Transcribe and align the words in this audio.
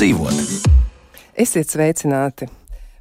dzīvot. 0.00 0.64
Esiet 1.36 1.68
sveicināti! 1.74 2.48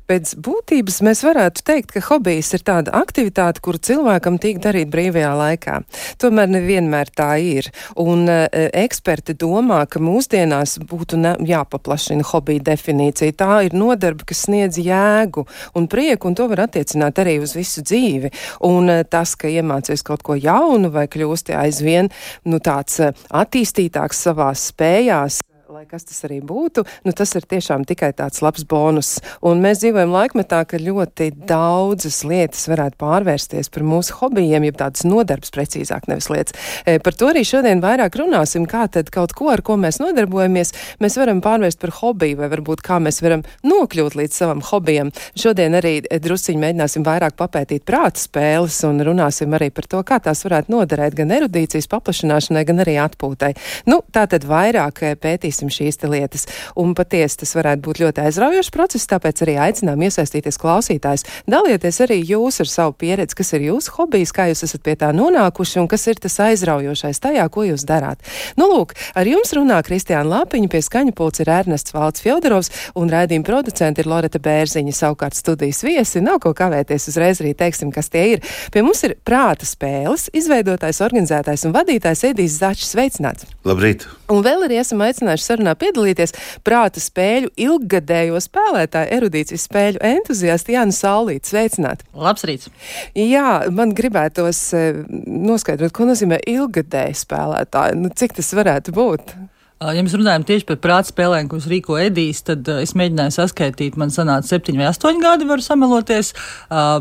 Pēc 0.10 0.32
būtības 0.42 0.96
mēs 1.06 1.20
varētu 1.22 1.62
teikt, 1.62 1.92
ka 1.94 2.02
hobijs 2.08 2.48
ir 2.58 2.64
tāda 2.66 2.90
aktivitāte, 2.98 3.62
kuru 3.62 3.78
cilvēkam 3.78 4.40
tīk 4.42 4.58
darīt 4.64 4.90
brīvajā 4.90 5.30
laikā. 5.38 5.76
Tomēr 6.20 6.50
nevienmēr 6.50 7.12
tā 7.14 7.28
ir. 7.46 7.70
Un 8.02 8.24
e, 8.26 8.40
eksperti 8.82 9.36
domā, 9.38 9.84
ka 9.86 10.02
mūsdienās 10.02 10.80
būtu 10.90 11.20
ne, 11.22 11.36
jāpaplašina 11.46 12.26
hobija 12.32 12.66
definīcija. 12.72 13.36
Tā 13.38 13.60
ir 13.68 13.78
nodarbe, 13.78 14.26
kas 14.32 14.48
sniedz 14.48 14.82
jēgu 14.82 15.46
un 15.78 15.86
prieku, 15.94 16.32
un 16.32 16.40
to 16.42 16.50
var 16.50 16.66
attiecināt 16.66 17.22
arī 17.22 17.38
uz 17.46 17.54
visu 17.56 17.86
dzīvi. 17.86 18.34
Un 18.66 18.90
e, 18.90 19.04
tas, 19.06 19.36
ka 19.38 19.54
iemācies 19.54 20.02
kaut 20.10 20.26
ko 20.26 20.36
jaunu 20.36 20.90
vai 20.98 21.06
kļūsti 21.06 21.54
aizvien 21.62 22.10
nu, 22.50 22.58
tāds 22.58 22.98
e, 23.06 23.14
attīstītāks 23.30 24.26
savās 24.26 24.72
spējās, 24.74 25.44
lai 25.70 25.84
kas 25.86 26.02
tas 26.10 26.24
arī 26.26 26.40
būtu, 26.42 26.82
nu, 27.06 27.12
tas 27.14 27.30
ir 27.38 27.44
tiešām 27.46 27.84
tikai 27.86 28.08
tāds 28.18 28.42
labs 28.42 28.64
bonus. 28.66 29.20
Un 29.46 29.60
mēs 29.62 29.84
dzīvojam 29.84 30.10
laikmetā, 30.16 30.64
ka 30.66 30.80
ļoti 30.82 31.28
daudzas 31.46 32.24
lietas 32.26 32.64
varētu 32.72 32.98
pārvērsties 32.98 33.70
par 33.76 33.86
mūsu 33.86 34.16
hobijiem, 34.18 34.66
jeb 34.66 34.80
tādas 34.80 35.06
nodarbs 35.06 35.54
precīzāk, 35.54 36.08
nevis 36.10 36.32
lietas. 36.34 36.56
E, 36.90 36.96
par 37.06 37.14
to 37.14 37.30
arī 37.30 37.44
šodien 37.46 37.84
vairāk 37.84 38.18
runāsim, 38.18 38.66
kā 38.70 38.88
tad 38.90 39.12
kaut 39.14 39.36
ko, 39.38 39.52
ar 39.54 39.62
ko 39.62 39.76
mēs 39.78 40.00
nodarbojamies, 40.02 40.74
mēs 41.06 41.20
varam 41.22 41.44
pārvērst 41.46 41.82
par 41.84 41.94
hobiju, 42.00 42.40
vai 42.42 42.50
varbūt 42.56 42.82
kā 42.90 42.98
mēs 43.06 43.22
varam 43.22 43.46
nokļūt 43.62 44.18
līdz 44.18 44.42
savam 44.42 44.66
hobijam. 44.72 45.14
Šodien 45.38 45.78
arī 45.78 46.00
drusciņi 46.02 46.64
mēģināsim 46.66 47.06
vairāk 47.06 47.38
papētīt 47.38 47.86
prāta 47.86 48.24
spēles 48.24 48.80
un 48.90 49.06
runāsim 49.06 49.54
arī 49.54 49.70
par 49.70 49.86
to, 49.86 50.02
kā 50.02 50.18
tās 50.18 50.42
varētu 50.50 50.74
noderēt 50.74 51.20
gan 51.22 51.38
erudīcijas 51.38 51.92
paplašināšanai, 51.94 52.66
gan 52.66 52.82
arī 52.88 52.98
atpūtai. 53.06 53.54
Nu, 53.86 54.02
tā 54.10 54.26
tad 54.34 54.50
vairāk 54.50 55.06
e, 55.06 55.16
risināsim 55.60 55.70
šīs 55.70 56.00
lietas. 56.10 56.48
Un 56.76 56.94
patiesi 56.96 57.40
tas 57.40 57.56
varētu 57.56 57.82
būt 57.84 58.00
ļoti 58.00 58.24
aizraujošs 58.24 58.72
process, 58.72 59.08
tāpēc 59.08 59.44
arī 59.44 59.58
aicinām 59.60 60.02
iesaistīties 60.02 60.58
klausītājs. 60.60 61.26
Dalieties 61.48 62.00
arī 62.02 62.24
jūs 62.24 62.62
ar 62.62 62.68
savu 62.68 62.94
pieredzi, 62.94 63.36
kas 63.36 63.54
ir 63.54 63.68
jūsu 63.70 63.92
hobijs, 63.98 64.32
kā 64.32 64.50
jūs 64.50 64.64
esat 64.64 64.84
pie 64.84 64.96
tā 64.96 65.12
nonākuši 65.14 65.80
un 65.82 65.88
kas 65.88 66.08
ir 66.08 66.20
tas 66.20 66.40
aizraujošais 66.40 67.20
tajā, 67.20 67.48
ko 67.50 67.66
jūs 67.68 67.86
darāt. 67.86 68.20
Nu, 68.58 68.70
lūk, 68.70 68.96
ar 69.16 69.28
jums 69.28 69.54
runā 69.54 69.82
Kristiāna 69.84 70.30
Lapiņa, 70.30 70.70
pie 70.70 70.82
skaņa 70.82 71.16
pulca 71.16 71.44
ir 71.44 71.50
Ernests 71.50 71.94
Valds 71.94 72.24
Fjodorovs 72.24 72.72
un 72.96 73.10
raidījuma 73.12 73.48
producenti 73.48 74.04
ir 74.04 74.10
Loreta 74.10 74.40
Bērziņa, 74.40 74.96
savukārt 74.96 75.38
studijas 75.38 75.84
viesi. 75.84 76.24
Nav 76.24 76.40
ko 76.44 76.54
kavēties, 76.56 77.10
uzreiz 77.12 77.42
arī 77.44 77.56
teiksim, 77.58 77.92
kas 77.96 78.12
tie 78.14 78.26
ir. 78.36 78.46
Pie 78.74 78.84
mums 78.86 79.04
ir 79.08 79.18
prāta 79.26 79.68
spēles, 79.68 80.30
izveidotājs, 80.36 81.02
organizētājs 81.06 81.68
un 81.68 81.76
vadītājs 81.76 82.26
Edijs 82.32 82.60
Začs. 82.60 82.90
Sveicināts! 82.90 83.48
Labrīt! 83.68 84.08
Un 84.30 84.44
vēl 84.46 84.62
arī 84.68 84.78
esam 84.78 85.02
aicinājuši 85.02 85.46
sarunā 85.50 85.76
piedalīties 85.80 86.36
prāta 86.68 87.04
spēļu 87.04 87.52
ilggadējo 87.68 88.40
spēlētāju, 88.46 89.14
erudīcijas 89.20 89.68
spēļu 89.70 90.04
entuziastu 90.14 90.76
Jānu 90.76 90.96
Saulītu. 90.96 91.54
Sveicināt! 91.54 92.06
Labs 92.14 92.48
rīts! 92.48 92.72
Jā, 93.18 93.60
man 93.74 93.96
gribētos 93.98 94.64
eh, 94.78 95.04
noskaidrot, 95.28 95.94
ko 95.96 96.10
nozīmē 96.10 96.42
ilggadēji 96.50 97.24
spēlētāji. 97.26 98.02
Nu, 98.04 98.14
cik 98.16 98.38
tas 98.40 98.54
varētu 98.58 98.96
būt? 98.96 99.34
Ja 99.80 100.02
mēs 100.04 100.12
runājam 100.12 100.44
tieši 100.44 100.66
par 100.68 100.76
prāta 100.84 101.08
spēlēm, 101.08 101.48
kuras 101.48 101.70
rīko 101.72 101.96
Edijs, 102.02 102.42
tad 102.44 102.68
es 102.82 102.92
mēģināju 103.00 103.32
saskaitīt, 103.32 103.96
man 104.00 104.12
sanāca 104.12 104.50
septiņi 104.52 104.82
vai 104.82 104.90
astoņi 104.90 105.24
gadi, 105.24 105.48
varu 105.48 105.64
sameloties. 105.64 106.34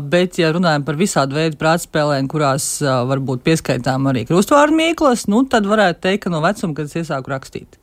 Bet, 0.07 0.39
ja 0.39 0.53
runājam 0.55 0.85
par 0.87 0.95
visādu 0.99 1.35
veidu 1.35 1.59
prāta 1.59 1.83
spēlēm, 1.83 2.29
kurās 2.31 2.69
varbūt 2.79 3.43
pieskaitām 3.43 4.07
arī 4.13 4.23
krustvārdu 4.29 4.79
mīklas, 4.79 5.27
nu, 5.27 5.43
tad 5.51 5.67
varētu 5.67 6.05
teikt, 6.07 6.23
ka 6.23 6.31
no 6.31 6.39
vecuma, 6.45 6.77
kad 6.77 6.87
es 6.87 6.95
iesāku 7.03 7.35
rakstīt. 7.35 7.78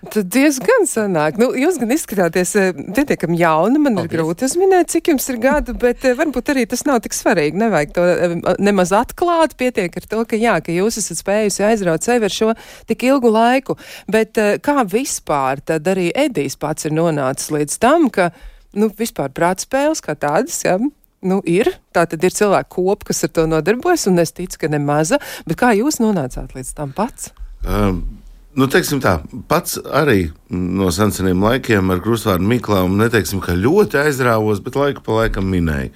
Tad 0.00 0.30
diezgan 0.32 0.86
sanāk. 0.88 1.36
Nu, 1.36 1.50
jūs 1.52 1.76
gan 1.80 1.90
izskatāties 1.92 2.54
eh, 2.56 2.70
pietiekami 2.72 3.36
jauni. 3.36 3.76
Man 3.84 3.98
Paldies. 3.98 4.08
ir 4.08 4.16
grūti 4.16 4.46
uzminēt, 4.46 4.88
cik 4.94 5.10
jums 5.12 5.26
ir 5.28 5.36
gadu, 5.42 5.74
bet 5.76 6.06
eh, 6.08 6.14
varbūt 6.16 6.52
arī 6.54 6.64
tas 6.70 6.86
nav 6.88 7.02
tik 7.04 7.12
svarīgi. 7.12 7.58
Nevajag 7.60 7.92
to 7.98 8.04
eh, 8.08 8.36
nemaz 8.64 8.94
atklāt. 8.96 9.58
Pietiek 9.60 9.98
ar 10.00 10.06
to, 10.08 10.22
ka, 10.30 10.38
jā, 10.40 10.54
ka 10.64 10.72
jūs 10.72 10.96
esat 11.02 11.20
spējusi 11.20 11.66
aizraut 11.68 12.06
sevi 12.06 12.30
ar 12.30 12.32
šo 12.32 12.54
tik 12.88 13.04
ilgu 13.10 13.28
laiku. 13.34 13.76
Bet 14.08 14.40
kā 14.64 14.86
vispār 14.88 15.60
tad 15.68 15.90
arī 15.92 16.08
Edijs 16.16 16.56
pats 16.60 16.88
ir 16.88 16.96
nonācis 16.96 17.52
līdz 17.52 17.76
tam, 17.82 18.08
ka, 18.14 18.30
nu, 18.72 18.88
vispār 18.96 19.34
prātspēles 19.36 20.00
kā 20.06 20.16
tādas, 20.16 20.62
jā, 20.64 20.78
nu, 20.80 21.42
ir. 21.44 21.74
Tā 21.92 22.06
tad 22.08 22.24
ir 22.24 22.32
cilvēku 22.32 22.80
kopa, 22.80 23.10
kas 23.10 23.20
ar 23.28 23.34
to 23.36 23.44
nodarbojas, 23.52 24.08
un 24.08 24.24
es 24.24 24.32
ticu, 24.32 24.62
ka 24.64 24.72
ne 24.72 24.80
maza. 24.80 25.20
Bet 25.44 25.60
kā 25.60 25.74
jūs 25.76 26.00
nonācāt 26.00 26.56
līdz 26.56 26.72
tam 26.80 26.96
pats? 26.96 27.34
Um, 27.68 28.19
Nu, 28.58 28.66
teiksim 28.66 28.98
tā, 28.98 29.20
pats 29.46 29.76
arī 29.94 30.32
no 30.50 30.88
seniem 30.90 31.44
laikiem 31.44 31.92
ar 31.94 32.00
krustvārdu 32.02 32.48
Miklānu 32.50 32.98
neteiksim, 32.98 33.38
ka 33.44 33.54
ļoti 33.54 34.00
aizrāvos, 34.00 34.58
bet 34.64 34.74
laiku 34.74 35.04
pa 35.06 35.20
laikam 35.20 35.46
minēju. 35.46 35.92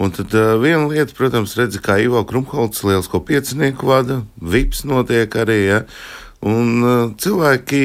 Un 0.00 0.14
tad 0.16 0.32
uh, 0.32 0.54
viena 0.62 0.86
lieta, 0.88 1.12
protams, 1.12 1.58
redzi, 1.60 1.76
kā 1.84 1.98
Ivo 2.00 2.22
Krumholts 2.24 2.80
liels 2.88 3.10
ko 3.12 3.20
piecinieku 3.20 3.90
vada, 3.90 4.22
vips 4.40 4.86
notiek 4.88 5.36
arī, 5.36 5.58
ja, 5.66 5.80
un 6.40 6.70
uh, 6.80 7.02
cilvēki 7.20 7.82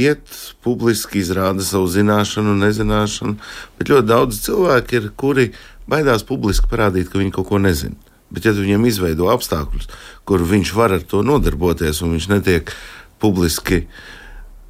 iet 0.00 0.38
publiski, 0.64 1.20
izrāda 1.20 1.60
savu 1.66 1.90
zināšanu 1.92 2.54
nezināšanu, 2.56 3.36
bet 3.76 3.92
ļoti 3.92 4.08
daudz 4.08 4.38
cilvēku 4.46 4.96
ir, 4.96 5.10
kuri 5.20 5.50
baidās 5.92 6.24
publiski 6.24 6.72
parādīt, 6.72 7.12
ka 7.12 7.20
viņi 7.20 7.36
kaut 7.36 7.52
ko 7.52 7.60
nezina. 7.60 8.00
Bet, 8.30 8.46
ja 8.46 8.54
viņam 8.54 8.84
izveido 8.86 9.26
apstākļus, 9.32 9.90
kur 10.24 10.40
viņš 10.46 10.72
var 10.78 10.94
ar 10.94 11.04
to 11.04 11.20
nodarboties, 11.26 11.98
un 12.06 12.14
viņš 12.14 12.28
netiek 12.30 12.70
uh, 12.70 12.99
publiski, 13.20 13.84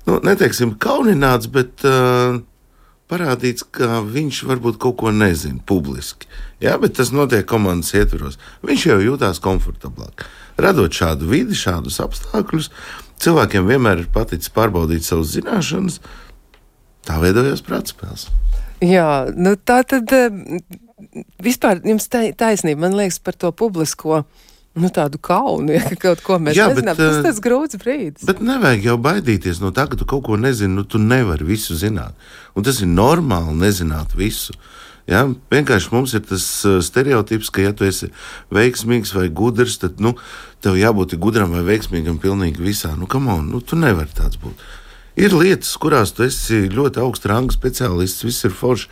nu, 0.06 0.21
neteiksim, 0.27 0.75
kaunināts, 0.83 1.50
bet 1.53 1.84
uh, 1.88 2.41
parādīts, 3.11 3.65
ka 3.75 4.00
viņš 4.06 4.44
varbūt 4.49 4.78
kaut 4.83 4.99
ko 5.03 5.12
nezina 5.15 5.61
publiski. 5.66 6.28
Jā, 6.62 6.77
bet 6.81 6.97
tas 6.99 7.12
notiek 7.15 7.47
komandas 7.49 7.94
ietvaros. 7.97 8.38
Viņš 8.66 8.87
jau 8.91 8.99
jūtās 9.03 9.43
komfortablāk. 9.43 10.27
Radot 10.61 10.94
šādu 10.94 11.31
vidi, 11.31 11.56
šādus 11.59 12.00
apstākļus, 12.05 12.71
cilvēkiem 13.22 13.71
vienmēr 13.71 14.05
ir 14.05 14.12
paticis 14.15 14.53
pārbaudīt 14.55 15.06
savas 15.06 15.32
zināšanas. 15.34 16.00
Tā 17.09 17.17
veidojās 17.22 17.65
prātspēles. 17.65 18.28
Jā, 18.84 19.09
nu 19.37 19.56
tā 19.56 19.81
tad 19.88 20.12
vispār 21.43 21.81
jums 21.84 22.09
taisnība, 22.11 22.87
man 22.87 22.97
liekas, 22.97 23.19
par 23.25 23.37
to 23.37 23.50
publisko 23.56 24.22
Nu, 24.78 24.86
tādu 24.94 25.19
kaunu, 25.19 25.75
ja 25.78 25.97
kaut 25.98 26.22
ko 26.22 26.38
mēs 26.38 26.58
Jā, 26.58 26.69
nezinām. 26.70 26.94
Bet, 26.94 27.00
tas 27.03 27.16
ir 27.19 27.25
tas 27.26 27.41
grūts 27.42 27.78
brīdis. 27.81 28.26
Bet 28.28 28.42
nevajag 28.44 28.86
jau 28.86 28.98
baidīties 29.03 29.62
no 29.62 29.72
tā, 29.75 29.88
ka 29.91 29.98
tu 29.98 30.06
kaut 30.08 30.22
ko 30.28 30.38
nezini. 30.38 30.76
Nu, 30.76 30.86
tu 30.86 31.00
nevari 31.03 31.47
visu 31.48 31.75
zināt. 31.78 32.14
Un 32.54 32.66
tas 32.66 32.78
ir 32.84 32.91
normāli 32.91 33.56
nezināt 33.58 34.14
visu. 34.19 34.54
Ja? 35.10 35.25
Vienkārši 35.50 35.91
mums 35.91 36.14
ir 36.14 36.22
tas 36.28 36.47
stereotips, 36.86 37.50
ka, 37.50 37.64
ja 37.66 37.75
tu 37.75 37.88
esi 37.88 38.12
veiksmīgs 38.54 39.14
vai 39.16 39.26
gudrs, 39.34 39.81
tad 39.82 39.98
nu, 40.03 40.14
tev 40.62 40.78
jābūt 40.78 41.16
gudram 41.19 41.56
vai 41.56 41.64
veiksmīgam 41.66 42.20
pilnīgi 42.22 42.62
visā. 42.62 42.94
Nu, 42.98 43.10
on, 43.10 43.48
nu, 43.50 43.62
tu 43.64 43.78
nevari 43.81 44.14
tāds 44.14 44.38
būt. 44.38 44.69
Ir 45.20 45.34
lietas, 45.36 45.75
kurās 45.76 46.14
tu 46.16 46.22
esi 46.25 46.62
ļoti 46.72 47.00
augsts 47.03 47.28
ranga 47.28 47.53
speciālists, 47.53 48.22
viss 48.25 48.47
ir 48.48 48.54
forši, 48.56 48.86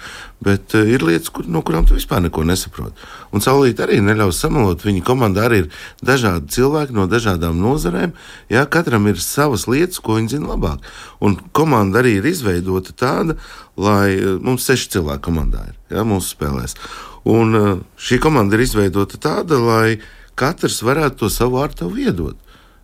bet 0.45 0.75
uh, 0.77 0.85
ir 0.85 1.01
lietas, 1.07 1.31
kur, 1.33 1.47
no 1.49 1.63
kurām 1.65 1.87
tu 1.89 1.95
vispār 1.97 2.21
neko 2.21 2.43
nesaproti. 2.45 3.07
Un 3.33 3.41
Saulīt 3.41 3.79
arī 3.81 4.03
neļaus 4.05 4.41
samalot. 4.43 4.83
Viņa 4.85 5.01
komandā 5.07 5.47
arī 5.47 5.63
ir 5.63 5.69
dažādi 6.05 6.53
cilvēki 6.53 6.97
no 6.99 7.07
dažādām 7.09 7.57
nozarēm. 7.63 8.13
Jā, 8.53 8.67
katram 8.69 9.09
ir 9.09 9.23
savas 9.25 9.65
lietas, 9.71 10.03
ko 10.05 10.19
viņi 10.19 10.35
zina 10.35 10.51
labāk. 10.51 10.85
Un 11.25 11.39
komanda 11.57 12.03
arī 12.03 12.19
ir 12.19 12.29
izveidota 12.29 12.93
tāda, 12.93 13.39
lai 13.81 14.19
uh, 14.19 14.35
mums 14.45 14.67
seši 14.69 14.91
cilvēki 14.99 15.25
komandā 15.31 15.65
ir, 15.71 15.79
jā, 15.95 16.05
mūsu 16.05 16.35
spēlēs. 16.35 16.77
Un 17.25 17.57
uh, 17.57 17.71
šī 17.97 18.21
komanda 18.21 18.59
ir 18.59 18.67
izveidota 18.67 19.23
tāda, 19.31 19.63
lai 19.65 19.97
katrs 20.37 20.83
varētu 20.85 21.25
to 21.25 21.33
savu 21.33 21.65
tevi 21.73 22.05
iedot. 22.11 22.37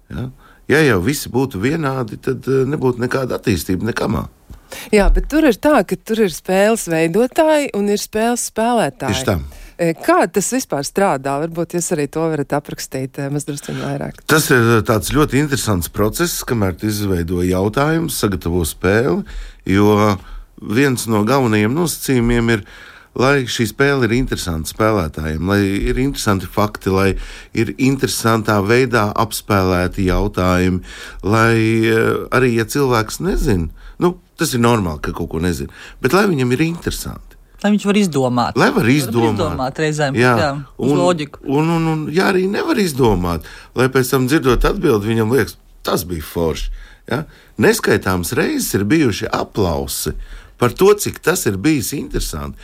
Jā 0.08 0.30
ja 0.70 0.80
jau 0.84 1.00
visi 1.04 1.32
būtu 1.32 1.60
vienādi, 1.62 2.20
tad 2.22 2.46
eh, 2.48 2.64
nebūtu 2.68 3.02
nekāda 3.04 3.38
attīstība 3.40 3.90
nekamā. 3.90 4.26
Jā, 4.94 5.08
bet 5.14 5.28
tur 5.30 5.46
ir 5.46 5.58
tā, 5.60 5.82
ka 5.86 5.96
tur 5.96 6.24
ir 6.26 6.32
spēles 6.34 6.88
veidotāji 6.90 7.70
un 7.78 7.90
ir 7.92 8.00
spēles 8.00 8.48
spēlētāji. 8.50 9.14
Tieši 9.14 9.28
tā. 9.28 9.36
E, 9.74 9.90
kā 9.98 10.20
tas 10.30 10.48
vispār 10.54 10.86
strādā? 10.86 11.34
Varbūt 11.42 11.74
jūs 11.74 11.90
arī 11.96 12.06
to 12.12 12.22
varat 12.30 12.54
aprakstīt 12.54 13.18
e, 13.18 13.28
mazliet 13.34 13.70
vairāk. 13.74 14.20
Tas 14.30 14.46
ir 14.54 14.62
e, 14.76 14.80
tāds 14.86 15.10
ļoti 15.14 15.40
interesants 15.42 15.90
process, 15.90 16.44
kamēr 16.46 16.76
izveido 16.86 17.42
jautājumu, 17.42 18.12
sagatavo 18.14 18.62
spēli, 18.68 19.24
jo 19.70 20.14
viens 20.62 21.08
no 21.10 21.24
galvenajiem 21.26 21.74
nosacījumiem 21.74 22.54
ir 22.54 22.66
lai 23.18 23.44
šī 23.50 23.68
spēle 23.70 24.08
ir 24.08 24.14
interesanta 24.16 24.70
spēlētājiem, 24.70 25.50
lai 25.50 25.60
ir 25.90 26.00
interesanti 26.02 26.48
fakti, 26.50 26.92
lai 26.92 27.08
ir 27.56 27.74
interesantā 27.78 28.58
veidā 28.64 29.08
apspēlēti 29.24 30.08
jautājumi, 30.08 30.82
lai 31.22 31.54
eh, 31.90 32.10
arī, 32.34 32.54
ja 32.58 32.66
cilvēks 32.68 33.20
nezina, 33.24 33.70
nu, 34.02 34.16
tas 34.40 34.54
ir 34.54 34.64
normāli, 34.64 35.02
ka 35.04 35.14
kaut 35.16 35.32
ko 35.34 35.42
nezina, 35.42 35.72
bet 36.02 36.16
lai 36.16 36.26
viņam 36.30 36.54
ir 36.56 36.66
interesanti. 36.66 37.38
Lai 37.64 37.70
viņš 37.72 37.84
var 37.88 37.96
izdomāt. 37.96 38.56
Lai 38.60 38.68
var 38.76 38.88
izdomāt. 38.92 39.38
izdomāt 39.38 39.78
reizēm, 39.80 40.16
jā, 40.20 40.32
jā 40.36 40.48
un, 40.84 40.98
loģiku. 41.00 41.46
Un, 41.48 41.70
un, 41.78 41.86
un, 41.88 42.06
ja 42.12 42.28
arī 42.28 42.44
nevar 42.50 42.76
izdomāt, 42.82 43.46
lai 43.78 43.86
pēc 43.92 44.10
tam 44.12 44.26
dzirdot 44.28 44.66
atbildi, 44.68 45.14
viņam 45.14 45.32
liekas, 45.32 45.56
tas 45.86 46.04
bija 46.08 46.26
forši. 46.28 46.74
Ja? 47.08 47.22
Neskaitāms 47.60 48.34
reizes 48.36 48.74
ir 48.76 48.84
bijuši 48.88 49.30
aplausi 49.32 50.12
par 50.60 50.76
to, 50.76 50.90
cik 50.92 51.22
tas 51.24 51.46
ir 51.48 51.56
bijis 51.60 51.94
interesanti. 51.96 52.60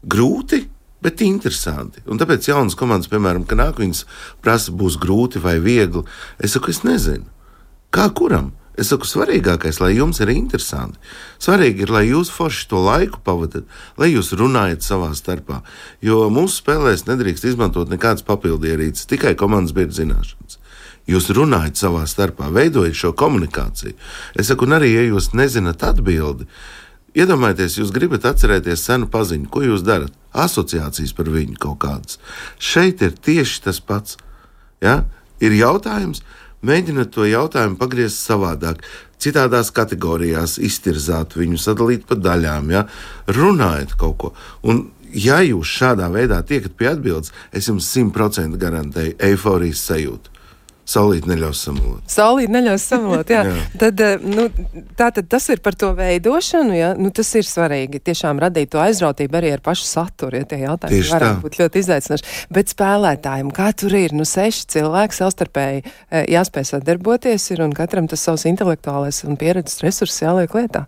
Grūti, 0.00 0.62
bet 1.04 1.20
interesanti. 1.24 2.00
Un 2.08 2.20
tāpēc 2.20 2.48
jaunas 2.48 2.76
komandas, 2.78 3.10
piemēram, 3.12 3.44
ka 3.48 3.58
nāk 3.58 3.80
viņas 3.80 4.06
prasa, 4.44 4.72
būs 4.72 4.96
grūti 5.00 5.42
vai 5.42 5.58
viegli. 5.60 6.04
Es 6.40 6.56
saku, 6.56 6.72
es 6.72 6.82
nezinu. 6.86 7.28
Kā 7.92 8.08
kuram? 8.14 8.52
Es 8.80 8.88
saku, 8.88 9.04
svarīgākais, 9.04 9.80
lai 9.82 9.90
jums 9.96 10.22
ir 10.22 10.30
interesanti. 10.32 10.96
Svarīgi 11.42 11.84
ir, 11.84 11.90
lai 11.92 12.06
jūs 12.06 12.30
forši 12.32 12.68
to 12.70 12.80
laiku 12.80 13.20
pavadat, 13.26 13.66
lai 14.00 14.12
jūs 14.12 14.32
runājat 14.38 14.86
savā 14.86 15.10
starpā. 15.18 15.60
Jo 16.00 16.30
mūsu 16.32 16.62
spēlēs 16.62 17.04
nedrīkst 17.08 17.48
izmantot 17.50 17.92
nekādas 17.92 18.24
papildierīces, 18.24 19.10
tikai 19.10 19.34
komandas 19.36 19.74
biedru 19.76 19.98
zināšanas. 19.98 20.56
Jūs 21.10 21.28
runājat 21.34 21.80
savā 21.80 22.06
starpā, 22.08 22.48
veidojat 22.54 22.96
šo 22.96 23.12
komunikāciju. 23.18 23.96
Es 24.38 24.48
saku, 24.48 24.68
un 24.68 24.78
arī, 24.78 24.94
ja 24.94 25.04
jūs 25.08 25.32
nezināt 25.36 25.82
atbildi, 25.84 26.46
iedomājieties, 27.16 27.78
jūs 27.80 27.92
gribat 27.94 28.26
atcerēties 28.28 28.84
senu 28.86 29.08
paziņu, 29.10 29.48
ko 29.52 29.64
jūs 29.64 29.84
darat, 29.86 30.14
asociācijas 30.36 31.14
par 31.16 31.30
viņu 31.32 31.58
kaut 31.60 31.80
kādas. 31.84 32.20
Šeit 32.58 33.02
ir 33.02 33.16
tieši 33.16 33.62
tas 33.66 33.80
pats. 33.82 34.18
Ja? 34.84 35.02
Ir 35.40 35.56
jautājums, 35.56 36.22
mēģināt 36.66 37.12
to 37.14 37.26
jautājumu 37.28 37.78
pagriezt 37.80 38.22
savādāk, 38.22 38.84
citādās 39.20 39.72
kategorijās, 39.76 40.58
iztirzāt 40.62 41.36
viņu, 41.36 41.60
sadalīt 41.60 42.06
pa 42.08 42.16
daļām, 42.16 42.72
ja? 42.72 42.86
runājot 43.28 43.96
kaut 44.00 44.18
ko. 44.20 44.34
Un, 44.62 44.88
ja 45.12 45.40
jūs 45.44 45.70
šādā 45.80 46.10
veidā 46.12 46.40
tiekat 46.46 46.76
pie 46.78 46.92
atbildes, 46.92 47.34
es 47.52 47.68
jums 47.68 47.88
simtprocentīgi 47.90 48.62
garantēju 48.62 49.16
eifórijas 49.30 49.82
sajūtu. 49.90 50.39
Saulīt 50.88 51.26
neļaus 51.30 51.60
samalot. 51.66 52.02
Saulīt 52.10 52.50
neļaus 52.50 52.84
samalot, 52.90 53.30
jā. 53.30 53.42
jā. 53.48 53.64
Tad, 53.78 54.00
eh, 54.02 54.24
nu, 54.24 54.48
tā 54.98 55.10
tad 55.14 55.28
tas 55.30 55.46
ir 55.52 55.60
par 55.62 55.76
to 55.78 55.92
veidošanu, 55.98 56.74
jā. 56.74 56.90
Nu, 56.98 57.12
tas 57.14 57.30
ir 57.38 57.46
svarīgi 57.46 58.00
tiešām 58.10 58.40
radīt 58.42 58.72
to 58.72 58.80
aizrautību 58.82 59.38
arī 59.38 59.52
ar 59.54 59.62
pašu 59.64 59.86
saturu, 59.86 60.40
ja 60.40 60.48
tie 60.50 60.62
jautājumi 60.64 60.96
Tieši 60.96 61.14
varētu 61.14 61.36
tā. 61.36 61.44
būt 61.44 61.58
ļoti 61.60 61.82
izaicinoši. 61.84 62.36
Bet 62.56 62.72
spēlētājiem, 62.74 63.52
kā 63.54 63.70
tur 63.78 63.94
ir, 63.98 64.14
nu, 64.16 64.26
seši 64.26 64.66
cilvēki 64.74 65.18
savstarpēji 65.20 65.84
eh, 65.84 66.24
jāspēj 66.34 66.70
sadarboties 66.72 67.50
ir 67.54 67.64
un 67.66 67.74
katram 67.76 68.10
tas 68.10 68.24
savs 68.26 68.46
intelektuālais 68.50 69.22
un 69.28 69.38
pieredzes 69.40 69.82
resurss 69.84 70.24
jāliek 70.24 70.52
lietā. 70.56 70.84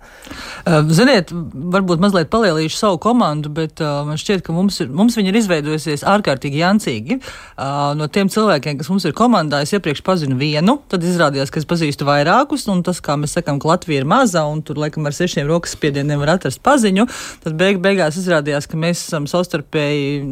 Uh, 0.63 0.83
ziniet, 0.95 1.31
varbūt 1.33 2.03
mazliet 2.03 2.31
palielīšu 2.33 2.79
savu 2.79 2.99
komandu, 3.03 3.53
bet 3.55 3.81
uh, 3.83 4.03
man 4.07 4.21
šķiet, 4.21 4.43
ka 4.47 4.55
mums, 4.55 4.81
ir, 4.83 4.91
mums 4.93 5.17
viņa 5.19 5.33
ir 5.33 5.39
izveidojusies 5.43 6.05
ārkārtīgi 6.09 6.63
jancīgi. 6.63 7.19
Uh, 7.55 7.93
no 7.99 8.09
tiem 8.13 8.31
cilvēkiem, 8.33 8.79
kas 8.81 8.91
mums 8.93 9.07
ir 9.09 9.15
komandā, 9.17 9.63
es 9.65 9.75
iepriekš 9.75 9.92
iepriekš 9.93 10.05
pazinu 10.07 10.37
vienu, 10.41 10.79
tad 10.89 11.05
izrādījās, 11.05 11.51
ka 11.53 11.61
es 11.61 11.69
pazīstu 11.69 12.07
vairākus, 12.09 12.65
un 12.73 12.83
tas, 12.83 13.01
kā 13.05 13.19
mēs 13.21 13.37
sakām, 13.37 13.61
ka 13.61 13.69
Latvija 13.69 14.01
ir 14.01 14.09
maza, 14.09 14.45
un 14.49 14.63
tur 14.65 14.81
laikam 14.81 15.05
ar 15.07 15.13
sešiem 15.13 15.49
rokas 15.49 15.77
spiedieniem 15.77 16.21
var 16.23 16.39
atrast 16.39 16.63
paziņu, 16.65 17.07
tad 17.45 17.59
beig 17.61 17.83
beigās 17.85 18.17
izrādījās, 18.17 18.69
ka 18.71 18.81
mēs 18.81 19.05
esam 19.05 19.29
savstarpēji 19.29 20.23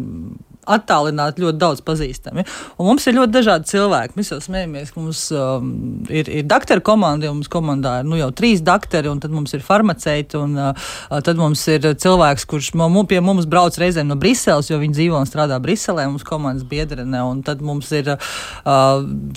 attālināti 0.69 1.43
ļoti 1.45 1.59
daudz 1.61 1.83
pazīstami. 1.85 2.45
Un 2.79 2.91
mums 2.91 3.07
ir 3.09 3.17
ļoti 3.17 3.33
dažādi 3.35 3.71
cilvēki. 3.71 4.17
Mēs 4.19 4.33
jau 4.33 4.41
smējamies, 4.45 4.93
ka 4.93 5.01
mums 5.01 5.23
um, 5.35 5.71
ir, 6.13 6.29
ir 6.29 6.47
doktora 6.49 6.83
komanda, 6.85 7.29
jau 7.29 7.35
mums 7.37 7.51
komandā 7.53 8.01
ir 8.01 8.09
nu, 8.09 8.19
jau 8.21 8.31
trīs 8.37 8.63
doktori, 8.65 9.11
un 9.11 9.23
tad 9.23 9.35
mums 9.35 9.55
ir 9.57 9.65
farmaceiti, 9.65 10.39
un 10.41 10.59
uh, 10.61 10.91
tad 11.25 11.41
mums 11.41 11.63
ir 11.73 11.89
cilvēks, 12.01 12.47
kurš 12.51 12.73
mums, 12.79 13.09
pie 13.11 13.23
mums 13.25 13.49
brauc 13.51 13.77
reizēm 13.81 14.11
no 14.11 14.19
Briseles, 14.21 14.71
jo 14.71 14.79
viņi 14.81 14.97
dzīvo 14.99 15.21
un 15.21 15.29
strādā 15.29 15.59
Briselē, 15.63 16.07
mums 16.11 16.27
komandas 16.27 16.67
biedrene, 16.69 17.23
un 17.27 17.43
tad 17.47 17.65
mums 17.65 17.91
ir 17.97 18.13
uh, 18.15 18.21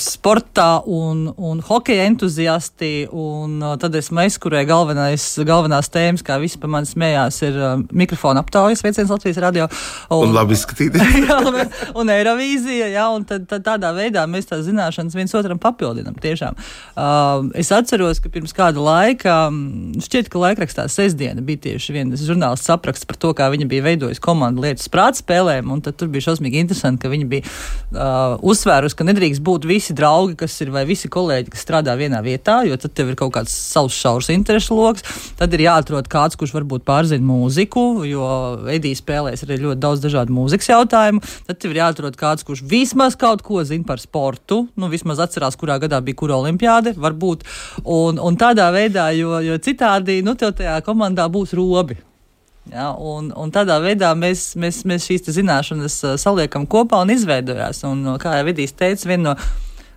sportā 0.01 0.69
un, 0.89 1.25
un 1.37 1.63
hokeja 1.63 2.07
entuziasti, 2.09 2.93
un 3.09 3.57
uh, 3.63 3.77
tad 3.81 3.95
es, 3.99 4.11
kurai 4.43 4.65
galvenais, 4.69 5.25
galvenās 5.47 5.91
tēmas, 5.93 6.25
kā 6.25 6.37
visi 6.41 6.59
pa 6.61 6.69
mani 6.71 6.89
smējās, 6.89 7.41
ir 7.47 7.59
uh, 7.59 7.73
mikrofona 7.95 8.43
aptaujas 8.43 8.83
veiciens 8.85 9.11
Latvijas 9.13 9.41
radio. 9.43 9.69
Un, 10.09 10.29
un 10.29 10.35
labi 10.35 10.57
izskatīties. 10.57 11.12
Un 11.99 12.09
Eirovīzija, 12.13 12.87
jā, 12.93 13.05
un 13.13 13.25
tad, 13.27 13.45
tad 13.49 13.65
tādā 13.65 13.91
veidā 13.95 14.23
mēs 14.29 14.47
tās 14.49 14.63
zināšanas 14.67 15.15
viens 15.17 15.33
otram 15.37 15.59
papildinam. 15.61 16.15
Tiešām. 16.23 16.57
Uh, 16.93 17.49
es 17.59 17.71
atceros, 17.75 18.21
ka 18.23 18.31
pirms 18.33 18.55
kāda 18.55 18.81
laika, 18.83 19.35
šķiet, 20.03 20.29
ka 20.31 20.41
laikrakstā 20.41 20.87
sestdiena 20.91 21.43
bija 21.45 21.63
tieši 21.67 21.95
viens 21.95 22.23
žurnālists 22.25 22.71
apraksts 22.73 23.07
par 23.09 23.19
to, 23.21 23.33
kā 23.37 23.49
viņa 23.53 23.67
bija 23.69 23.85
veidojusi 23.87 24.23
komandu 24.23 24.65
lietas 24.65 24.89
prāta 24.93 25.21
spēlēm, 25.21 25.71
un 25.73 25.83
tad 25.85 25.97
tur 25.99 26.11
bija 26.13 26.29
šausmīgi 26.29 26.61
interesanti, 26.63 27.01
ka 27.03 27.11
viņa 27.13 27.29
bija 27.29 27.45
uh, 27.45 28.37
uzsvērusi, 28.41 28.97
ka 28.99 29.07
nedrīkst 29.07 29.43
būt 29.45 29.67
visi 29.69 29.95
draugi, 29.97 30.37
kas 30.39 30.57
ir, 30.65 30.73
vai 30.73 30.85
visi 30.89 31.11
kolēģi, 31.11 31.53
kas 31.53 31.65
strādā 31.67 31.95
vienā 31.99 32.23
vietā, 32.25 32.61
jo 32.67 32.77
tad 32.79 32.95
tev 32.97 33.13
ir 33.13 33.19
kaut 33.19 33.35
kāds 33.37 33.53
savs 33.53 33.97
šaurs 33.97 34.31
interešu 34.33 34.77
lokus, 34.77 35.05
tad 35.39 35.53
ir 35.53 35.65
jāatrod 35.67 36.09
kāds, 36.11 36.39
kurš 36.39 36.55
varbūt 36.57 36.87
pārzina 36.87 37.25
mūziku, 37.27 38.03
jo 38.07 38.27
Edija 38.73 38.97
spēlēs 38.99 39.45
arī 39.45 39.61
ļoti 39.67 39.83
daudz 39.83 40.03
dažādu 40.03 40.35
mūzikas 40.35 40.71
jautājumu 40.73 41.02
jautājumu. 41.03 41.21
Tad 41.47 41.59
tev 41.59 41.73
ir 41.73 41.81
jāatrod 41.81 42.17
kāds, 42.17 42.43
kurš 42.43 42.63
vismaz 42.63 43.15
kaut 43.15 43.43
ko 43.43 43.63
zina 43.63 43.83
par 43.85 43.99
sportu. 43.99 44.67
Nu, 44.75 44.89
vismaz 44.89 45.19
atcerās, 45.19 45.55
kurā 45.55 45.79
gadā 45.79 46.01
bija 46.01 46.15
kura 46.15 46.37
olimpiāde, 46.37 46.95
varbūt. 46.97 47.43
Un, 47.85 48.19
un 48.19 48.37
tādā 48.37 48.71
veidā, 48.73 49.11
jo, 49.17 49.39
jo 49.43 49.57
citādi 49.57 50.21
nu, 50.23 50.35
tev 50.35 50.53
tajā 50.57 50.81
komandā 50.85 51.27
būs 51.29 51.53
robi. 51.53 51.97
Ja, 52.71 52.93
un, 52.95 53.33
un 53.35 53.51
tādā 53.51 53.75
veidā 53.83 54.13
mēs, 54.15 54.53
mēs, 54.55 54.85
mēs 54.87 55.03
šīs 55.09 55.27
zināšanas 55.35 55.97
uh, 56.05 56.15
saliekam 56.15 56.65
kopā 56.65 57.01
un 57.03 57.11
izveidojās. 57.11 57.83
Un, 57.89 58.15
kā 58.21 58.37
jau 58.37 58.47
Vidīs 58.47 58.71
teica, 58.71 59.09
viena 59.09 59.33
no 59.33 59.37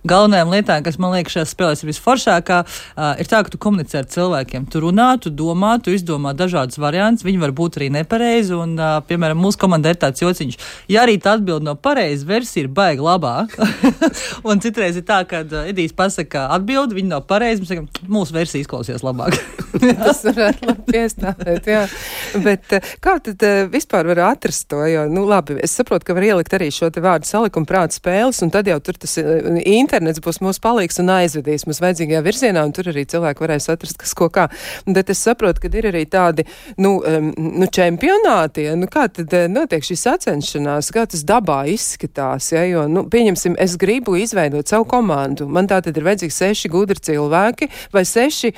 galvenajām 0.09 0.53
lietām, 0.53 0.83
kas 0.85 0.99
man 1.01 1.13
liekas 1.15 1.35
šajās 1.35 1.53
spēlēs 1.53 1.83
ir 1.83 1.91
visforšākā, 1.91 2.59
ir 3.21 3.29
tā, 3.29 3.41
ka 3.43 3.53
tu 3.53 3.59
komunicē 3.61 4.01
ar 4.01 4.09
cilvēkiem. 4.11 4.67
Tu 4.71 4.81
runā, 4.83 5.09
tu 5.21 5.31
domā, 5.33 5.75
tu 5.83 5.93
izdomā 5.95 6.33
dažādas 6.37 6.79
variantus. 6.81 7.25
Viņi 7.27 7.41
var 7.41 7.53
būt 7.57 7.79
arī 7.79 7.89
nepareizi. 7.97 8.55
Un, 8.57 8.75
piemēram, 9.07 9.39
mūsu 9.41 9.59
komandai 9.61 9.95
ir 9.95 10.01
tāds 10.01 10.23
jociņš, 10.23 10.57
ja 10.91 11.03
arī 11.05 11.17
tā 11.21 11.35
atbild 11.37 11.65
no 11.65 11.75
pareizas 11.75 12.27
versijas, 12.27 12.63
ir 12.63 12.71
baigi 12.73 13.03
labāk. 13.03 13.53
un 14.49 14.63
citreiz 14.63 14.97
ir 14.99 15.05
tā, 15.07 15.21
ka 15.29 15.43
Edijs 15.67 15.95
pasaka 15.97 16.47
atbildi, 16.55 16.97
viņi 16.97 17.11
nav 17.11 17.25
pareizi, 17.29 17.63
mēs 17.63 17.73
sakam, 17.73 17.87
mūsu 18.11 18.35
versija 18.35 18.63
izklausās 18.63 19.05
labāk. 19.05 19.37
Tas 20.07 20.23
varētu 20.25 20.69
labi 20.69 20.85
piestāvēt, 20.91 21.69
jā. 21.69 21.83
Bet 22.43 22.77
kā 23.03 23.17
tad 23.23 23.43
vispār 23.71 24.09
var 24.11 24.23
atrast 24.31 24.67
to? 24.71 24.79
Jo, 24.89 25.05
nu 25.11 25.25
labi, 25.27 25.57
es 25.63 25.75
saprotu, 25.77 26.07
ka 26.07 26.15
var 26.17 26.25
ielikt 26.27 26.55
arī 26.57 26.69
šo 26.73 26.89
te 26.93 27.03
vārdu 27.03 27.27
salikumu 27.29 27.67
prāta 27.69 27.97
spēles, 27.97 28.39
un 28.45 28.53
tad 28.53 28.69
jau 28.69 28.79
tur 28.83 28.97
tas 29.01 29.17
internets 29.97 30.21
būs 30.21 30.39
mūsu 30.45 30.61
palīgs 30.61 30.99
un 31.01 31.09
aizvedīs 31.09 31.65
mūs 31.67 31.79
vajadzīgajā 31.81 32.21
virzienā, 32.25 32.63
un 32.65 32.73
tur 32.75 32.89
arī 32.91 33.03
cilvēki 33.09 33.43
varēs 33.43 33.69
atrast, 33.73 33.97
kas 34.01 34.13
ko 34.17 34.29
kā. 34.33 34.47
Bet 34.85 35.09
es 35.09 35.21
saprotu, 35.25 35.63
ka 35.63 35.71
ir 35.73 35.89
arī 35.89 36.03
tādi, 36.09 36.45
nu, 36.77 36.97
um, 37.01 37.31
nu 37.35 37.67
čempionāti, 37.73 38.67
ja? 38.67 38.75
nu, 38.77 38.89
kā 38.91 39.07
tad 39.13 39.33
eh, 39.33 39.47
notiek 39.51 39.85
šī 39.85 39.97
sacenšanās, 40.03 40.91
kā 40.93 41.07
tas 41.09 41.25
dabā 41.27 41.63
izskatās, 41.71 42.51
ja? 42.53 42.63
jo, 42.69 42.85
nu, 42.91 43.07
pieņemsim, 43.09 43.57
es 43.63 43.77
gribu 43.79 44.17
izveidot 44.21 44.69
savu 44.69 44.87
komandu. 44.89 45.47
Man 45.49 45.69
tā 45.69 45.81
tad 45.85 45.97
ir 45.97 46.05
vajadzīgi 46.07 46.37
seši 46.37 46.71
gudri 46.73 47.01
cilvēki 47.09 47.71
vai 47.95 48.05
seši, 48.07 48.53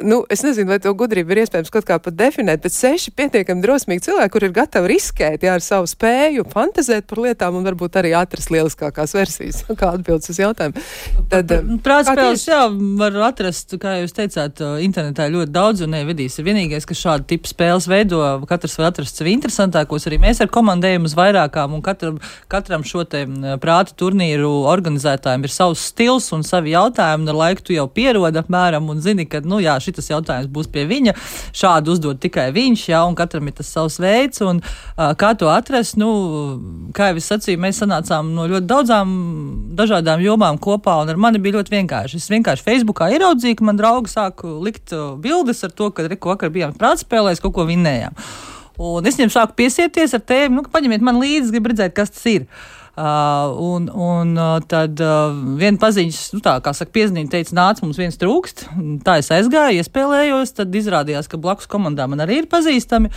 nu, 0.00 0.22
es 0.32 0.44
nezinu, 0.46 0.70
vai 0.72 0.80
to 0.82 0.94
gudrību 0.96 1.34
ir 1.34 1.42
iespējams 1.44 1.72
kaut 1.74 1.88
kā 1.88 1.98
pat 2.02 2.16
definēt, 2.18 2.62
bet 2.64 2.76
seši 2.76 3.14
pietiekami 3.18 3.64
drosmīgi 3.64 4.06
cilvēki, 4.08 4.34
kur 4.36 4.48
ir 4.48 4.56
gatavi 4.56 4.94
riskēt, 4.94 5.44
jā, 5.44 5.58
ar 5.58 5.64
savu 5.64 5.90
spēju, 5.90 6.46
fantazēt 6.52 7.10
par 7.10 7.24
lietām 7.26 7.58
un 7.58 7.66
varbūt 7.66 8.00
arī 8.00 8.14
atrast 8.16 8.52
lieliskākās 8.54 9.16
versijas, 9.16 9.62
kā 9.68 9.92
atbildes 9.96 10.32
uz 10.32 10.38
jautājumu 10.38 10.52
jautājumu. 10.52 10.82
Tad, 11.30 11.52
Prātspēles, 11.84 12.44
jā, 12.46 12.60
var 13.00 13.16
atrast, 13.28 13.74
kā 13.80 13.96
jūs 14.00 14.14
teicāt, 14.16 14.60
internetā 14.84 15.28
ļoti 15.32 15.52
daudz 15.52 15.84
un 15.86 15.94
nevedīs. 15.96 16.38
Ir 16.38 16.46
vienīgais, 16.48 16.86
ka 16.88 16.96
šādu 16.96 17.26
tipu 17.32 17.50
spēles 17.50 17.88
veido, 17.90 18.20
katrs 18.48 18.76
var 18.78 18.90
atrast 18.90 19.18
sevi 19.18 19.34
interesantākos. 19.36 20.06
Arī 20.08 20.20
mēs 20.22 20.42
ar 20.42 20.50
komandējam 20.52 21.08
uz 21.08 21.16
vairākām 21.18 21.76
un 21.76 21.84
katram, 21.84 22.20
katram 22.52 22.84
šo 22.86 23.04
te 23.08 23.24
prāta 23.62 23.96
turnīru 23.98 24.50
organizētājiem 24.70 25.46
ir 25.46 25.54
savs 25.54 25.86
stils 25.92 26.30
un 26.36 26.44
savi 26.46 26.74
jautājumi. 26.74 27.28
Ar 27.32 27.40
laiku 27.44 27.68
tu 27.68 27.76
jau 27.76 27.88
pierodi 27.92 28.40
apmēram 28.42 28.90
un 28.92 29.02
zini, 29.04 29.26
ka, 29.30 29.42
nu 29.44 29.62
jā, 29.62 29.78
šitas 29.84 30.10
jautājums 30.10 30.50
būs 30.52 30.70
pie 30.72 30.84
viņa. 30.90 31.14
Šādu 31.56 31.96
uzdod 31.96 32.20
tikai 32.22 32.48
viņš, 32.54 32.84
jā, 32.92 33.02
un 33.08 33.16
katram 33.18 33.48
ir 33.50 33.56
tas 33.58 33.70
savs 33.72 33.98
veids. 34.02 34.42
Un, 34.46 34.62
uh, 34.62 35.12
kā 35.18 35.32
to 35.38 35.50
atrast, 35.52 35.98
nu, 36.00 36.10
kā 36.96 37.10
jau 37.10 37.20
es 37.20 37.30
sacīju, 37.32 37.60
mēs 37.62 37.82
sanācām 37.82 38.32
no 38.36 38.48
ļoti 38.50 38.68
daudzām 38.70 39.16
dažādām 39.78 40.22
jomām 40.24 40.60
kopā, 40.62 41.00
un 41.02 41.12
ar 41.12 41.20
mani 41.20 41.42
bija 41.42 41.58
ļoti 41.58 41.76
vienkārši. 41.76 42.22
Es 42.22 42.30
vienkārši 42.32 42.66
Facebookā 42.66 43.12
ieraudzīju, 43.16 43.60
ka 43.60 43.68
man 43.68 43.80
draugi 43.80 44.12
sāk 44.12 44.44
likt 44.44 44.94
bildes 45.22 45.64
ar 45.66 45.74
to, 45.76 45.90
ka 45.94 46.06
reku 46.08 46.32
vakar 46.32 46.52
bijām 46.54 46.76
prātspēlēs, 46.78 47.42
kaut 47.42 47.56
ko 47.58 47.68
vinnējām. 47.68 48.16
Un 48.82 49.06
es 49.06 49.18
viņiem 49.18 49.30
sāku 49.34 49.58
piesieties 49.58 50.14
ar 50.16 50.22
tēmu, 50.26 50.62
nu, 50.62 50.70
paņemiet 50.72 51.04
man 51.04 51.20
līdzi, 51.20 51.52
gribu 51.52 51.70
redzēt, 51.74 51.92
kas 51.96 52.14
tas 52.14 52.24
ir. 52.30 52.46
Uh, 52.48 52.81
un, 52.96 53.86
un 53.88 54.34
uh, 54.36 54.58
tad 54.68 55.00
uh, 55.00 55.32
viena 55.56 55.80
paziņas, 55.80 56.20
nu, 56.36 56.42
tā 56.44 56.58
kā 56.64 56.74
saka, 56.76 56.92
piezīme 56.92 57.30
teica, 57.32 57.54
nāc, 57.56 57.80
mums 57.84 58.00
viens 58.00 58.20
trūkst. 58.20 58.66
Tā 59.06 59.16
es 59.22 59.32
aizgāju, 59.32 59.80
iespēlējos, 59.80 60.52
tad 60.58 60.76
izrādījās, 60.76 61.30
ka 61.30 61.40
blakus 61.40 61.70
komandā 61.72 62.08
man 62.10 62.20
arī 62.24 62.42
ir 62.42 62.50
pazīstami. 62.52 63.12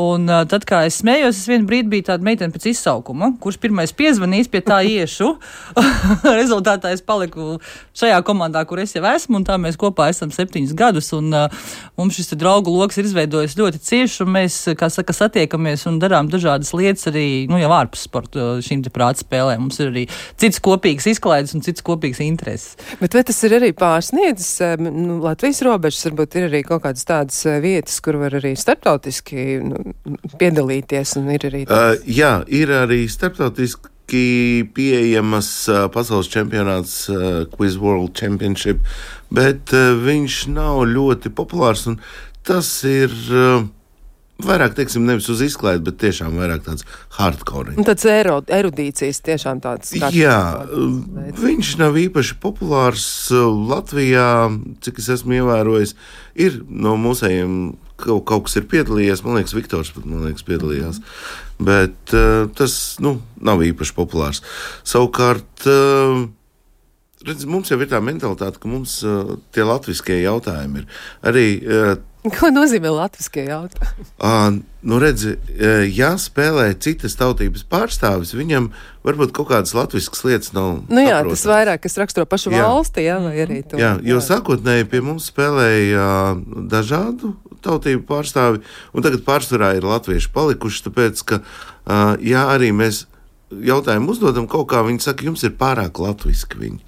Un 0.00 0.24
uh, 0.24 0.46
tad, 0.48 0.64
kā 0.64 0.86
es 0.88 1.02
smējos, 1.02 1.36
es 1.42 1.48
vienu 1.50 1.66
brīdi 1.68 1.90
biju 1.92 2.06
tāda 2.06 2.24
meitene 2.24 2.54
pēc 2.54 2.70
izsaukuma, 2.70 3.34
kurš 3.42 3.58
pirmais 3.60 3.90
piezvanīs, 3.92 4.48
pie 4.48 4.62
tā 4.64 4.78
iešu. 4.88 5.34
Rezultātā 6.40 6.94
es 6.96 7.02
paliku 7.04 7.58
šajā 8.00 8.22
komandā, 8.24 8.62
kur 8.68 8.80
es 8.80 8.94
jau 8.96 9.02
esmu, 9.10 9.42
un 9.42 9.44
tā 9.44 9.58
mēs 9.60 9.76
kopā 9.76 10.06
esam 10.08 10.32
septiņus 10.32 10.72
gadus. 10.78 11.10
Un, 11.12 11.28
uh, 11.36 11.68
mums 12.00 12.16
šis 12.16 12.32
draugu 12.40 12.72
lokus 12.72 13.02
ir 13.02 13.10
izveidojis 13.10 13.58
ļoti 13.58 13.82
cieši, 13.84 14.22
un 14.24 14.32
mēs, 14.38 14.56
kā 14.80 14.88
saka, 14.88 15.12
satiekamies 15.12 15.84
un 15.90 16.00
darām 16.00 16.32
dažādas 16.32 16.72
lietas 16.72 17.10
arī 17.12 17.26
nu, 17.52 17.60
jau 17.60 17.74
ārpus 17.76 18.06
sporta 18.08 18.48
šīm 18.64 18.86
prāta 18.88 19.26
spēlēm. 19.26 19.66
Mums 19.66 19.82
ir 19.84 19.92
arī 19.92 20.06
cits 20.40 20.62
kopīgs 20.64 21.10
izklaides 21.12 21.52
un 21.52 21.66
cits 21.68 21.84
kopīgs 21.84 22.22
intereses. 22.24 22.80
Bet 23.02 23.12
vai 23.12 23.26
tas 23.28 23.44
ir 23.44 23.58
arī 23.60 23.74
pārsniedzis 23.76 24.80
nu, 24.80 25.20
Latvijas 25.20 25.60
robežas? 25.68 26.08
Varbūt 26.08 26.40
ir 26.40 26.48
arī 26.48 26.64
kaut 26.64 26.86
kādas 26.88 27.04
tādas 27.04 27.44
vietas, 27.60 28.00
kur 28.00 28.22
var 28.24 28.40
arī 28.40 28.56
starptautiski 28.56 29.60
nu, 29.68 29.81
piedalīties. 30.40 31.16
Arī 31.22 31.64
uh, 31.66 31.96
jā, 32.06 32.34
ir 32.52 32.72
arī 32.76 33.04
starptautiski 33.10 34.68
pieejamas 34.76 35.50
uh, 35.70 35.84
pasaules 35.92 36.30
čempionāts, 36.32 36.96
uh, 37.12 37.44
Quiz 37.52 37.78
World 37.80 38.16
Championship, 38.18 38.82
bet 39.32 39.74
uh, 39.76 39.92
viņš 40.02 40.42
nav 40.54 40.84
ļoti 40.90 41.32
populārs. 41.34 41.86
Tas 42.46 42.74
ir 42.88 43.12
uh, 43.30 43.62
vairāk, 44.42 44.74
teiksim, 44.76 45.04
nevis 45.06 45.28
uz 45.32 45.42
izklaidi, 45.44 45.84
bet 45.86 45.98
tiešām 46.02 46.36
vairāk 46.40 46.64
tāds 46.66 46.86
hardcore. 47.18 47.76
Tāds 47.86 48.06
erudīcijas 48.08 49.22
tiešām 49.26 49.62
tāds. 49.64 49.94
Jā, 50.14 50.38
tāds 50.66 51.42
viņš 51.42 51.76
nav 51.82 51.98
īpaši 52.00 52.38
populārs 52.42 53.06
Latvijā, 53.32 54.50
cik 54.84 55.00
es 55.02 55.10
esmu 55.18 55.38
ievērojis. 55.40 55.94
Ir 56.42 56.62
no 56.68 56.96
mūsējiem 57.00 57.56
kaut, 58.02 58.24
kaut 58.28 58.46
kas 58.48 58.58
ir 58.60 58.68
piedalījies. 58.70 59.24
Man 59.24 59.38
liekas, 59.38 59.56
Viktors 59.56 59.92
pat 59.94 60.06
liekas, 60.10 60.46
piedalījās. 60.48 61.00
Bet 61.62 62.14
uh, 62.16 62.46
tas 62.58 62.76
nu, 63.02 63.16
nav 63.40 63.64
īpaši 63.64 63.96
populārs. 63.96 64.42
Savukārt, 64.88 65.66
uh, 65.70 66.24
redz, 67.26 67.46
mums 67.48 67.72
jau 67.72 67.80
ir 67.80 67.90
tā 67.90 68.02
mentalitāte, 68.04 68.60
ka 68.62 68.70
mums 68.70 69.00
uh, 69.06 69.36
tie 69.54 69.66
latviskie 69.66 70.22
jautājumi 70.22 70.82
ir 70.82 71.04
arī. 71.32 71.46
Uh, 71.62 71.92
Ko 72.36 72.52
nozīmē 72.54 72.92
latviešu 72.94 73.46
jautājums? 73.48 74.10
Uh, 74.22 74.60
nu, 74.86 75.00
redzi, 75.02 75.32
ja 75.90 76.12
spēlē 76.20 76.68
citas 76.78 77.16
tautības 77.18 77.64
pārstāvis, 77.66 78.30
viņam 78.38 78.68
varbūt 79.02 79.32
kaut 79.34 79.48
kādas 79.50 79.74
latviešu 79.74 80.28
lietas 80.28 80.52
nav. 80.54 80.84
Nu, 80.86 81.02
jā, 81.02 81.16
saprotams. 81.16 81.42
tas 81.42 81.50
vairāk, 81.50 81.82
kas 81.82 81.98
raksturo 81.98 82.26
pašu 82.30 82.52
jā. 82.54 82.62
valsti, 82.62 83.02
jā, 83.08 83.16
vai 83.24 83.32
arī 83.42 83.58
to. 83.66 83.80
Jā, 83.82 83.96
jo 84.06 84.20
jā. 84.20 84.26
sākotnēji 84.28 84.86
pie 84.92 85.00
mums 85.02 85.26
spēlēja 85.32 86.04
uh, 86.06 86.44
dažādu 86.70 87.32
tautību 87.66 88.04
pārstāvi, 88.06 88.62
un 88.94 89.06
tagad 89.06 89.26
pārsvarā 89.26 89.72
ir 89.78 89.88
latvieši 89.90 90.30
palikuši, 90.34 90.84
tāpēc, 90.86 91.24
ka, 91.26 91.40
uh, 91.42 92.14
ja 92.22 92.46
arī 92.54 92.70
mēs 92.76 93.08
jautājumu 93.50 94.14
uzdodam 94.14 94.46
kaut 94.50 94.70
kā, 94.70 94.84
viņi 94.86 95.02
saka, 95.02 95.26
jums 95.26 95.42
ir 95.46 95.56
pārāk 95.58 95.98
latviski 96.02 96.62
viņi. 96.62 96.80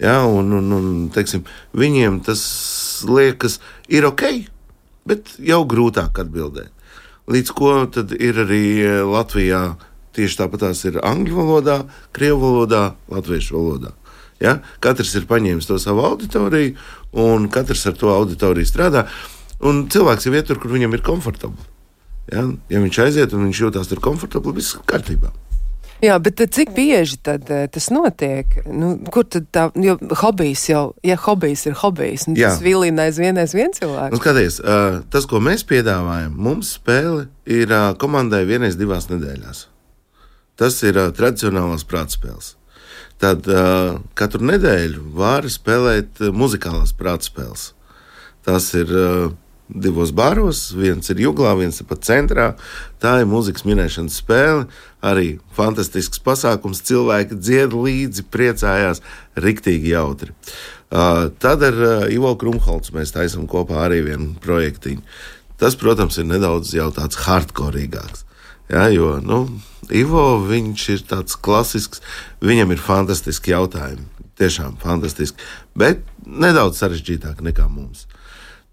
Ja, 0.00 0.22
un, 0.24 0.48
un, 0.56 0.70
un, 0.72 0.86
teiksim, 1.12 1.42
viņiem 1.76 2.22
tas 2.24 2.40
liekas, 3.04 3.58
ir 3.92 4.06
ok, 4.08 4.24
bet 5.10 5.34
jau 5.42 5.64
grūtāk 5.68 6.22
atbildēt. 6.22 6.70
Līdz 7.30 7.54
ko 7.54 7.74
tad 7.92 8.14
ir 8.16 8.40
arī 8.42 8.64
Latvijā 9.06 9.62
tieši 10.16 10.40
tāpat 10.40 10.64
tās 10.64 10.82
ir 10.88 10.98
angļu 11.06 11.36
valodā, 11.36 11.76
krievu 12.16 12.40
valodā, 12.42 12.82
latviešu 13.12 13.56
valodā. 13.56 13.92
Ja? 14.42 14.58
Katrs 14.82 15.12
ir 15.18 15.28
paņēmis 15.30 15.68
to 15.68 15.78
savu 15.82 16.04
auditoriju, 16.08 16.74
un 17.20 17.50
katrs 17.52 17.86
ar 17.90 17.98
to 18.00 18.10
auditoriju 18.14 18.68
strādā. 18.68 19.06
Un 19.60 19.84
cilvēks 19.92 20.26
jau 20.26 20.34
iet 20.34 20.48
tur, 20.48 20.58
kur 20.60 20.72
viņam 20.72 20.96
ir 20.96 21.04
komfortabli. 21.04 21.68
Ja, 22.30 22.46
ja 22.72 22.80
viņš 22.80 23.02
aiziet 23.04 23.36
un 23.36 23.48
viņš 23.48 23.62
jūtas 23.66 23.90
tur 23.90 24.00
komfortabli, 24.02 24.56
viss 24.60 24.78
kārtībā. 24.88 25.32
Jā, 26.00 26.14
bet 26.22 26.40
cik 26.54 26.72
bieži 26.76 27.18
tad 27.20 27.50
uh, 27.52 27.66
tas 27.72 27.90
notiek? 27.92 28.54
Nu, 28.64 28.94
kur 29.12 29.26
tad 29.28 29.48
tā, 29.52 29.66
jo 29.76 29.98
hobijs 30.22 30.62
jau, 30.70 30.84
ja 31.04 31.16
hobijs 31.20 31.66
ir 31.68 31.76
hobijs, 31.80 32.24
nu, 32.30 32.36
tas 32.38 32.62
vilina 32.64 33.04
aizvien 33.08 33.36
aizvien 33.40 33.74
cilvēku. 33.76 34.16
Nu, 34.16 34.20
skaties, 34.22 34.60
uh, 34.64 35.02
tas, 35.12 35.28
ko 35.28 35.42
mēs 35.44 35.66
piedāvājam, 35.68 36.32
mums 36.40 36.72
spēle 36.78 37.26
ir 37.44 37.68
uh, 37.68 37.90
komandai 38.00 38.46
vienreiz 38.48 38.80
divās 38.80 39.10
nedēļās. 39.12 39.66
Tas 40.60 40.80
ir 40.88 40.96
uh, 40.96 41.12
tradicionālās 41.16 41.84
prātspēles. 41.88 42.54
Tad 43.20 43.44
uh, 43.52 44.00
katru 44.16 44.48
nedēļu 44.48 45.04
var 45.20 45.48
spēlēt 45.52 46.24
muzikālās 46.32 46.96
prātspēles. 46.96 47.70
Tas 48.48 48.72
ir 48.78 48.96
uh, 48.96 49.32
divos 49.74 50.10
baros, 50.16 50.70
viens 50.76 51.10
ir 51.12 51.22
Juglā, 51.22 51.52
viens 51.58 51.80
ir 51.80 51.86
pat 51.88 52.04
centrā. 52.06 52.50
Tā 53.02 53.20
ir 53.22 53.28
mūzikas 53.30 53.64
minēšanas 53.68 54.18
spēle, 54.22 54.66
arī 55.04 55.38
fantastisks 55.56 56.22
pasākums. 56.24 56.82
Cilvēki 56.86 57.38
dzied 57.38 57.76
līdzi, 57.76 58.26
priecājās, 58.32 59.02
riktīgi 59.38 59.94
jautri. 59.94 60.34
Uh, 60.90 61.28
tad 61.38 61.62
ar 61.62 61.76
uh, 61.78 62.06
Ivo 62.10 62.32
Krumholcu 62.38 62.96
mēs 62.96 63.14
taisām 63.14 63.46
kopā 63.50 63.84
arī 63.86 64.02
vienu 64.08 64.32
projektiņu. 64.42 65.04
Tas, 65.60 65.76
protams, 65.78 66.18
ir 66.18 66.26
nedaudz 66.26 66.72
jau 66.74 66.88
tāds 66.94 67.20
hardcoreīgāks. 67.26 68.24
Ja, 68.70 68.88
jo 68.90 69.18
nu, 69.22 69.44
Ivo 69.90 70.46
ir 70.50 71.02
tāds 71.10 71.36
klasisks, 71.36 72.02
viņam 72.42 72.72
ir 72.74 72.82
fantastiski 72.82 73.54
jautājumi. 73.54 74.06
Tiešām 74.40 74.78
fantastiski, 74.80 75.36
bet 75.76 76.00
nedaudz 76.24 76.80
sarežģītāk 76.80 77.42
nekā 77.44 77.66
mums 77.68 78.06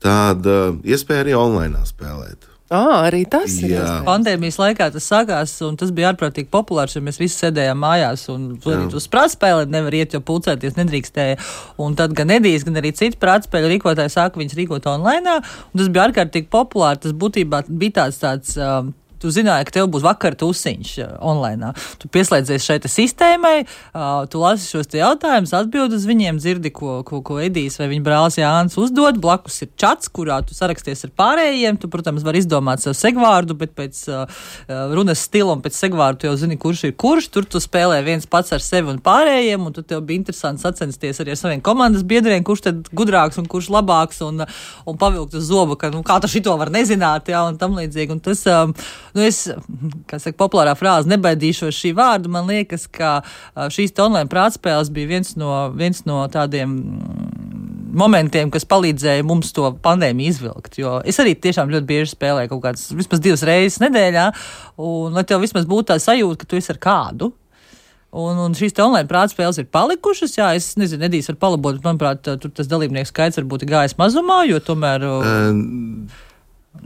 tāda 0.08 0.60
iespēja 0.88 1.28
arī 1.28 1.36
online 1.38 1.84
spēlēt. 1.88 2.48
Ah, 2.68 3.06
arī 3.08 3.22
tas 3.32 3.54
ir. 3.64 3.80
Pandēmijas 4.04 4.58
laikā 4.60 4.90
tas 4.92 5.06
sākās, 5.08 5.54
un 5.64 5.78
tas 5.80 5.94
bija 5.96 6.10
ārprātīgi 6.12 6.50
populārs, 6.52 6.98
jo 6.98 7.02
mēs 7.06 7.20
visi 7.22 7.40
sēdējām 7.40 7.80
mājās 7.80 8.26
un 8.34 8.50
uz 8.98 9.08
prātspēli 9.12 9.70
nevar 9.72 9.96
iet, 9.96 10.18
jo 10.18 10.20
pulcēties 10.28 10.76
nedrīkstēja. 10.76 11.40
Un 11.84 11.96
tad 11.96 12.16
gan 12.18 12.34
Edijs, 12.36 12.68
gan 12.68 12.82
arī 12.82 12.92
citi 12.98 13.20
prātspēļu 13.22 13.72
rīkotāji 13.72 14.12
sāka 14.12 14.42
viņus 14.42 14.58
rīkot 14.60 14.90
online, 14.92 15.40
un 15.40 15.80
tas 15.80 15.88
bija 15.88 16.10
ārkārtīgi 16.10 16.52
populāri. 16.52 17.06
Tas 17.08 17.16
būtībā 17.16 17.64
bija 17.70 18.02
tāds 18.02 18.24
tāds. 18.24 18.58
Um, 18.60 18.96
Tu 19.22 19.32
zināji, 19.34 19.68
ka 19.68 19.76
tev 19.80 19.90
būs 19.94 20.06
vakara 20.06 20.38
tusiņš 20.40 20.94
uh, 21.04 21.14
online. 21.26 21.74
Tu 22.02 22.10
pieslēdzies 22.14 22.64
šai 22.64 22.78
sistēmai, 22.88 23.56
tu 24.32 24.40
lasi 24.42 24.70
šos 24.70 24.90
jautājumus, 24.96 25.54
atbild 25.58 25.94
uz 25.96 26.06
viņiem, 26.08 26.38
dzirdi, 26.42 26.72
ko, 26.74 27.02
ko, 27.08 27.20
ko 27.26 27.40
Edijs 27.44 27.80
vai 27.82 27.90
viņa 27.92 28.06
brālis 28.06 28.38
Jānis 28.40 28.78
uzdod. 28.80 29.20
Blakus 29.22 29.60
ir 29.66 29.72
čats, 29.80 30.12
kurā 30.14 30.40
tu 30.46 30.56
saraksties 30.58 31.06
ar 31.08 31.14
pārējiem. 31.18 31.80
Tu, 31.82 31.90
protams, 31.92 32.26
vari 32.26 32.42
izdomāt 32.44 32.84
savu 32.84 32.96
segvārdu, 32.98 33.58
bet 33.58 33.74
pēc 33.78 34.04
runas 34.96 35.26
stila 35.28 35.56
un 35.58 35.64
pēc 35.66 35.78
segvārdu 35.78 36.30
jau 36.30 36.36
zini, 36.40 36.60
kurš 36.62 36.86
ir 36.90 36.96
kurš. 37.00 37.30
Tur 37.34 37.48
tu 37.50 37.62
spēlē 37.64 38.00
viens 38.06 38.28
pats 38.30 38.54
ar 38.56 38.64
sevi 38.64 38.94
un 38.94 39.02
pārējiem, 39.04 39.68
un 39.68 39.78
tev 39.78 40.04
bija 40.08 40.22
interesanti 40.22 40.64
sacensties 40.64 41.22
arī 41.24 41.34
ar 41.34 41.42
saviem 41.42 41.64
komandas 41.66 42.06
biedriem, 42.08 42.46
kurš 42.48 42.68
tad 42.70 42.92
gudrāks 42.96 43.40
un 43.42 43.50
kurš 43.50 43.72
labāks 43.74 44.22
un, 44.26 44.46
un 44.88 45.00
pavilkt 45.00 45.38
uz 45.38 45.50
zobu, 45.50 45.78
ka 45.80 45.92
nu, 45.94 46.04
kā 46.08 46.20
tu 46.24 46.32
šito 46.32 46.56
var 46.60 46.72
nezināt, 46.74 47.32
jā, 47.32 47.44
un 47.48 47.60
tam 47.60 47.78
līdzīgi. 47.78 48.18
Un 48.18 48.24
tas, 48.24 48.44
um, 48.52 48.74
nu, 49.16 49.24
es, 49.24 49.46
kā 50.10 50.20
saka, 50.22 50.38
populārā 50.40 50.74
frāze, 50.78 51.10
nebaidīšos 51.12 51.78
šī 51.78 51.94
vārda. 51.98 52.32
Man 52.32 52.50
liekas, 52.50 52.88
ka 52.92 53.20
šīs 53.74 53.96
online 54.04 54.32
prātspēles 54.32 54.92
bija 54.94 55.14
viens 55.16 55.36
no, 55.40 55.52
viens 55.78 56.04
no 56.10 56.24
tādiem 56.34 56.76
mm, 56.76 57.88
momentiem, 57.98 58.52
kas 58.54 58.68
palīdzēja 58.70 59.26
mums 59.28 59.54
to 59.56 59.72
pandēmiju 59.84 60.36
izvilkt. 60.36 60.80
Jo 60.82 61.00
es 61.08 61.20
arī 61.24 61.36
tiešām 61.40 61.72
ļoti 61.74 61.90
bieži 61.90 62.14
spēlēju 62.14 62.54
kaut 62.54 62.64
kādas 62.68 62.88
vismaz 62.96 63.24
divas 63.24 63.46
reizes 63.48 63.82
nedēļā, 63.84 64.30
un 64.84 65.18
lai 65.18 65.26
tev 65.28 65.44
vismaz 65.46 65.68
būtu 65.70 65.92
tā 65.94 66.00
sajūta, 66.04 66.44
ka 66.44 66.50
tu 66.50 66.60
esi 66.60 66.74
ar 66.76 66.82
kādu. 66.84 67.34
Un, 68.18 68.38
un 68.40 68.54
šīs 68.56 68.78
online 68.80 69.06
prātspēles 69.10 69.60
ir 69.60 69.68
palikušas. 69.74 70.38
Jā, 70.40 70.54
es 70.58 70.72
nezinu, 70.80 71.06
Edijs 71.10 71.28
var 71.34 71.42
palabot, 71.42 71.76
bet 71.76 71.86
manuprāt, 71.86 72.24
tur 72.24 72.54
tas 72.56 72.70
dalībnieku 72.72 73.10
skaits 73.10 73.38
varbūt 73.42 73.68
gājis 73.68 73.98
mazumā, 74.00 74.46
jo 74.48 74.62
tomēr. 74.64 75.04
Um. 75.06 76.08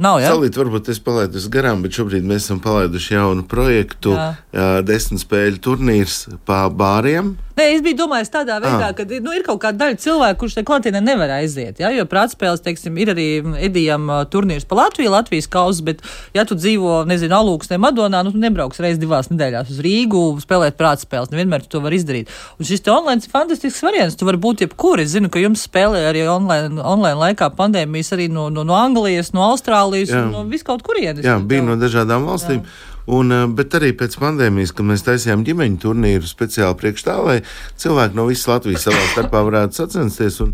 Nav, 0.02 0.20
ja? 0.24 0.32
Salīt, 0.34 0.58
varbūt 0.58 0.92
es 0.94 1.02
palaidu 1.04 1.42
garām, 1.52 1.84
bet 1.84 1.98
šobrīd 1.98 2.26
mēs 2.28 2.46
esam 2.46 2.62
palaiduši 2.64 3.16
jaunu 3.18 3.46
projektu, 3.50 4.16
jā. 4.16 4.82
desmit 4.88 5.24
spēļu 5.24 5.62
turnīrs 5.64 6.24
pa 6.48 6.66
bāriem. 6.70 7.36
Nē, 7.62 7.66
es 7.76 7.82
biju 7.84 7.98
domājis 8.00 8.32
tādā 8.32 8.56
veidā, 8.64 8.88
ah. 8.90 8.94
ka 8.96 9.04
nu, 9.06 9.34
ir 9.36 9.44
kaut 9.46 9.60
kāda 9.62 9.84
daļa 9.84 9.98
cilvēku, 10.02 10.40
kurš 10.42 10.56
te 10.58 10.64
klātienē 10.66 11.02
nevar 11.04 11.34
aiziet. 11.36 11.82
Ja? 11.82 11.92
Jo 11.94 12.08
prātspēles, 12.10 12.64
teiksim, 12.64 12.96
ir 13.02 13.12
arī 13.12 13.26
Edijam 13.62 14.08
turnīrs 14.32 14.66
pa 14.66 14.80
Latviju, 14.80 15.12
Latvijas 15.14 15.50
kausas, 15.52 15.84
bet, 15.86 16.02
ja 16.34 16.46
tu 16.48 16.56
dzīvo, 16.58 17.02
nezinu, 17.10 17.36
Alūksnē, 17.38 17.78
Madonā, 17.82 18.24
nu, 18.26 18.32
tu 18.34 18.42
nebrauks 18.42 18.80
reiz 18.82 18.98
divās 19.02 19.30
nedēļās 19.30 19.70
uz 19.74 19.82
Rīgu 19.84 20.24
spēlēt 20.42 20.80
prātspēles. 20.80 21.34
Nevienmēr 21.34 21.66
tu 21.66 21.76
to 21.76 21.84
var 21.84 21.94
izdarīt. 21.94 22.32
Un 22.58 22.70
šis 22.70 22.86
te 22.86 22.94
online 22.94 23.22
ir 23.22 23.34
fantastisks 23.36 23.84
variants. 23.86 24.18
Tu 24.18 24.28
vari 24.28 24.42
būt 24.42 24.66
jebkur. 24.66 25.04
Es 25.04 25.14
zinu, 25.14 25.30
ka 25.30 25.44
jums 25.44 25.68
spēlē 25.68 26.08
arī 26.10 26.24
online, 26.32 26.80
online 26.80 27.20
laikā 27.20 27.52
pandēmijas 27.60 28.16
arī 28.16 28.30
no, 28.32 28.48
no, 28.54 28.66
no 28.68 28.80
Anglijas, 28.80 29.34
no 29.36 29.44
Austrālijas, 29.52 29.81
Jā. 30.14 30.26
no 30.32 30.46
viskaut 30.50 30.84
kurienes. 30.86 31.26
Jā, 31.26 31.40
bija 31.40 31.66
no 31.66 31.78
dažādām 31.80 32.28
valstīm. 32.30 32.62
Jā. 32.62 32.90
Un, 33.12 33.32
eh, 33.34 33.48
bet 33.58 33.74
arī 33.80 33.92
pēc 33.98 34.18
pandēmijas, 34.22 34.76
kad 34.78 34.86
mēs 34.86 35.06
taisījām 35.08 35.46
ģimeņu 35.48 35.80
turnīru 35.82 36.28
speciāli 36.30 36.78
priekš 36.78 37.08
tā, 37.08 37.18
lai 37.26 37.40
cilvēki 37.82 38.18
no 38.20 38.28
visas 38.30 38.48
Latvijas 38.52 38.86
savā 38.88 39.02
starpā 39.14 39.42
varētu 39.48 39.82
sacensties. 39.82 40.40
Un, 40.46 40.54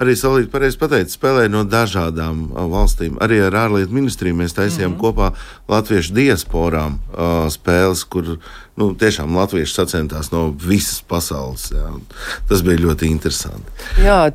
arī 0.00 0.16
Salīdz 0.18 0.50
pareizi 0.50 0.80
pateica, 0.80 1.12
spēlēja 1.14 1.52
no 1.52 1.62
dažādām 1.68 2.48
uh, 2.50 2.66
valstīm. 2.72 3.18
Arī 3.24 3.40
ar 3.46 3.54
ārlietu 3.66 3.94
ministriju 3.94 4.38
mēs 4.40 4.56
taisījām 4.56 4.94
mm 4.94 4.98
-hmm. 4.98 5.00
kopā 5.00 5.32
latviešu 5.70 6.14
diasporām 6.14 6.98
uh, 6.98 7.46
spēles, 7.52 8.04
kur 8.04 8.36
nu, 8.76 8.88
tiešām 8.98 9.36
latvieši 9.36 9.74
sacentās 9.74 10.30
no 10.32 10.48
visas 10.58 10.98
pasaules. 11.06 11.68
Jā. 11.74 11.92
Tas 12.48 12.62
bija 12.66 12.80
ļoti 12.82 13.06
interesanti. 13.06 13.70
Jā, 14.02 14.32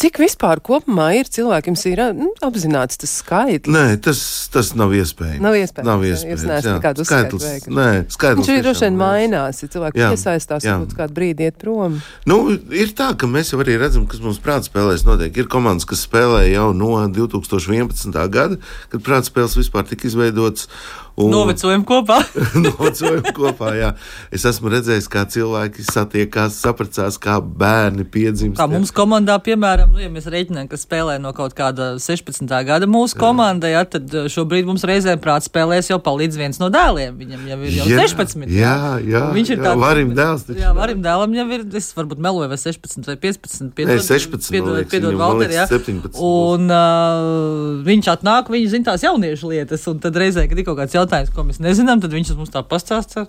cik 0.00 0.18
vispār 0.18 0.60
kopumā 0.64 1.12
ir 1.20 1.30
cilvēkiem, 1.30 1.78
ir 1.86 2.02
nu, 2.18 2.32
apzināts 2.42 2.98
tas 2.98 3.12
skaitlis? 3.22 3.74
Nē, 3.76 4.00
tas, 4.02 4.20
tas 4.52 4.72
nav 4.78 4.94
iespējams. 4.96 5.42
Nav 5.44 5.58
iespējams. 5.60 5.86
Nav 5.86 6.06
iespējams. 6.08 6.42
Jūs 6.42 6.50
neesat 6.50 6.70
nekādu 6.80 7.06
skaitlis. 7.06 7.68
Nē, 7.70 7.88
skaitlis. 8.10 8.50
Viņš 8.50 8.66
droši 8.66 8.86
vien 8.88 8.98
mainās, 8.98 9.62
ja 9.62 9.70
cilvēki 9.76 10.02
jā, 10.02 10.10
piesaistās, 10.14 10.66
varbūt 10.66 10.96
kādu 10.98 11.18
brīdi 11.20 11.46
iet 11.46 11.58
prom. 11.62 12.00
Nu, 12.26 12.40
ir 12.74 12.90
tā, 12.98 13.12
ka 13.18 13.30
mēs 13.30 13.54
jau 13.54 13.62
arī 13.62 13.78
redzam, 13.80 14.08
kas 14.10 14.22
mums 14.24 14.42
prātā 14.42 14.66
spēlēs 14.96 15.04
notiek. 15.04 15.36
Ir 15.36 15.48
komandas, 15.48 15.86
kas 15.88 16.06
spēlē 16.06 16.46
jau 16.50 16.72
no 16.72 16.96
2011. 17.12 18.16
gada, 18.32 18.56
kad 18.90 19.02
prātā 19.04 19.28
spēles 19.28 19.56
vispār 19.58 19.84
tika 19.88 20.08
izveidotas. 20.08 20.68
Un... 21.16 21.30
Novecojam 21.32 21.80
kopā. 21.88 22.18
novecojam 22.66 23.24
kopā, 23.36 23.70
jā. 23.72 23.90
Es 24.34 24.44
esmu 24.48 24.68
redzējis, 24.74 25.06
kā 25.08 25.22
cilvēki 25.32 25.84
satiekās, 25.86 26.58
sapratās, 26.60 27.16
kā 27.16 27.38
bērni 27.40 28.04
piedzimst. 28.04 28.58
Kā 28.60 28.66
mums 28.68 28.92
komandā, 28.92 29.38
piemēram, 29.40 29.94
nu, 29.96 30.02
ja 30.02 30.10
mēs 30.12 30.28
reiķinām, 30.28 30.68
ka 30.68 30.76
spēlē 30.76 31.16
no 31.22 31.32
kaut 31.36 31.56
kāda 31.56 31.94
16. 32.02 32.44
gada 32.68 32.88
mūsu 32.90 33.16
komanda, 33.16 33.70
jā, 33.72 33.86
tad 33.96 34.12
uh, 34.12 34.28
šobrīd 34.32 34.68
mums 34.68 34.84
reizēm 34.88 35.22
prāts 35.24 35.48
spēlēs 35.48 35.88
jau 35.88 35.96
palīdz 36.04 36.36
viens 36.36 36.60
no 36.60 36.68
dēliem. 36.74 37.16
Viņam 37.16 37.48
jau 37.48 37.58
ir 37.64 37.78
jau 37.78 37.88
jā, 37.94 38.02
16. 38.12 38.52
Jā, 38.52 38.76
jā. 39.00 39.24
Viņš 39.32 39.54
ir 39.56 39.64
tāds. 39.64 39.80
Varim 39.86 40.12
dēls. 40.18 40.44
Taču, 40.50 40.60
jā, 40.60 40.74
varim 40.76 41.00
dēlam 41.04 41.38
jau 41.38 41.48
ir, 41.56 41.66
es 41.80 41.90
varbūt 41.96 42.20
meloju 42.28 42.52
vai 42.52 42.60
16 42.60 43.08
vai 43.08 43.16
15. 43.24 43.72
Piedod, 43.72 43.94
Nē, 43.96 44.04
16. 44.04 44.52
Piedod, 44.52 44.76
liekas, 44.82 44.92
piedod 44.92 45.16
Valter, 45.16 45.56
jā. 45.56 45.64
17. 45.72 46.20
Un 46.20 46.68
uh, 46.68 47.82
viņš 47.88 48.12
atnāk, 48.18 48.52
viņš 48.52 48.70
zina 48.76 48.90
tās 48.92 49.08
jauniešu 49.08 49.54
lietas, 49.54 49.88
un 49.88 50.04
tad 50.04 50.20
reizē, 50.20 50.44
kad 50.50 50.60
ir 50.60 50.68
kaut 50.68 50.76
kāds 50.82 50.92
jautājums, 50.92 51.05
ko 51.34 51.44
mēs 51.46 51.60
nezinām, 51.62 52.00
tad 52.02 52.14
viņš 52.14 52.32
mums 52.38 52.52
tā 52.54 52.62
pastāsta, 52.66 53.26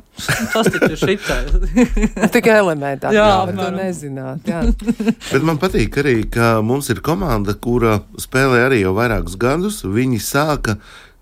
tas 0.53 0.69
ir 0.71 0.95
šitā. 0.99 1.39
Tikai 2.35 2.59
elementā. 2.59 3.11
Jā, 3.15 3.27
jā 3.47 3.57
to 3.57 3.67
nezināt. 3.75 4.47
Jā. 4.49 4.63
Bet 5.33 5.47
man 5.47 5.59
patīk 5.61 5.99
arī, 6.01 6.21
ka 6.31 6.57
mums 6.65 6.91
ir 6.93 7.03
komanda, 7.05 7.55
kura 7.55 7.99
spēlē 8.19 8.65
arī 8.67 8.81
jau 8.83 8.95
vairākus 8.97 9.37
gadus. 9.39 9.83
Viņi 9.85 10.21
sāka 10.23 10.77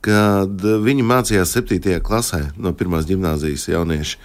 kad 0.06 0.62
viņi 0.86 1.06
mācījās 1.06 1.56
7. 1.58 1.96
klasē 2.06 2.42
no 2.62 2.76
pirmās 2.78 3.08
gimnāzijas 3.10 3.66
jaunieši. 3.72 4.20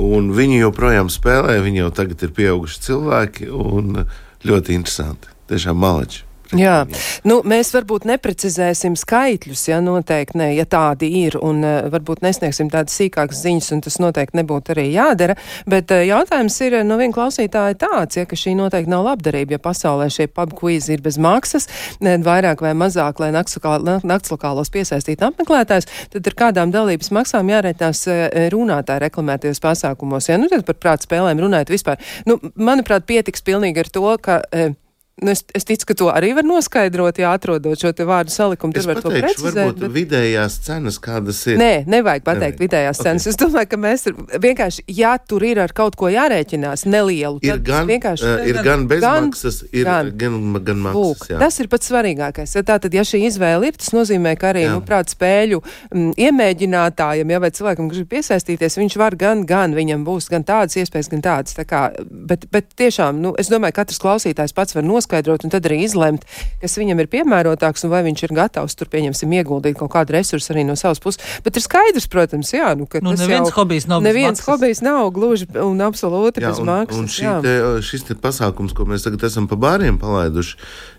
Un 0.00 0.30
viņi 0.36 0.62
joprojām 0.62 1.12
spēlē, 1.12 1.58
viņi 1.64 1.84
jau 1.84 1.90
tagad 2.00 2.24
ir 2.24 2.32
pieauguši 2.36 2.84
cilvēki 2.88 3.50
un 3.52 4.06
ļoti 4.46 4.78
interesanti. 4.78 5.34
Tiešām 5.50 5.78
maleči. 5.78 6.25
Jā, 6.54 6.84
nu, 7.26 7.40
mēs 7.48 7.72
varbūt 7.74 8.04
neprecizēsim 8.06 8.94
skaitļus, 8.98 9.64
ja 9.66 9.80
noteikti 9.82 10.38
ne, 10.38 10.46
ja 10.54 10.62
tādi 10.70 11.08
ir, 11.24 11.34
un 11.42 11.64
uh, 11.66 11.88
varbūt 11.90 12.22
nesniegsim 12.22 12.68
tādas 12.70 12.94
sīkākas 13.00 13.40
ziņas, 13.42 13.70
un 13.74 13.82
tas 13.82 13.98
noteikti 13.98 14.38
nebūtu 14.38 14.76
arī 14.76 14.84
jādara, 14.92 15.34
bet 15.66 15.90
uh, 15.90 16.04
jautājums 16.06 16.60
ir 16.62 16.78
no 16.86 17.00
viena 17.00 17.16
klausītāja 17.16 17.78
tāds, 17.82 18.20
ja, 18.20 18.28
ka 18.30 18.38
šī 18.38 18.54
noteikti 18.60 18.92
nav 18.92 19.08
labdarība, 19.08 19.56
ja 19.56 19.62
pasaulē 19.64 20.06
šie 20.12 20.28
pub 20.30 20.54
quizi 20.60 20.94
ir 20.94 21.02
bez 21.02 21.18
maksas, 21.18 21.66
ne, 22.04 22.14
vairāk 22.22 22.62
vai 22.62 22.76
mazāk, 22.78 23.24
lai 23.24 23.32
naktslokālos 23.34 24.70
piesaistītu 24.70 25.26
apmeklētājs, 25.26 25.90
tad 26.14 26.30
ar 26.30 26.40
kādām 26.44 26.74
dalības 26.74 27.10
maksām 27.16 27.50
jārētās 27.56 28.06
uh, 28.06 28.24
runātāji 28.54 29.08
reklamētajos 29.08 29.62
pasākumos, 29.66 30.30
ja, 30.30 30.38
nu, 30.38 30.46
tad 30.52 30.62
par 30.68 30.78
prāt 30.78 31.10
spēlēm 31.10 31.42
runājot 31.42 31.74
vispār. 31.74 31.98
Nu, 32.30 32.38
manuprāt, 32.54 33.08
pietiks 33.10 33.42
pilnīgi 33.42 33.82
ar 33.82 33.96
to, 33.98 34.08
ka 34.22 34.42
uh, 34.46 34.76
Nu, 35.22 35.30
es, 35.30 35.40
es 35.56 35.64
ticu, 35.64 35.86
ka 35.88 35.94
to 35.96 36.06
arī 36.12 36.34
var 36.36 36.44
noskaidrot, 36.44 37.16
ja 37.16 37.30
atrodot 37.32 37.80
šo 37.80 37.88
vārdu 38.04 38.34
salikumu. 38.34 38.74
Tur 38.76 38.84
var 38.84 38.98
pateikšu, 39.00 39.14
to 39.16 39.48
precizēt. 39.48 39.78
Bet... 39.80 39.92
vidējās 39.94 40.56
cenas, 40.66 40.98
kādas 41.00 41.38
ir. 41.48 41.56
Nē, 41.56 41.86
nevajag 41.88 42.24
pateikt 42.26 42.58
nevajag. 42.58 42.60
vidējās 42.60 43.00
okay. 43.00 43.06
cenas. 43.08 43.26
Es 43.30 43.38
domāju, 43.40 43.70
ka 43.70 43.78
mēs 43.80 44.04
vienkārši, 44.44 44.84
ja 44.92 45.14
tur 45.16 45.46
ir 45.48 45.62
ar 45.64 45.72
kaut 45.72 45.96
ko 45.96 46.10
jārēķinās, 46.12 46.84
nelielu, 46.92 47.40
ir 47.48 47.62
gan, 47.64 47.88
vienkārši, 47.88 48.26
uh, 48.28 48.42
ir 48.44 48.60
gan 48.66 48.84
bezmaksas, 48.90 49.62
gan, 49.70 49.70
ir 49.80 49.88
gan, 49.88 50.10
gan, 50.20 50.58
gan 50.68 50.82
maksas. 50.84 51.00
Lūk, 51.00 51.24
tas 51.46 51.58
ir 51.64 51.70
pats 51.72 51.88
svarīgākais. 51.88 52.52
Ja 52.60 52.64
tātad, 52.74 52.98
ja 53.00 53.06
šī 53.08 53.22
izvēle 53.30 53.72
ir, 53.72 53.80
tas 53.80 53.96
nozīmē, 53.96 54.36
ka 54.36 54.52
arī, 54.52 54.66
jā. 54.66 54.76
nu, 54.76 54.84
prāt, 54.84 55.16
spēļu 55.16 55.62
m, 55.62 55.70
mm, 55.94 56.12
iemēģinātājam, 56.26 57.32
ja 57.32 57.40
vai 57.40 57.52
cilvēkam 57.56 57.88
grib 57.94 58.12
piesaistīties, 58.12 58.76
viņš 58.82 58.98
var 59.00 59.16
gan, 59.16 59.48
gan, 59.48 59.72
viņam 59.80 60.04
būs 60.04 60.28
gan 60.28 60.44
tādas 60.44 60.76
iespējas, 60.76 61.08
gan 61.16 61.24
tādas. 61.24 61.56
Tā 61.56 61.64
kā, 61.64 61.86
bet, 62.04 62.44
bet 62.52 62.68
tiešām, 62.76 63.24
nu, 63.24 63.32
es 63.40 63.48
domāju, 63.48 63.80
katrs 63.80 64.04
klausītājs 64.04 64.52
pats 64.52 64.76
var 64.76 64.84
noskaidrot 64.84 65.05
noskaidrot 65.06 65.44
un 65.46 65.50
tad 65.50 65.66
arī 65.66 65.84
izlemt, 65.84 66.26
kas 66.60 66.76
viņam 66.78 67.00
ir 67.00 67.08
piemērotāks 67.10 67.86
un 67.86 67.92
vai 67.92 68.02
viņš 68.06 68.24
ir 68.26 68.34
gatavs 68.34 68.74
tur, 68.76 68.88
pieņemsim, 68.90 69.32
ieguldīt 69.38 69.78
kaut 69.78 69.92
kādu 69.94 70.16
resursu 70.16 70.52
arī 70.52 70.66
no 70.66 70.76
savas 70.76 71.00
puses. 71.00 71.22
Bet 71.44 71.56
ir 71.56 71.62
skaidrs, 71.64 72.08
protams, 72.10 72.52
jā, 72.52 72.74
nu, 72.78 72.86
ka 72.86 73.00
nu, 73.00 73.14
tas 73.14 73.22
neviens 73.24 73.50
jau, 73.50 73.56
hobijs 73.60 73.86
nav. 73.86 74.02
Neviens 74.02 74.42
hobijs 74.46 74.82
nav 74.82 75.10
gluži 75.14 75.46
un 75.62 75.82
absolūti 75.86 76.42
jā, 76.42 76.50
bez 76.50 76.62
un, 76.62 76.72
maksas. 76.72 76.98
Un 76.98 77.10
šī 77.10 77.36
te, 77.44 77.56
šis 77.86 78.08
te 78.10 78.18
pasākums, 78.18 78.74
ko 78.76 78.88
mēs 78.88 79.06
tagad 79.06 79.28
esam 79.28 79.46
pa 79.50 79.58
bāriem 79.60 80.00
palaiduši, 80.02 80.58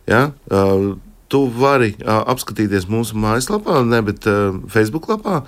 jā, 0.09 0.29
uh, 0.31 0.93
tu 1.27 1.43
vari 1.51 1.93
uh, 1.99 2.21
apskatīties 2.31 2.87
mūsu 2.91 3.19
mājaslapā, 3.19 3.83
ne, 3.87 4.01
bet 4.07 4.29
uh, 4.29 4.55
Facebook 4.71 5.09
lapā, 5.11 5.43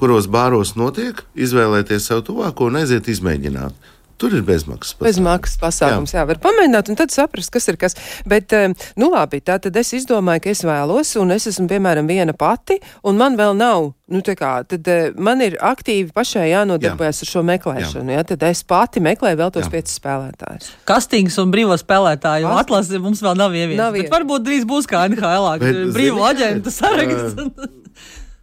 kuros 0.00 0.26
bāros 0.32 0.74
notiek, 0.80 1.22
izvēlēties 1.36 2.10
sev 2.10 2.24
tuvāko 2.26 2.70
un 2.70 2.80
aiziet 2.80 3.10
izmēģināt. 3.12 3.90
Tur 4.20 4.34
ir 4.36 4.42
bezmaksas 4.44 4.98
pasākums. 4.98 5.06
Bezmaksas 5.06 5.60
pasākums, 5.62 6.12
jā. 6.12 6.20
jā, 6.20 6.26
var 6.28 6.40
pamēģināt 6.42 6.90
un 6.92 6.98
tad 6.98 7.12
saprast, 7.14 7.48
kas 7.54 7.70
ir 7.72 7.78
kas. 7.80 7.96
Bet, 8.28 8.52
eh, 8.52 8.68
nu 9.00 9.08
labi, 9.14 9.40
tā 9.40 9.56
tad 9.64 9.78
es 9.80 9.94
izdomāju, 9.96 10.42
ka 10.44 10.52
es 10.52 10.60
vēlos, 10.68 11.14
un 11.16 11.32
es 11.32 11.48
esmu, 11.48 11.64
piemēram, 11.70 12.10
viena 12.10 12.34
pati, 12.36 12.76
un 13.08 13.16
man 13.20 13.38
vēl 13.40 13.56
nav. 13.56 13.94
Nu, 14.10 14.20
kā, 14.20 14.52
tad 14.68 14.90
eh, 14.92 15.08
man 15.16 15.40
ir 15.40 15.56
aktīvi 15.64 16.12
pašai 16.12 16.50
jānodarbojas 16.50 17.22
jā. 17.22 17.24
ar 17.24 17.32
šo 17.32 17.44
meklēšanu. 17.48 18.12
Jā. 18.12 18.20
Jā, 18.20 18.26
tad 18.34 18.44
es 18.50 18.60
pati 18.68 19.00
meklēju 19.08 19.40
vēl 19.40 19.54
tos 19.56 19.72
piecus 19.72 19.96
spēlētājus. 20.02 20.68
Kastings 20.90 21.40
un 21.40 21.54
brīvo 21.54 21.80
spēlētāju 21.80 22.50
Kast... 22.50 22.66
atlasi 22.66 23.00
mums 23.00 23.24
vēl 23.24 23.40
nav 23.40 23.56
ieviests. 23.56 23.80
Nav 23.80 23.96
ievies. 23.96 24.12
Varbūt 24.12 24.44
drīz 24.50 24.68
būs 24.68 24.90
kā 24.90 25.06
NHL, 25.08 25.94
brīvo 25.96 26.28
aģentu 26.28 26.74
saraksts. 26.76 27.78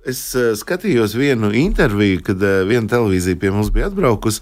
Es 0.08 0.22
skatījos 0.56 1.18
vienu 1.20 1.50
interviju, 1.52 2.22
kad 2.30 2.44
viena 2.70 2.88
televīzija 2.88 3.36
pie 3.42 3.50
mums 3.52 3.74
bija 3.76 3.90
atbraukusi, 3.90 4.40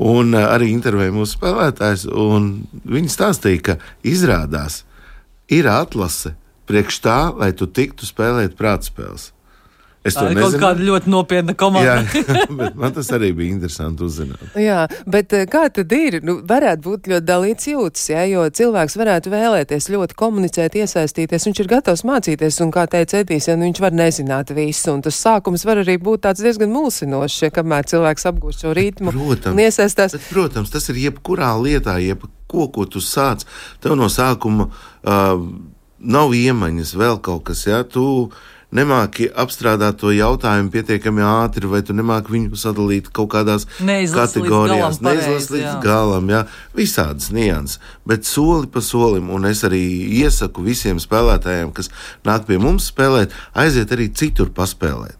un 0.00 0.34
uh, 0.34 0.46
arī 0.54 0.70
intervēja 0.72 1.14
mūsu 1.14 1.36
spēlētājs. 1.36 2.06
Viņi 2.08 3.12
stāstīja, 3.12 3.64
ka 3.70 3.78
izrādās 4.06 4.82
ir 5.52 5.68
atlase 5.70 6.34
priekš 6.70 7.00
tā, 7.04 7.18
lai 7.34 7.50
tu 7.56 7.66
tiktu 7.66 8.06
spēlēt 8.08 8.56
prātspēles. 8.58 9.30
Es 10.04 10.14
to 10.16 10.22
nezinu. 10.24 10.46
Kaut 10.46 10.62
kāda 10.62 10.84
ļoti 10.84 11.10
nopietna 11.12 11.54
komanda. 11.60 11.98
jā, 12.08 12.44
bet 12.60 12.76
man 12.80 12.94
tas 12.96 13.10
arī 13.12 13.34
bija 13.36 13.52
interesanti 13.52 14.04
uzzināt. 14.06 14.40
Jā, 14.56 14.86
bet 15.04 15.34
eh, 15.36 15.44
kā 15.50 15.66
tad 15.76 15.92
ir? 15.92 16.20
Nu, 16.24 16.38
varētu 16.48 16.84
būt 16.86 17.10
ļoti 17.12 17.26
dalīts 17.28 17.68
jūtas, 17.68 18.06
jā, 18.08 18.22
jo 18.30 18.46
cilvēks 18.48 18.96
varētu 18.96 19.32
vēlēties 19.34 19.90
ļoti 19.92 20.16
komunicēt, 20.22 20.78
iesaistīties. 20.80 21.44
Viņš 21.50 21.60
ir 21.60 21.68
gatavs 21.74 22.04
mācīties, 22.08 22.62
un 22.64 22.72
kā 22.72 22.86
teica 22.88 23.20
Edijs, 23.20 23.50
ja, 23.50 23.58
nu, 23.60 23.68
viņš 23.68 23.82
var 23.84 23.96
nezināt 24.00 24.54
visu. 24.56 24.94
Un 24.94 25.04
tas 25.04 25.20
sākums 25.20 25.66
var 25.68 25.82
arī 25.82 25.98
būt 26.00 26.24
tāds 26.24 26.40
diezgan 26.46 26.72
mulsinošs, 26.72 27.42
ja 27.44 27.52
kamēr 27.60 27.90
cilvēks 27.92 28.28
apgūst 28.32 28.64
šo 28.64 28.72
ritmu 28.76 29.12
protams, 29.12 29.52
un 29.52 29.60
iesaistās. 29.66 30.16
Bet, 30.16 30.30
protams, 30.32 30.72
tas 30.72 30.88
ir 30.88 31.02
jebkurā 31.10 31.52
lietā, 31.60 31.98
jebko, 32.00 32.70
ko 32.72 32.88
tu 32.88 33.04
sāc. 33.04 33.44
Tev 33.84 34.00
no 34.00 34.08
sākuma 34.08 34.70
uh, 34.70 35.44
nav 36.00 36.32
iemaņas, 36.32 36.96
vēl 36.96 37.20
kaut 37.20 37.50
kas, 37.50 37.66
jā. 37.68 37.82
Tu, 37.84 38.06
nemāki 38.74 39.28
apstrādāt 39.42 39.98
to 40.00 40.12
jautājumu 40.14 40.70
pietiekami 40.72 41.24
ātri, 41.26 41.68
vai 41.70 41.82
tu 41.86 41.94
nemāki 41.96 42.34
viņu 42.34 42.58
sadalīt 42.58 43.10
kaut 43.14 43.32
kādās 43.34 43.66
Neizlas 43.82 44.32
kategorijās, 44.32 45.00
neizlasīt 45.04 45.54
līdz 45.56 45.78
galam, 45.84 46.30
jā, 46.30 46.44
visādas 46.76 47.30
nianses, 47.34 47.80
bet 48.08 48.28
soli 48.28 48.70
pa 48.70 48.82
solim, 48.84 49.30
un 49.34 49.48
es 49.50 49.64
arī 49.66 49.82
iesaku 50.22 50.64
visiem 50.66 51.02
spēlētājiem, 51.02 51.72
kas 51.76 51.90
nāk 52.26 52.46
pie 52.48 52.60
mums 52.62 52.90
spēlēt, 52.92 53.34
aiziet 53.58 53.94
arī 53.96 54.10
citur 54.14 54.52
paspēlēt. 54.54 55.18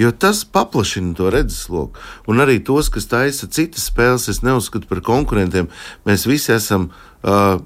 Jo 0.00 0.14
tas 0.16 0.46
paplašina 0.48 1.12
to 1.18 1.26
redzesloku. 1.28 1.98
Un 2.30 2.40
arī 2.40 2.56
tos, 2.64 2.88
kas 2.88 3.04
taisa 3.10 3.50
citas 3.52 3.90
spēles, 3.90 4.30
es 4.32 4.38
neuzskatu 4.40 4.88
par 4.88 5.02
konkurentiem. 5.04 5.68
Mēs 6.08 6.24
visi 6.30 6.54
esam 6.54 6.86
uh, 6.88 7.58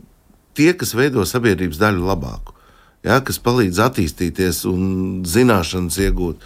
tie, 0.58 0.72
kas 0.74 0.96
veido 0.98 1.22
sabiedrības 1.28 1.78
daļu 1.78 2.02
labāku 2.08 2.54
ja, 3.04 3.20
kas 3.24 3.40
palīdz 3.44 3.80
attīstīties 3.86 4.64
un 4.70 4.84
zināšanas 5.28 6.00
iegūt. 6.06 6.44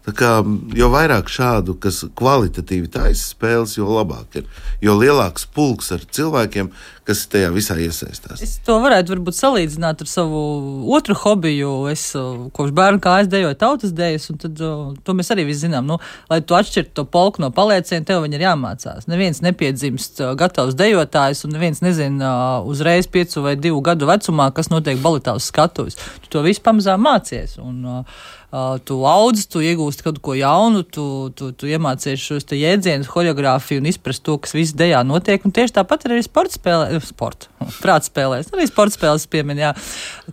Kā, 0.00 0.38
jo 0.74 0.86
vairāk 0.88 1.28
šādu, 1.28 1.74
kas 1.76 2.00
kvalitatīvi 2.16 2.88
taisa 2.90 3.34
spēles, 3.34 3.76
jo 3.76 3.84
labāk 3.84 4.40
ir. 4.40 4.46
Jo 4.80 4.94
lielāks 4.96 5.44
pulks 5.52 5.92
ar 5.92 6.06
cilvēkiem, 6.08 6.70
kas 7.04 7.26
tajā 7.28 7.50
visā 7.52 7.76
iesaistās. 7.82 8.40
Es 8.44 8.54
to 8.64 8.78
varētu 8.80 9.12
varbūt 9.12 9.36
salīdzināt 9.36 10.00
ar 10.04 10.08
savu 10.08 10.40
otru 10.96 11.16
hobiju. 11.20 11.72
Es 11.92 12.06
kopš 12.56 12.72
bērna 12.76 13.02
kājas 13.04 13.28
dejoju 13.32 13.58
tautas 13.60 13.92
dejas, 13.96 14.30
un 14.32 14.40
tad, 14.40 14.64
to 15.04 15.16
mēs 15.18 15.32
arī 15.34 15.44
visi 15.50 15.66
zinām. 15.66 15.88
Nu, 15.90 16.00
lai 16.32 16.40
tu 16.40 16.56
atšķirtu 16.56 16.96
to 16.96 17.04
polku 17.04 17.44
no 17.44 17.52
palieciena, 17.54 18.06
tev 18.08 18.24
ir 18.24 18.46
jāmācās. 18.46 19.08
Neviens 19.10 19.42
nepiedzimst 19.44 20.24
gatavs 20.40 20.78
dejotājs, 20.80 21.44
un 21.44 21.56
neviens 21.58 21.84
nezina 21.84 22.32
uzreiz 22.64 23.10
piecu 23.10 23.44
vai 23.44 23.56
divu 23.60 23.84
gadu 23.84 24.08
vecumā, 24.08 24.48
kas 24.56 24.72
notiek 24.72 25.00
balitā 25.04 25.36
uz 25.36 25.52
skatuves. 25.52 26.00
Tu 26.24 26.32
to 26.32 26.44
visu 26.46 26.64
pamazām 26.64 27.04
mācies. 27.04 27.58
Un, 27.60 27.82
uh, 27.84 28.28
tu 28.84 28.96
audz, 29.06 29.44
tu 29.46 29.60
iegūsti 29.62 30.02
kaut 30.02 30.18
ko 30.24 30.34
jaunu, 30.34 30.82
tu, 30.82 31.04
tu, 31.38 31.52
tu 31.54 31.68
iemācies 31.70 32.18
šos 32.18 32.48
jēdzienus, 32.50 33.10
horeogrāfiju 33.12 33.78
un 33.78 33.86
izprast 33.90 34.24
to, 34.26 34.34
kas 34.42 34.56
viss 34.56 34.74
dejā 34.74 35.04
notiek. 35.06 35.44
Un 35.46 35.54
tieši 35.54 35.76
tāpat 35.76 36.08
arī 36.08 36.18
sporta 36.26 36.58
spēlē, 36.58 36.88
eh, 36.96 37.04
sporta, 37.06 37.46
prāta 37.84 38.10
spēlēs, 38.10 38.50
arī 38.50 38.66
sporta 38.66 38.96
spēles 38.96 39.28
piemin, 39.30 39.62
jā. 39.62 39.70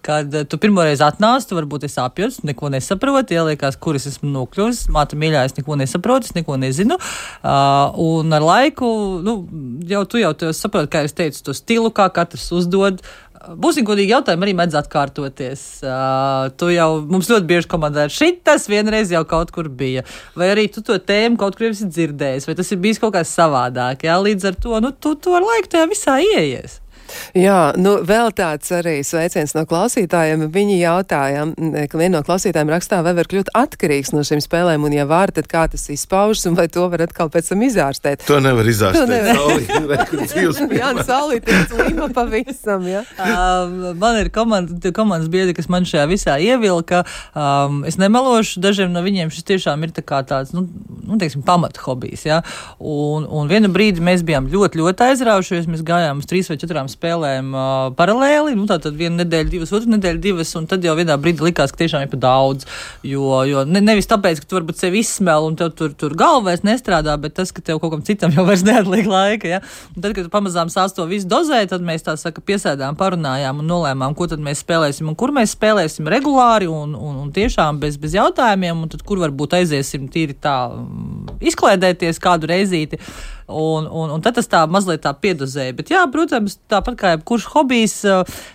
Kad 0.05 0.33
uh, 0.33 0.47
tu 0.49 0.57
pirmoreiz 0.61 1.03
atnāc, 1.05 1.45
tu 1.45 1.59
varbūt 1.59 1.85
esi 1.85 2.01
apjūts, 2.01 2.41
neko 2.49 2.71
nesaproti, 2.73 3.37
ieliekās, 3.37 3.77
kur 3.77 3.99
es 3.99 4.09
esmu 4.09 4.31
nokļuvis, 4.33 4.87
māte 4.93 5.19
mīļā, 5.19 5.45
es 5.51 5.57
neko 5.59 5.77
nesaprotu, 5.77 6.31
es 6.31 6.37
neko 6.37 6.57
nezinu. 6.61 6.97
Uh, 6.97 7.93
un 8.01 8.33
ar 8.33 8.45
laiku, 8.45 8.89
nu, 9.21 9.37
jau 9.89 10.03
tu 10.09 10.23
jau 10.23 10.33
saproti, 10.57 10.89
kā 10.95 11.05
es 11.05 11.13
teicu, 11.17 11.45
to 11.45 11.57
stilu, 11.57 11.93
kā 11.93 12.09
katrs 12.13 12.49
uzdod. 12.57 13.05
Uh, 13.05 13.26
Būsim 13.59 13.85
godīgi, 13.87 14.13
jautājumi 14.15 14.47
arī 14.47 14.53
mēdz 14.57 14.77
atkārtoties. 14.79 15.63
Uh, 15.85 16.47
tu 16.57 16.71
jau 16.73 16.87
mums 17.05 17.29
ļoti 17.31 17.47
bieži 17.49 17.69
komandā 17.71 18.07
ir 18.07 18.13
šitas, 18.13 18.65
vienreiz 18.71 19.11
jau 19.13 19.21
kaut 19.29 19.53
kur 19.55 19.69
bija. 19.69 20.03
Vai 20.37 20.49
arī 20.55 20.67
tu 20.73 20.83
to 20.85 20.97
tēmu 20.97 21.39
kaut 21.39 21.59
kur 21.59 21.69
esi 21.69 21.89
dzirdējis, 21.89 22.47
vai 22.49 22.57
tas 22.57 22.73
ir 22.73 22.81
bijis 22.83 23.01
kaut 23.03 23.13
kā 23.15 23.23
savādāk. 23.27 24.07
Jā? 24.07 24.17
Līdz 24.23 24.49
ar 24.51 24.59
to 24.63 24.81
nu, 24.83 24.91
tu, 24.91 25.13
tu 25.21 25.35
ar 25.37 25.45
laiku 25.45 25.73
tajā 25.75 25.89
visā 25.91 26.17
ieies. 26.23 26.79
Jā, 27.37 27.73
nu 27.79 27.97
vēl 28.07 28.31
tāds 28.37 28.71
arī 28.75 28.99
sveiciens 29.05 29.55
no 29.57 29.65
klausītājiem. 29.69 30.47
Viņi 30.53 30.77
jautāja, 30.79 31.45
ka 31.91 31.99
viena 31.99 32.17
no 32.17 32.23
klausītājiem 32.27 32.71
rakstā, 32.73 33.01
vai 33.05 33.13
var 33.17 33.29
kļūt 33.29 33.51
atkarīgs 33.57 34.13
no 34.15 34.23
šīm 34.27 34.41
spēlēm, 34.43 34.85
un 34.87 34.95
ja 34.95 35.07
var, 35.09 35.31
tad 35.35 35.49
kā 35.51 35.65
tas 35.71 35.87
izpaužas, 35.93 36.45
un 36.49 36.57
vai 36.59 36.67
to 36.71 36.87
var 36.91 37.05
atkal 37.07 37.31
pēc 37.33 37.51
tam 37.51 37.63
izārstēt. 37.67 38.25
To 38.27 38.39
nevar 38.43 38.67
izārstēt. 38.67 39.03
To 39.03 39.11
nevar. 39.11 40.67
jā, 40.81 40.91
nu 40.95 41.05
saulīt 41.07 41.47
ir 41.51 41.83
lima 41.87 42.09
pavisam, 42.15 42.85
jā. 42.89 43.03
Uh, 43.17 43.93
man 44.01 44.19
ir 44.21 44.31
komanda, 44.33 44.93
komandas 44.95 45.31
biedri, 45.31 45.55
kas 45.57 45.69
man 45.71 45.87
šajā 45.87 46.05
visā 46.09 46.37
ievilka. 46.43 47.03
Um, 47.37 47.83
es 47.87 47.99
nemelošu, 48.01 48.61
dažiem 48.63 48.93
no 48.93 49.03
viņiem 49.05 49.31
šis 49.33 49.47
tiešām 49.47 49.85
ir 49.87 49.95
tā 49.95 50.03
kā 50.05 50.21
tāds, 50.27 50.53
nu, 50.55 50.65
nu 51.07 51.19
teiksim, 51.21 51.45
pamata 51.47 51.81
hobijs, 51.85 52.27
jā. 52.27 52.41
Un, 52.79 53.27
un 53.27 53.51
vienu 53.51 53.71
brīdi 53.73 54.03
mēs 54.03 54.25
bijām 54.27 54.49
ļoti, 54.51 54.81
ļoti 54.81 55.07
aizraujušies, 55.11 55.69
mēs 55.71 55.85
gājām 55.87 56.21
uz 56.23 56.29
trīs 56.29 56.51
vai 56.51 56.59
četrām 56.61 56.89
spēlēm 56.89 56.96
spēlēm 56.97 57.53
uh, 57.53 57.63
paralēli. 57.97 58.55
Nu, 58.57 58.65
tā 58.69 58.79
tad 58.81 58.97
viena 58.97 59.21
nedēļa, 59.21 59.49
divas, 59.53 59.73
otra 59.77 59.93
nedēļa, 59.93 60.21
divas, 60.23 60.51
un 60.59 60.67
tad 60.69 60.85
jau 60.85 60.95
vienā 60.97 61.17
brīdī 61.21 61.45
likās, 61.47 61.73
ka 61.73 61.83
tiešām 61.83 62.05
ir 62.05 62.11
pa 62.11 62.19
daudz. 62.25 62.67
Jo, 63.05 63.43
jo 63.47 63.63
ne, 63.69 63.81
nevis 63.83 64.09
tāpēc, 64.09 64.41
ka 64.41 64.49
tu 64.49 64.57
varbūt 64.57 64.81
sevi 64.81 65.01
izsmēli 65.03 65.51
un 65.51 65.57
tev 65.59 65.73
tur, 65.77 65.93
tur 65.97 66.15
galva 66.17 66.49
vairs 66.49 66.65
nestrādā, 66.67 67.15
bet 67.21 67.37
tas, 67.37 67.53
ka 67.53 67.63
tev 67.63 67.81
kaut 67.83 67.93
kam 67.93 68.03
citam 68.07 68.33
jau 68.35 68.45
vairs 68.47 68.65
neatliek 68.67 69.09
laika. 69.09 69.51
Ja? 69.57 69.61
Un 69.93 70.03
tad, 70.03 70.15
kad 70.17 70.29
pamazām 70.33 70.71
sāc 70.73 70.95
to 70.97 71.05
visu 71.09 71.29
dozēt, 71.29 71.71
tad 71.73 71.85
mēs 71.85 72.05
tā 72.07 72.17
saka, 72.19 72.43
piesēdām, 72.43 72.97
parunājām 72.99 73.61
un 73.61 73.71
nolēmām, 73.71 74.17
ko 74.17 74.29
tad 74.31 74.43
mēs 74.43 74.63
spēlēsim 74.65 75.11
un 75.11 75.17
kur 75.19 75.33
mēs 75.35 75.55
spēlēsim 75.57 76.09
regulāri 76.11 76.69
un, 76.71 76.95
un, 76.97 77.21
un 77.23 77.31
tiešām 77.35 77.81
bez, 77.83 77.99
bez 78.01 78.17
jautājumiem, 78.17 78.83
un 78.83 78.93
tad 78.93 79.05
kur 79.07 79.21
varbūt 79.23 79.59
aiziesim 79.61 80.09
tīri 80.11 80.37
tā 80.41 80.57
mm, 80.73 81.39
izklēdēties 81.51 82.21
kādu 82.23 82.49
reizīti. 82.51 83.01
Un, 83.47 83.85
un, 83.87 84.09
un 84.11 84.23
tad 84.23 84.35
tas 84.35 84.49
tā 84.51 84.65
mazliet 84.67 84.99
tā 85.05 85.13
piedozēja. 85.15 85.71
Bet, 85.77 85.91
jā, 85.93 86.01
protams, 86.11 86.57
tāpat 86.67 86.97
kā 86.99 87.11
jebkurš 87.13 87.45
hobijs, 87.53 87.93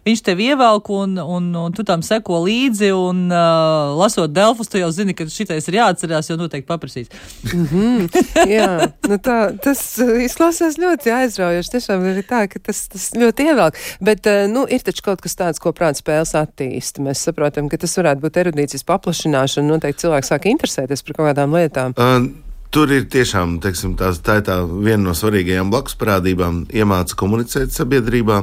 viņš 0.05 0.21
tev 0.27 0.43
ievelk 0.45 0.91
un, 0.93 1.15
un, 1.17 1.47
un 1.57 1.73
tu 1.73 1.85
tam 1.89 2.05
seko 2.05 2.43
līdzi. 2.45 2.91
Un, 2.93 3.23
uh, 3.33 3.95
lasot 3.97 4.35
Delfus, 4.37 4.69
tu 4.69 4.83
jau 4.83 4.91
zini, 4.93 5.17
ka 5.17 5.25
šitais 5.33 5.71
ir 5.71 5.79
jāatcerās, 5.79 6.29
jo 6.29 6.37
noteikti 6.37 6.69
paprasīs. 6.69 7.09
mm 7.55 7.65
-hmm, 7.73 8.21
jā, 8.53 8.69
nu 9.09 9.17
tā, 9.17 9.39
tas 9.65 9.81
izklausās 10.29 10.77
ļoti 10.77 11.17
aizraujoši. 11.23 11.73
Tiešām 11.79 12.07
ir 12.13 12.23
tā, 12.29 12.45
ka 12.53 12.61
tas, 12.61 12.85
tas 12.93 13.11
ļoti 13.17 13.49
ievelk. 13.49 13.81
Bet, 14.01 14.29
nu, 14.53 14.67
ir 14.69 14.85
taču 14.85 15.09
kaut 15.09 15.25
kas 15.25 15.41
tāds, 15.41 15.59
ko 15.59 15.73
prāta 15.73 16.05
spēles 16.05 16.37
attīsta. 16.37 17.01
Mēs 17.01 17.25
saprotam, 17.25 17.73
ka 17.73 17.81
tas 17.81 17.97
varētu 17.97 18.21
būt 18.21 18.37
erudīcijas 18.45 18.85
paplašināšana. 18.85 19.73
Noteikti 19.73 20.05
cilvēki 20.05 20.29
sāk 20.29 20.53
interesēties 20.53 21.03
par 21.03 21.17
kaut 21.17 21.33
kādām 21.33 21.57
lietām. 21.57 21.97
Uh, 21.97 22.52
Tur 22.73 22.89
ir 22.89 23.03
tiešām 23.13 23.59
teiksim, 23.61 23.99
tās, 24.01 24.23
tā, 24.25 24.39
tā 24.41 24.63
viena 24.65 25.03
no 25.05 25.13
svarīgajām 25.13 25.69
blakus 25.69 25.93
parādībām. 26.01 26.63
Iemāca 26.73 27.19
komunicēt 27.21 27.75
sabiedrībā, 27.75 28.39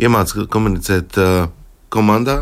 iemāca 0.00 0.46
komunicēt 0.48 1.18
uh, 1.20 1.50
komandā, 1.92 2.38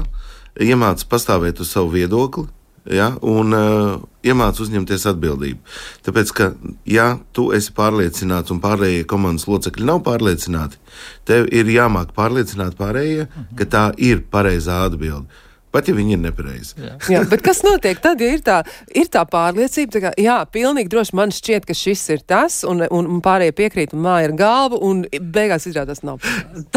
iemāca 0.62 1.08
pastāvēt 1.10 1.58
uz 1.64 1.72
savu 1.74 1.90
viedokli. 1.96 2.46
Ja, 2.86 3.08
un 3.18 3.56
uh, 3.56 3.96
iemācīt 4.22 4.66
uzņemties 4.66 5.08
atbildību. 5.10 5.74
Tāpēc, 6.06 6.32
ka, 6.36 6.48
ja 6.86 7.06
tu 7.34 7.48
esi 7.56 7.72
pārliecināts 7.74 8.52
un 8.54 8.60
pārējie 8.62 9.06
komandas 9.10 9.48
locekļi 9.48 9.88
nav 9.88 10.04
pārliecināti, 10.06 10.78
tev 11.26 11.48
ir 11.50 11.72
jāmāk 11.72 12.12
pārliecināt 12.14 12.76
pārējie, 12.78 13.26
ka 13.58 13.66
tā 13.72 13.84
ir 13.96 14.22
pareizā 14.30 14.84
atbilde. 14.84 15.42
Pat 15.74 15.88
ja 15.90 15.94
viņi 15.96 16.14
ir 16.14 16.20
nepareizi. 16.22 16.76
Jā. 16.78 16.92
jā, 17.10 17.20
bet 17.26 17.42
kas 17.42 17.64
notiek 17.66 17.98
tad, 18.02 18.20
ja 18.22 18.30
ir 18.36 18.44
tā, 18.46 18.60
ir 18.94 19.08
tā 19.10 19.24
pārliecība, 19.26 19.90
tā 19.90 20.02
kā, 20.04 20.12
jā, 20.22 20.36
pilnīgi 20.54 20.92
droši 20.92 21.16
man 21.18 21.34
šķiet, 21.34 21.66
ka 21.66 21.74
šis 21.74 22.04
ir 22.14 22.22
tas, 22.30 22.60
un, 22.68 22.84
un, 22.94 23.08
un 23.16 23.24
pārējie 23.24 23.56
piekrīt, 23.58 23.96
un 23.96 24.04
māja 24.06 24.28
ir 24.28 24.36
galva, 24.38 24.78
un 24.78 25.02
beigās 25.34 25.66
izrādās 25.66 26.04
nav. 26.06 26.22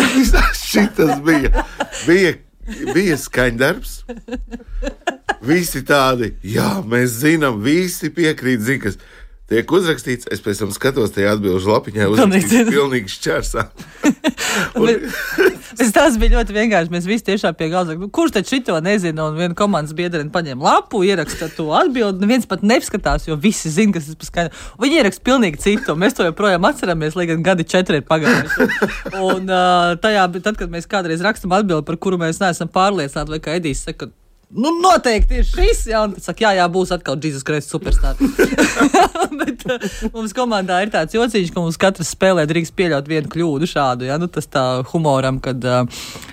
Šitas 0.68 1.22
bija, 1.26 1.68
bija, 2.08 2.34
bija 2.96 3.20
skaņdarbs. 3.22 4.00
Visi 5.46 5.84
tādi, 5.86 6.32
jā, 6.42 6.80
mēs 6.82 7.20
zinām, 7.22 7.62
visi 7.62 8.10
piekrīt, 8.10 8.66
zina, 8.66 8.88
kas 8.88 8.98
tiek 9.52 9.72
uzrakstīts. 9.72 10.28
Es 10.34 10.42
pēc 10.44 10.62
tam 10.62 10.72
skatos, 10.76 11.14
tajā 11.16 11.36
atbildžu 11.38 11.72
lapiņā 11.72 12.08
uzrakstīts 12.12 12.72
pilnīgi 12.72 13.14
šķērsā. 13.14 13.64
un... 14.82 15.08
tas 15.96 16.18
bija 16.20 16.36
ļoti 16.36 16.56
vienkārši. 16.56 16.94
Mēs 16.94 17.08
visi 17.08 17.26
tiešām 17.30 17.56
pie 17.58 17.70
galda 17.72 17.94
sakām, 17.94 18.08
nu, 18.08 18.12
kurš 18.14 18.36
tad 18.38 18.50
šito 18.50 18.78
nezina. 18.84 19.30
Un 19.30 19.40
viena 19.40 19.58
komandas 19.58 19.96
biedrene 19.98 20.34
paņēma 20.34 20.68
lapu, 20.68 21.02
ieraksta 21.08 21.50
to 21.56 21.70
atbildi. 21.78 22.24
Neviens 22.26 22.50
pat 22.50 22.66
neskatās, 22.68 23.30
jo 23.30 23.40
visi 23.40 23.72
zina, 23.74 23.96
kas 23.96 24.12
tas 24.12 24.34
ir. 24.48 24.54
Viņi 24.84 25.02
ieraksta 25.02 25.26
pilnīgi 25.32 25.64
citu. 25.64 25.98
Mēs 26.00 26.18
to 26.18 26.28
joprojām 26.28 26.68
atceramies, 26.68 27.18
lai 27.20 27.30
gan 27.32 27.44
gadi 27.46 27.68
četri 27.68 28.02
ir 28.02 28.08
pagājuši. 28.08 28.70
Un 29.24 29.48
uh, 29.48 29.96
tajā, 30.04 30.28
tad, 30.42 30.56
kad 30.60 30.72
mēs 30.74 30.90
kādreiz 30.92 31.24
rakstam 31.24 31.56
atbildi, 31.56 31.88
par 31.88 32.00
kuru 32.02 32.20
mēs 32.22 32.44
neesam 32.44 32.72
pārliecināti, 32.72 33.38
vai 33.38 33.44
kā 33.44 33.56
Edijs 33.62 33.88
saka, 33.88 34.12
Nu, 34.48 34.70
noteikti 34.80 35.42
ir 35.42 35.48
šis. 35.48 35.82
Jā, 35.92 36.06
un 36.08 36.14
saka, 36.24 36.46
jā, 36.46 36.54
jā, 36.62 36.68
būs 36.72 36.94
atkal 36.96 37.18
Jesus 37.20 37.44
Kristus 37.44 37.74
superstarps. 37.76 38.38
Bet 39.42 39.66
uh, 39.68 39.84
mums 40.14 40.32
komandā 40.36 40.80
ir 40.86 40.92
tāds 40.94 41.18
jociņš, 41.18 41.52
ka 41.52 41.64
mums 41.64 41.80
katrs 41.82 42.14
spēlē 42.16 42.46
drīkst 42.48 42.76
pieļaut 42.80 43.12
vienu 43.12 43.28
kļūdu 43.34 43.68
šādu. 43.68 44.08
Jā, 44.08 44.16
nu, 44.22 44.32
tas 44.32 44.48
tā 44.48 44.64
humoram, 44.94 45.42
kad 45.44 45.68
uh, 45.68 45.84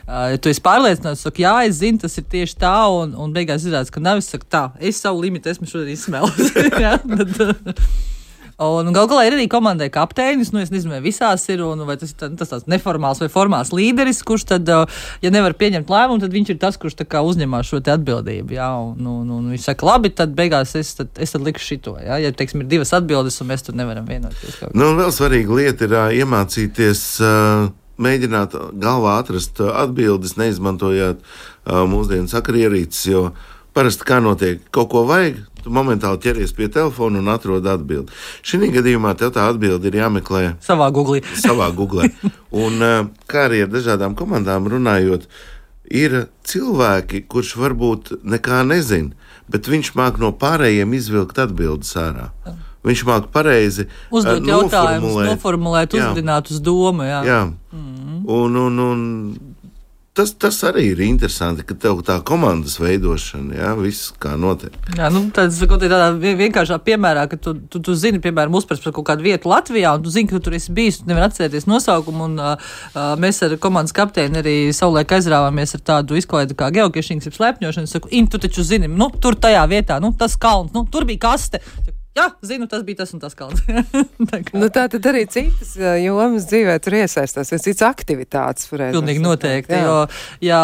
uh, 0.07 0.37
tu 0.39 0.53
esi 0.53 0.63
pārliecināts, 0.63 1.27
ka 1.27 1.43
jā, 1.43 1.57
es 1.67 1.83
zinu, 1.83 2.05
tas 2.07 2.15
ir 2.23 2.31
tieši 2.31 2.59
tā, 2.63 2.77
un, 3.03 3.19
un 3.19 3.35
beigās 3.35 3.67
izrādās, 3.67 3.91
ka 3.91 4.03
nav. 4.05 4.23
Es 4.23 4.31
saku, 4.31 4.47
tā, 4.47 4.69
es 4.79 5.03
savu 5.03 5.27
limitu 5.27 5.51
esmu 5.51 5.67
šodien 5.67 5.99
izsmēlis. 5.99 6.55
uh, 8.59 8.85
Un 8.85 8.93
gal 8.95 9.09
galā 9.11 9.25
ir 9.27 9.35
arī 9.35 9.47
komandai 9.51 9.89
kapteinis. 9.93 10.53
Nu, 10.55 10.61
es 10.63 10.71
nezinu, 10.71 10.95
vai 10.95 11.01
visās 11.03 11.43
ir, 11.51 11.63
un 11.67 11.83
vai 11.89 11.97
tas 11.99 12.13
ir 12.13 12.35
tas 12.39 12.53
tāds 12.53 12.69
neformāls 12.71 13.21
vai 13.23 13.29
formāls 13.33 13.73
līderis, 13.75 14.23
kurš 14.27 14.47
tad, 14.53 14.71
ja 15.23 15.33
nevar 15.35 15.57
pieņemt 15.59 15.91
lēmumu, 15.91 16.23
tad 16.23 16.35
viņš 16.35 16.55
ir 16.55 16.61
tas, 16.63 16.79
kurš 16.81 17.01
uzņemās 17.03 17.71
šo 17.71 17.81
atbildību. 17.83 18.55
Jā, 18.55 18.71
un, 18.79 18.95
nu, 19.03 19.17
nu, 19.27 19.41
nu, 19.43 19.55
viņš 19.55 19.69
saka, 19.71 19.89
labi, 19.89 20.13
tad 20.15 20.37
beigās 20.39 20.75
es, 20.79 20.95
tad, 20.99 21.11
es 21.19 21.35
tad 21.35 21.43
likšu 21.47 21.73
šito. 21.73 21.97
Jā, 21.99 22.21
ja 22.23 22.35
teiksim, 22.35 22.63
ir 22.63 22.71
divas 22.71 22.95
atbildes, 22.97 23.41
un 23.43 23.51
mēs 23.51 23.67
tur 23.67 23.79
nevaram 23.79 24.07
vienoties. 24.07 24.61
Nu, 24.75 24.93
vēl 24.99 25.11
svarīga 25.15 25.59
lieta 25.59 25.89
ir 25.89 25.97
uh, 25.97 26.13
iemācīties. 26.23 27.09
Uh, 27.23 27.73
Mēģināt 27.95 28.57
galvā 28.83 29.21
atrast 29.21 29.61
atbildes, 29.63 30.33
neizmantojot 30.35 31.21
uh, 31.23 31.85
mūsdienu 31.87 32.27
sakarierīces, 32.27 33.05
jo 33.07 33.21
parasti 33.75 34.07
kā 34.07 34.21
notiek, 34.23 34.63
kaut 34.75 34.91
ko 34.93 35.05
vajag, 35.09 35.43
Tu 35.65 35.73
momentāli 35.73 36.21
ķeries 36.21 36.53
pie 36.53 36.67
telefona 36.69 37.23
un 37.23 37.31
atrod 37.33 37.65
atbildi. 37.73 38.13
Šī 38.45 38.69
gadījumā 38.75 39.15
tev 39.17 39.33
tā 39.33 39.47
atbilde 39.49 39.89
ir 39.89 39.97
jāmeklē 39.97 40.43
savā 40.65 40.91
googlī. 40.93 41.23
savā 41.47 41.71
googlī. 41.73 42.11
Un, 42.53 42.77
eh, 42.85 42.99
kā 43.31 43.47
arī 43.49 43.63
ar 43.65 43.73
dažādām 43.73 44.13
komandām 44.19 44.69
runājot, 44.69 45.25
ir 45.89 46.27
cilvēki, 46.45 47.25
kurš 47.33 47.55
varbūt 47.63 48.13
nekā 48.29 48.61
nezina, 48.69 49.17
bet 49.49 49.73
viņš 49.73 49.95
māk 49.97 50.21
no 50.21 50.35
pārējiem 50.37 50.93
izvilkt 51.01 51.41
atbildes 51.41 51.97
ārā. 51.97 52.29
Viņš 52.85 53.07
māca 53.09 53.31
pareizi 53.33 53.87
uzdot 54.13 54.43
uh, 54.43 54.49
jautājumus, 54.51 55.17
noformulēt, 55.31 55.97
uzrunāt 55.97 56.51
uz 56.53 56.61
domu. 56.61 57.07
Jā. 57.09 57.23
jā. 57.25 57.43
Mm 57.73 57.85
-hmm. 57.95 58.19
un, 58.29 58.57
un, 58.67 58.79
un 58.79 59.54
tas, 60.15 60.31
tas 60.39 60.61
arī 60.69 60.85
ir 60.93 61.01
interesanti, 61.03 61.65
ka 61.67 61.75
tev 61.79 62.01
tā 62.07 62.17
komandas 62.27 62.77
veidošana, 62.79 63.57
jā, 63.59 63.73
viss 63.81 64.13
kā 64.23 64.37
notiek. 64.39 64.75
Jā, 64.95 65.09
nu, 65.13 65.25
tāds, 65.35 65.59
tādā 65.59 66.13
vienkāršā 66.15 66.79
piemērā, 66.87 67.27
ka 67.33 67.39
tu, 67.41 67.57
tu, 67.71 67.83
tu 67.83 67.97
zini, 67.99 68.23
piemēram, 68.23 68.55
uzprast 68.55 68.87
par 68.87 68.95
kaut 68.95 69.09
kādu 69.11 69.27
vietu 69.27 69.51
Latvijā, 69.51 69.97
un 69.99 70.05
tu 70.05 70.13
zini, 70.15 70.31
ka 70.31 70.39
tu 70.39 70.47
tur 70.47 70.59
esi 70.59 70.75
bijis, 70.77 71.01
tu 71.03 71.11
nevari 71.11 71.27
atcerēties 71.27 71.67
nosaukumu, 71.71 72.29
un 72.31 72.39
uh, 72.39 72.77
mēs 73.21 73.43
ar 73.47 73.57
komandas 73.63 73.97
kapteini 73.97 74.39
arī 74.43 74.57
savulaik 74.77 75.17
aizrāvāmies 75.19 75.75
ar 75.81 75.85
tādu 75.93 76.21
izklaidi 76.21 76.59
kā 76.59 76.71
geokišķings, 76.79 77.29
jeb 77.29 77.39
slēpņošanu. 77.41 77.91
Es 77.91 77.99
saku, 77.99 78.13
in, 78.15 78.31
tu 78.31 78.39
taču 78.43 78.63
zini, 78.67 78.91
nu, 78.91 79.11
tur 79.19 79.35
tajā 79.35 79.67
vietā, 79.71 79.99
nu, 80.03 80.15
tas 80.19 80.39
kalns, 80.39 80.71
nu, 80.77 80.87
tur 80.91 81.09
bija 81.11 81.27
kaste. 81.27 81.63
Jā, 82.15 82.29
zinu, 82.47 82.69
tas 82.71 82.85
bija 82.87 83.01
tas 83.01 83.11
un 83.11 83.19
tas 83.19 83.35
kalns. 83.35 83.65
tā, 84.31 84.39
nu, 84.55 84.69
tā 84.71 84.85
tad 84.87 85.07
arī 85.11 85.25
citas 85.27 85.73
jomas 85.99 86.45
dzīvē 86.47 86.77
tur 86.79 86.95
iesaistās, 87.01 87.49
vai 87.51 87.59
citas 87.59 87.83
aktivitātes. 87.89 88.69
Pilnīgi 88.71 89.23
noteikti, 89.23 89.75
jā. 89.75 89.81
jo, 89.83 89.97
ja 90.47 90.61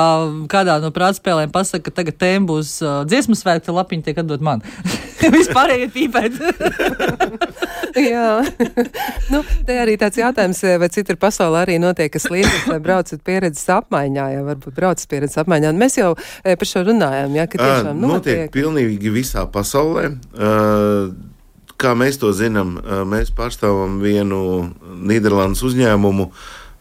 kādā 0.50 0.76
no 0.78 0.92
prātspēlēm 0.94 1.50
pasaka, 1.50 1.88
ka 1.88 1.96
tagad 1.96 2.20
tēma 2.22 2.46
būs 2.52 2.76
uh, 2.84 3.00
dziesmu 3.10 3.34
svētki, 3.34 3.66
tad 3.66 3.78
lapiņi 3.80 4.06
tiek 4.06 4.20
atdot 4.22 4.44
man. 4.46 4.62
Vispārējie 5.34 5.88
pīpēt. 5.90 6.38
jā. 8.12 8.28
nu, 9.34 9.42
te 9.66 9.80
arī 9.82 9.98
tāds 9.98 10.22
jautājums, 10.22 10.62
vai 10.78 10.90
citur 10.94 11.18
pasaulē 11.18 11.64
arī 11.64 11.80
notiek, 11.82 12.12
kas 12.14 12.28
liekas, 12.30 12.62
vai 12.70 12.78
braucat 12.84 13.26
pieredzes 13.26 13.66
apmaiņā, 13.74 14.28
jā, 14.36 14.46
varbūt 14.52 14.78
braucat 14.78 15.10
pieredzes 15.10 15.42
apmaiņā. 15.42 15.74
Un 15.74 15.82
mēs 15.82 15.98
jau 15.98 16.14
par 16.46 16.72
šo 16.76 16.86
runājām, 16.92 17.34
jā, 17.42 17.50
ka 17.50 17.58
tiešām 17.58 17.98
notiek. 17.98 18.14
Notiek 18.14 18.54
pilnīgi 18.54 19.14
visā 19.18 19.48
pasaulē. 19.50 20.06
Uh, 20.38 21.10
kā 21.80 21.94
mēs 21.98 22.20
to 22.20 22.32
zinām, 22.36 22.76
mēs 23.08 23.32
pārstāvam 23.36 23.98
vienu 24.04 24.68
Nīderlandes 25.00 25.64
uzņēmumu 25.66 26.28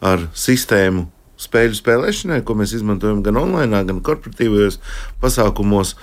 ar 0.04 0.28
sistēmu 0.36 1.08
spēļu 1.40 1.76
spēlēšanai, 1.78 2.42
ko 2.44 2.52
mēs 2.58 2.74
izmantojam 2.76 3.22
gan 3.24 3.38
online, 3.40 3.78
gan 3.88 4.02
korporatīvajos 4.04 4.76
pasākumos. 5.22 5.94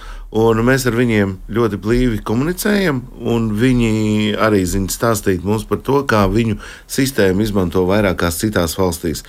Mēs 0.65 0.87
ar 0.89 0.97
viņiem 0.97 1.35
ļoti 1.53 1.77
blīvi 1.81 2.23
komunicējam, 2.25 3.03
un 3.21 3.51
viņi 3.57 4.33
arī 4.43 4.63
zina 4.67 4.89
stāstīt 4.91 5.45
mums 5.45 5.67
par 5.69 5.79
to, 5.85 6.01
kā 6.09 6.25
viņu 6.31 6.57
sistēmu 6.89 7.45
izmanto 7.45 7.85
vairākās 7.87 8.41
citās 8.41 8.75
valstīs. 8.79 9.23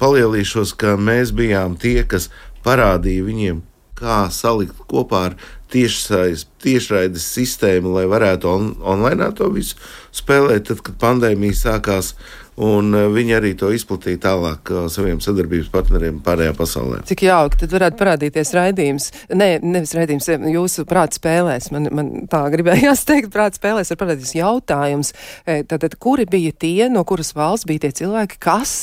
Palielīšos, 0.00 0.76
ka 0.78 0.94
mēs 0.94 1.34
bijām 1.34 1.74
tie, 1.80 1.98
kas 2.06 2.30
parādīja 2.64 3.26
viņiem, 3.26 3.60
kā 3.98 4.24
salikt 4.34 4.78
kopā 4.90 5.20
ar 5.30 5.36
tiešraides 5.74 7.26
sistēmu, 7.34 7.94
lai 7.96 8.04
varētu 8.10 8.50
on, 8.50 8.68
online 8.82 9.30
to 9.38 9.50
visu 9.54 9.78
spēlēt. 10.14 10.68
Tad, 10.70 10.82
kad 10.86 10.98
pandēmija 11.02 11.58
sākās, 11.64 12.14
un 12.60 12.94
eh, 12.94 13.06
viņi 13.10 13.34
arī 13.38 13.52
to 13.58 13.70
izplatīja 13.74 14.20
tālāk 14.28 14.70
uh, 14.70 14.86
saviem 14.92 15.18
sadarbības 15.22 15.70
partneriem 15.74 16.20
pārējā 16.24 16.54
pasaulē. 16.56 17.00
Cik 17.08 17.24
jauki, 17.26 17.58
tad 17.64 17.74
varētu 17.74 17.98
parādīties 17.98 18.54
raidījums, 18.54 19.08
ne, 19.34 19.48
nevis 19.64 19.94
raidījums, 19.96 20.28
eh, 20.30 20.46
jūsu 20.54 20.86
prāta 20.88 21.18
spēlēs, 21.18 21.70
man, 21.74 21.88
man 21.94 22.12
tā 22.30 22.44
gribējās 22.54 23.04
teikt, 23.10 23.32
prāta 23.34 23.58
spēlēs 23.58 23.90
var 23.92 24.00
parādīties 24.04 24.36
jautājums, 24.38 25.12
tātad, 25.44 25.96
kuri 26.00 26.26
bija 26.30 26.52
tie, 26.64 26.88
no 26.92 27.02
kuras 27.08 27.32
valsts 27.36 27.66
bija 27.68 27.86
tie 27.86 27.92
cilvēki, 28.02 28.38
kas 28.42 28.74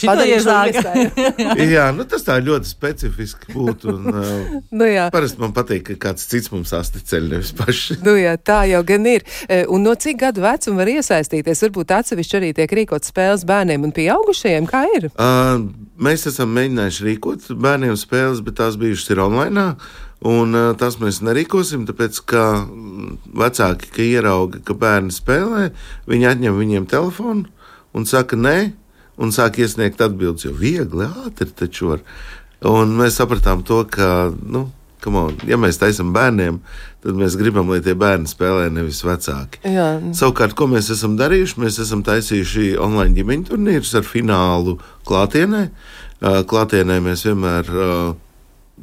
padarīja 0.00 0.40
šo 0.44 0.94
Jā, 1.74 1.90
nu 1.94 2.06
tas 2.08 2.24
tā 2.26 2.38
ļoti 2.42 2.68
specifiski 2.70 3.52
būtu, 3.54 3.94
un 3.96 4.64
nu, 4.70 4.88
jā. 4.88 5.08
parasti 5.12 5.42
man 5.42 5.54
patīk, 5.56 5.90
ka 5.90 5.98
kāds 6.08 6.26
cits 6.30 6.52
mums 6.52 6.72
asticeļ, 6.76 7.28
nevis 7.34 7.52
paši. 7.56 8.00
Nu 8.06 8.16
jā, 8.18 8.34
tā 8.40 8.62
jau 8.70 8.80
gan 8.86 9.06
ir. 9.10 9.26
Un 9.70 9.84
no 9.86 9.94
cik 9.98 10.20
gadu 10.24 10.44
vecuma 10.44 10.82
var 10.82 10.92
iesaistīties, 10.94 11.64
varbūt 11.66 11.94
atsevišķi 12.00 12.38
arī 12.40 12.52
tiek 12.56 12.74
rīkots 12.80 13.09
spēles 13.10 13.44
bērniem 13.48 13.84
un 13.88 13.94
pieaugušajiem? 13.96 14.68
Kā 14.70 14.84
ir? 14.96 15.10
Uh, 15.14 15.66
mēs 16.00 16.26
esam 16.30 16.54
mēģinājuši 16.56 17.06
rīkot 17.08 17.50
bērniem 17.60 17.98
spēles, 18.00 18.42
bet 18.46 18.60
tās 18.62 18.78
bijušas 18.80 19.12
ir 19.14 19.22
online. 19.26 19.66
Un 20.30 20.56
uh, 20.56 20.72
tas 20.76 20.98
mēs 21.00 21.22
nerīkosim, 21.24 21.86
tāpēc 21.88 22.18
ka 22.28 22.44
vecāki, 23.40 23.88
ka 23.94 24.04
ierauga, 24.04 24.60
ka 24.64 24.76
bērni 24.76 25.14
spēlē, 25.14 25.70
viņi 26.10 26.28
atņem 26.34 26.58
viņiem 26.60 26.90
telefonu 26.90 27.48
un 27.96 28.04
saka, 28.06 28.36
nē, 28.36 28.58
un 29.20 29.32
sāk 29.34 29.60
iesniegt 29.60 30.00
atbildes, 30.04 30.46
jo 30.46 30.52
viegli, 30.56 31.08
ātri 31.24 31.48
taču 31.56 31.94
var. 31.94 32.04
Un 32.68 32.92
mēs 32.98 33.16
sapratām 33.20 33.64
to, 33.64 33.82
ka 33.88 34.28
nu, 34.30 34.66
On, 35.08 35.36
ja 35.48 35.56
mēs 35.56 35.78
taisām 35.80 36.10
bērniem, 36.12 36.58
tad 37.00 37.16
mēs 37.16 37.36
gribam, 37.40 37.70
lai 37.72 37.78
tie 37.84 37.94
bērni 37.96 38.28
spēlē, 38.28 38.66
nevis 38.74 39.00
vecāki. 39.06 39.62
Jā. 39.64 39.86
Savukārt, 40.16 40.52
ko 40.58 40.68
mēs 40.68 40.90
esam 40.92 41.14
darījuši? 41.16 41.60
Mēs 41.62 41.78
esam 41.80 42.02
taisījuši 42.04 42.74
online 42.80 43.16
ģimeņu 43.16 43.48
turnīrus 43.48 43.94
ar 43.96 44.04
finālu 44.04 44.76
klātienē. 45.08 45.62
Klātienē 46.20 46.98
mēs 47.04 47.24
vienmēr 47.24 47.72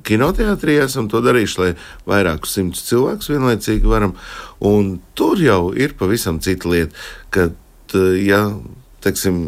kinoteātrī 0.07 0.79
esam 0.83 1.09
to 1.11 1.21
darījuši, 1.25 1.59
lai 1.61 1.69
vairākus 2.09 2.57
simtus 2.57 2.85
cilvēkus 2.89 3.31
vienlaicīgi 3.33 3.89
varam. 3.89 4.15
Un 4.65 4.97
tur 5.17 5.41
jau 5.41 5.69
ir 5.77 5.93
pavisam 5.99 6.41
cita 6.43 6.69
lieta, 6.73 7.05
kad, 7.33 7.57
ja 8.21 8.41
teiksim, 9.03 9.41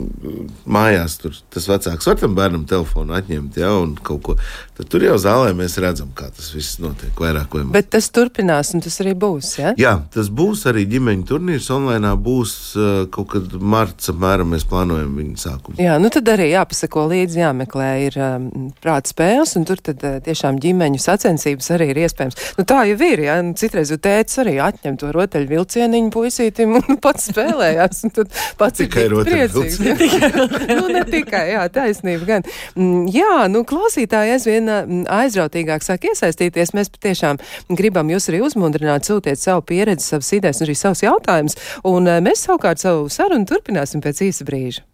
mājās 0.69 1.17
tur 1.21 1.35
tas 1.53 1.65
vecāks 1.69 2.07
var 2.09 2.19
tam 2.21 2.35
bērnam 2.37 2.65
telefonu 2.69 3.15
atņemt, 3.17 3.57
ja, 3.59 3.71
un 3.81 3.95
kaut 3.97 4.21
ko. 4.25 4.35
Tad 4.77 4.87
tur 4.93 5.03
jau 5.03 5.17
zālē 5.19 5.51
mēs 5.57 5.75
redzam, 5.81 6.11
kā 6.15 6.29
tas 6.31 6.51
viss 6.55 6.77
notiek. 6.79 7.11
Vairāk 7.19 7.51
vai 7.51 7.65
mazāk. 7.65 7.73
Bet 7.75 7.89
tas 7.95 8.05
turpinās, 8.15 8.71
un 8.77 8.83
tas 8.85 8.95
arī 9.03 9.15
būs. 9.19 9.49
Ja? 9.59 9.73
Jā, 9.79 9.93
tas 10.13 10.29
būs 10.31 10.63
arī 10.69 10.85
ģimeņa 10.87 11.25
turnīrs. 11.27 11.67
Online 11.75 12.13
būs 12.23 12.53
uh, 12.77 13.01
kaut 13.11 13.33
kad 13.33 13.57
marts, 13.59 14.11
apmēram 14.13 14.53
mēs 14.53 14.63
plānojam 14.69 15.17
viņa 15.19 15.41
sākumu. 15.43 15.79
Jā, 15.83 15.97
nu 15.99 16.11
tad 16.13 16.31
arī 16.31 16.51
jāpasako 16.53 17.07
līdzi, 17.11 17.41
jāmeklē 17.41 17.89
ir 18.05 18.19
um, 18.23 18.69
prāta 18.79 19.11
spēles, 19.11 19.57
un 19.59 19.67
tur 19.67 19.81
tad 19.83 20.05
uh, 20.07 20.21
tiešām 20.23 20.61
ģimeņu 20.63 21.01
sacensības 21.03 21.73
arī 21.75 21.89
ir 21.91 22.01
iespējams. 22.05 22.39
Nu, 22.59 22.67
tā 22.69 22.85
jau 22.87 22.95
ir, 23.09 23.25
ja 23.25 23.39
nu, 23.43 23.57
citreiz 23.59 23.91
jau 23.91 23.99
tēcis 23.99 24.43
arī 24.45 24.55
atņem 24.63 25.01
to 25.01 25.11
rotaļu 25.15 25.51
vilcieniņu 25.51 26.13
puisītim 26.15 26.77
un 26.79 26.99
pats 27.03 27.27
spēlējās. 27.33 28.05
Un 28.07 28.15
tad 28.15 28.31
pats 28.61 28.79
Tikai 28.79 29.09
rotaļu 29.11 29.38
priecīgs. 29.39 29.79
nu, 30.77 30.87
ne 30.91 31.03
tikai, 31.07 31.43
jā, 31.53 31.63
taisnība 31.73 32.27
gan. 32.27 32.47
Mm, 32.75 33.07
jā, 33.13 33.35
nu, 33.51 33.63
klausītāji 33.67 34.35
aizvien 34.35 34.69
mm, 34.69 35.05
aizrautīgāk 35.19 35.85
sāk 35.85 36.09
iesaistīties. 36.11 36.75
Mēs 36.77 36.91
patiešām 36.93 37.39
gribam 37.79 38.11
jūs 38.11 38.29
arī 38.31 38.43
uzmundrināt, 38.45 39.07
sūtiet 39.07 39.41
savu 39.41 39.65
pieredzi, 39.69 40.05
savas 40.13 40.33
idejas 40.37 40.61
un 40.61 40.67
arī 40.67 40.77
savus 40.77 41.05
jautājumus. 41.05 41.57
Un 41.89 42.09
eh, 42.09 42.21
mēs 42.25 42.45
savukārt 42.47 42.83
savu 42.83 43.09
sarunu 43.13 43.47
turpināsim 43.49 44.03
pēc 44.03 44.23
īsa 44.29 44.47
brīža. 44.47 44.85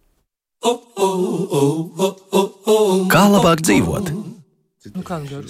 Kā 3.12 3.26
labāk 3.30 3.62
dzīvot? 3.66 4.35
Nu, 4.94 5.02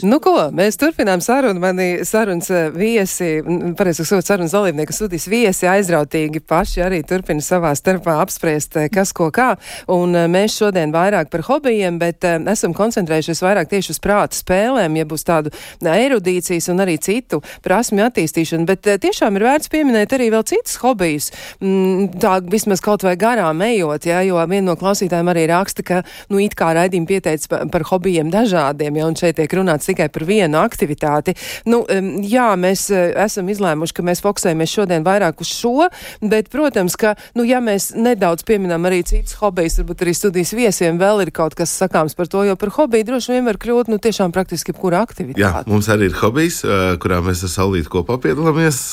nu, 0.08 0.18
ko, 0.22 0.32
mēs 0.54 0.78
turpinām 0.80 1.20
sarunu. 1.24 1.60
Mani 1.60 2.04
sarunas 2.08 2.48
eh, 2.52 2.68
viesi, 2.72 3.28
pareizāk 3.76 4.08
sakot, 4.08 4.26
sarunas 4.28 4.54
dalībnieki, 4.54 4.94
studijas 4.96 5.26
viesi 5.28 5.68
aizrautīgi 5.68 6.40
paši 6.40 6.84
arī 6.86 7.02
turpina 7.06 7.44
savā 7.44 7.72
starpā 7.76 8.16
apspriest, 8.22 8.78
eh, 8.80 8.88
kas 8.92 9.12
ko 9.16 9.28
kā. 9.34 9.52
Un 9.92 10.16
eh, 10.16 10.28
mēs 10.32 10.56
šodien 10.60 10.94
vairāk 10.94 11.30
par 11.32 11.44
hobijiem, 11.48 11.98
bet 12.00 12.24
esam 12.24 12.74
koncentrējušies 12.76 13.42
vairāk 13.44 13.70
tieši 13.72 13.92
uz 13.96 14.00
prāta 14.02 14.38
spēlēm, 14.38 14.96
ja 15.00 15.08
būs 15.08 15.26
tādu 15.26 15.52
erudīcijas 15.80 16.70
un 16.72 16.84
arī 16.86 16.96
citu 17.02 17.42
prasmju 17.66 18.06
attīstīšanu. 18.06 18.68
Bet 18.68 18.88
tiešām 19.02 19.36
ir 19.36 19.46
vērts 19.48 19.72
pieminēt 19.72 20.16
arī 20.16 20.30
vēl 20.34 20.46
citus 20.48 20.78
hobijus. 20.82 21.30
Mm, 21.60 22.16
tā 22.22 22.38
vismaz 22.46 22.82
kaut 22.84 23.04
vai 23.06 23.16
garām 23.20 23.60
ejot, 23.66 24.08
ja, 24.08 24.22
jo 24.26 24.40
viena 24.48 24.70
no 24.70 24.78
klausītājiem 24.80 25.32
arī 25.32 25.46
raksta, 25.50 25.84
ka, 25.86 26.02
nu, 26.32 26.40
it 26.42 26.56
kā 26.58 26.72
raidījumi 26.76 27.10
pieteic 27.10 27.46
par, 27.50 27.86
hobijiem 27.86 28.30
dažādiem, 28.32 28.96
ja, 28.98 29.06
šeit 29.26 29.40
tiek 29.40 29.56
runāts 29.58 29.88
tikai 29.88 30.08
par 30.12 30.24
vienu 30.26 30.60
aktivitāti. 30.62 31.34
Nu, 31.68 31.82
jā, 32.26 32.48
mēs 32.60 32.88
e, 32.94 33.02
esam 33.26 33.50
izlēmuši, 33.52 33.96
ka 33.96 34.04
mēs 34.06 34.22
fokusējamies 34.24 34.74
šodien 34.78 35.06
vairāk 35.06 35.42
uz 35.42 35.50
šo, 35.50 35.88
bet, 36.22 36.50
protams, 36.52 36.96
ka, 37.00 37.16
nu, 37.38 37.46
ja 37.48 37.60
mēs 37.64 37.92
nedaudz 37.96 38.46
pieminam 38.46 38.86
arī 38.88 39.02
citas 39.06 39.36
hobijas, 39.40 39.78
varbūt 39.80 40.06
arī 40.06 40.16
studijas 40.16 40.54
viesiem 40.56 41.00
vēl 41.00 41.26
ir 41.26 41.32
kaut 41.36 41.56
kas 41.58 41.74
sakāms 41.76 42.16
par 42.16 42.30
to, 42.30 42.44
jo 42.46 42.56
par 42.60 42.72
hobiju 42.78 43.10
droši 43.10 43.36
vien 43.36 43.48
var 43.48 43.60
kļūt, 43.62 43.90
nu, 43.92 44.00
tiešām 44.02 44.34
praktiski 44.36 44.74
jebkura 44.74 45.02
aktivitāte. 45.06 45.42
Jā, 45.42 45.64
mums 45.70 45.90
arī 45.92 46.10
ir 46.10 46.18
hobijs, 46.20 46.62
e, 46.64 46.82
kurā 47.02 47.22
mēs 47.24 47.44
ar 47.46 47.54
Saulītu 47.56 47.92
kopā 47.98 48.20
piedalāmies, 48.22 48.84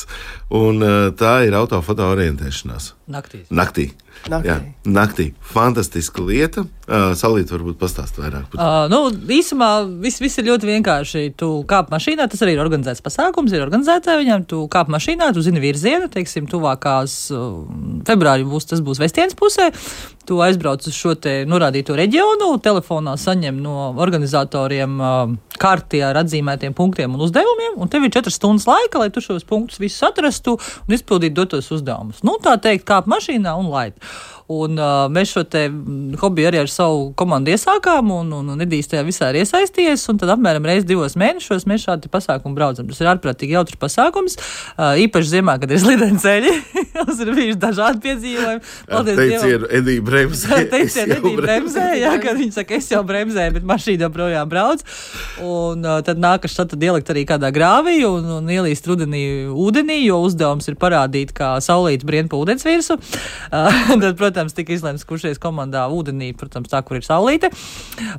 un 0.53 0.81
e, 0.81 0.93
tā 1.19 1.41
ir 1.47 1.57
autofoto 1.57 2.09
orientēšanās. 2.15 2.93
Naktī. 3.13 3.45
Naktī. 3.53 3.91
Naktī. 4.23 4.47
Jā, 4.47 4.55
naktī. 4.87 5.25
Fantastiska 5.53 6.23
lieta. 6.23 6.63
Uh, 6.83 7.11
Salīt, 7.15 7.49
varbūt 7.51 7.75
pastāst 7.79 8.15
vairāk 8.19 8.45
to. 8.51 8.59
Uh, 8.59 8.85
nu, 8.91 8.99
īsumā 9.35 9.69
viss, 10.03 10.21
viss 10.23 10.39
ir 10.39 10.47
ļoti 10.47 10.69
vienkārši. 10.69 11.23
Tu 11.39 11.49
kāp 11.67 11.91
mašīnā, 11.91 12.29
tas 12.31 12.43
arī 12.43 12.55
ir 12.55 12.63
organizēts 12.63 13.03
pasākums, 13.03 13.51
ir 13.55 13.65
organizētā 13.65 14.15
viņam. 14.19 14.45
Tu 14.47 14.61
kāp 14.71 14.91
mašīnā, 14.91 15.29
tu 15.35 15.43
zini 15.43 15.63
virzienu, 15.63 16.07
teiksim, 16.11 16.47
tuvākās 16.51 17.17
uh, 17.35 17.65
februārī 18.07 18.47
būs, 18.47 18.69
tas 18.71 18.83
būs 18.83 19.03
Vestienas 19.03 19.35
pusē. 19.39 19.69
Tu 20.23 20.39
aizbrauc 20.43 20.87
uz 20.87 20.95
šo 20.95 21.17
te 21.19 21.41
norādīto 21.47 21.95
reģionu, 21.99 22.53
telefonā 22.63 23.17
saņem 23.19 23.59
no 23.63 23.91
organizatoriem 23.99 24.99
uh, 25.03 25.52
karti 25.63 26.01
ar 26.03 26.19
atzīmētiem 26.23 26.75
punktiem 26.75 27.15
un 27.15 27.23
uzdevumiem, 27.23 27.77
un 27.79 27.91
tev 27.91 28.03
ir 28.03 28.13
četras 28.13 28.37
stundas 28.39 28.67
laika, 28.67 28.99
lai 29.01 29.09
tu 29.13 29.23
šos 29.23 29.47
punktus 29.47 29.79
visus 29.81 30.03
atrastu 30.05 30.57
un 30.59 30.97
izpildītu 30.97 31.39
dotos 31.39 31.71
uzdevumus. 31.75 32.23
Nu, 32.27 32.37
tā 32.43 32.57
teikt, 32.61 32.85
kāp 32.89 33.07
mašīnā 33.11 33.55
un 33.59 33.71
laid. 33.71 33.97
Un 34.51 34.75
uh, 34.79 35.05
mēs 35.13 35.31
šo 35.35 35.45
te 35.47 35.67
mm, 35.69 36.17
hobiju 36.21 36.49
arī 36.49 36.63
ar 36.63 36.71
savu 36.71 37.11
komandu 37.19 37.53
iesākām, 37.53 38.11
un, 38.11 38.31
un, 38.39 38.53
un 38.55 38.65
Edijs 38.65 38.91
tajā 38.91 39.05
visā 39.07 39.31
ir 39.31 39.41
iesaistījies. 39.43 40.03
Tad 40.19 40.33
apmēram 40.35 40.67
reizi 40.67 40.89
divos 40.89 41.15
mēnešos 41.19 41.67
mēs 41.69 41.85
šādi 41.87 42.11
pasākumu 42.11 42.57
braucam. 42.57 42.87
Tas 42.89 42.99
ir 43.01 43.11
ārprātīgi 43.13 43.55
jautrs 43.55 43.79
pasākums. 43.79 44.37
Uh, 44.75 44.93
īpaši 45.05 45.37
ziemā, 45.37 45.57
kad 45.61 45.71
ir 45.71 45.81
slideni 45.81 46.19
ceļi. 46.21 46.53
Mums 46.97 47.21
ir 47.23 47.31
bijuši 47.33 47.59
dažādi 47.61 48.03
piedzīvojumi. 48.03 48.63
Paldies! 48.89 49.21
Teicienu 49.23 49.69
Edija 49.79 50.03
Bremzē. 50.09 50.59
Teicienu 50.73 51.17
Edija 51.17 51.39
Bremzē, 51.39 51.87
jā, 52.01 52.13
kad 52.23 52.37
viņi 52.39 52.55
saka, 52.57 52.77
es 52.77 52.89
jau 52.91 53.01
bremzēju, 53.07 53.55
bet 53.57 53.67
mašīna 53.69 54.07
joprojām 54.07 54.51
brauc. 54.51 54.83
Un 55.43 55.87
uh, 55.87 56.01
tad 56.05 56.19
nākas 56.21 56.57
šādi 56.57 56.79
ielikt 56.89 57.09
arī 57.13 57.23
kādā 57.29 57.49
grāvī 57.55 58.01
un, 58.07 58.27
un 58.39 58.51
ielīst 58.51 58.87
rudenī 58.89 59.23
ūdenī, 59.49 60.01
jo 60.03 60.19
uzdevums 60.27 60.67
ir 60.69 60.77
parādīt, 60.79 61.31
kā 61.35 61.55
saulīt 61.63 62.03
brien 62.07 62.29
pa 62.31 62.39
ūdens 62.39 62.65
virsmu. 62.67 62.99
Uh, 62.99 63.81
tad, 64.03 64.13
protams, 64.19 64.42
tika 64.51 64.75
izlemts, 64.75 65.05
kurš 65.07 65.29
ies 65.29 65.39
komandā 65.39 65.85
ūdenī, 65.87 66.33
protams, 66.35 66.67
tā, 66.67 66.81
kur 66.83 66.99
ir 66.99 67.07
saulīte. 67.07 67.47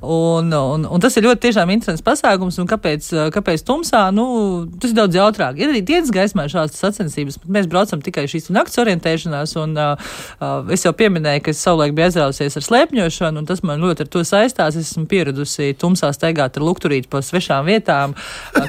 Un, 0.01 0.49
un, 0.49 0.87
un 0.89 1.05
tas 1.05 1.13
ir 1.21 1.27
ļoti 1.29 1.43
tiešām 1.45 1.75
interesants 1.75 2.05
pasākums, 2.07 2.57
un 2.63 2.71
kāpēc, 2.71 3.11
kāpēc 3.35 3.67
tumsā, 3.69 4.07
nu, 4.17 4.25
tas 4.81 4.95
ir 4.95 4.97
daudz 4.97 5.21
jautrāk. 5.21 5.61
Ir 5.61 5.75
arī 5.75 5.85
dienas 5.85 6.13
gaismā 6.15 6.47
šādas 6.49 6.81
sacensības, 6.81 7.37
bet 7.43 7.53
mēs 7.59 7.69
braucam 7.69 8.01
tikai 8.05 8.25
šīs 8.31 8.49
nakts 8.55 8.81
orientēšanās, 8.81 9.55
un 9.61 9.77
uh, 9.77 10.73
es 10.73 10.87
jau 10.87 10.95
pieminēju, 10.97 11.45
ka 11.45 11.53
es 11.53 11.61
savulaik 11.61 11.93
biju 11.97 12.09
aizrausies 12.09 12.57
ar 12.57 12.67
slēpņošanu, 12.71 13.43
un 13.43 13.49
tas 13.49 13.61
man 13.67 13.83
ļoti 13.85 14.07
ar 14.07 14.13
to 14.17 14.25
saistās. 14.25 14.79
Es 14.79 14.95
esmu 14.95 15.05
pieradusi 15.11 15.75
tumsā 15.81 16.11
staigāt 16.17 16.57
ar 16.57 16.65
lukturīti 16.65 17.11
pa 17.13 17.21
svešām 17.25 17.69
vietām, 17.69 18.17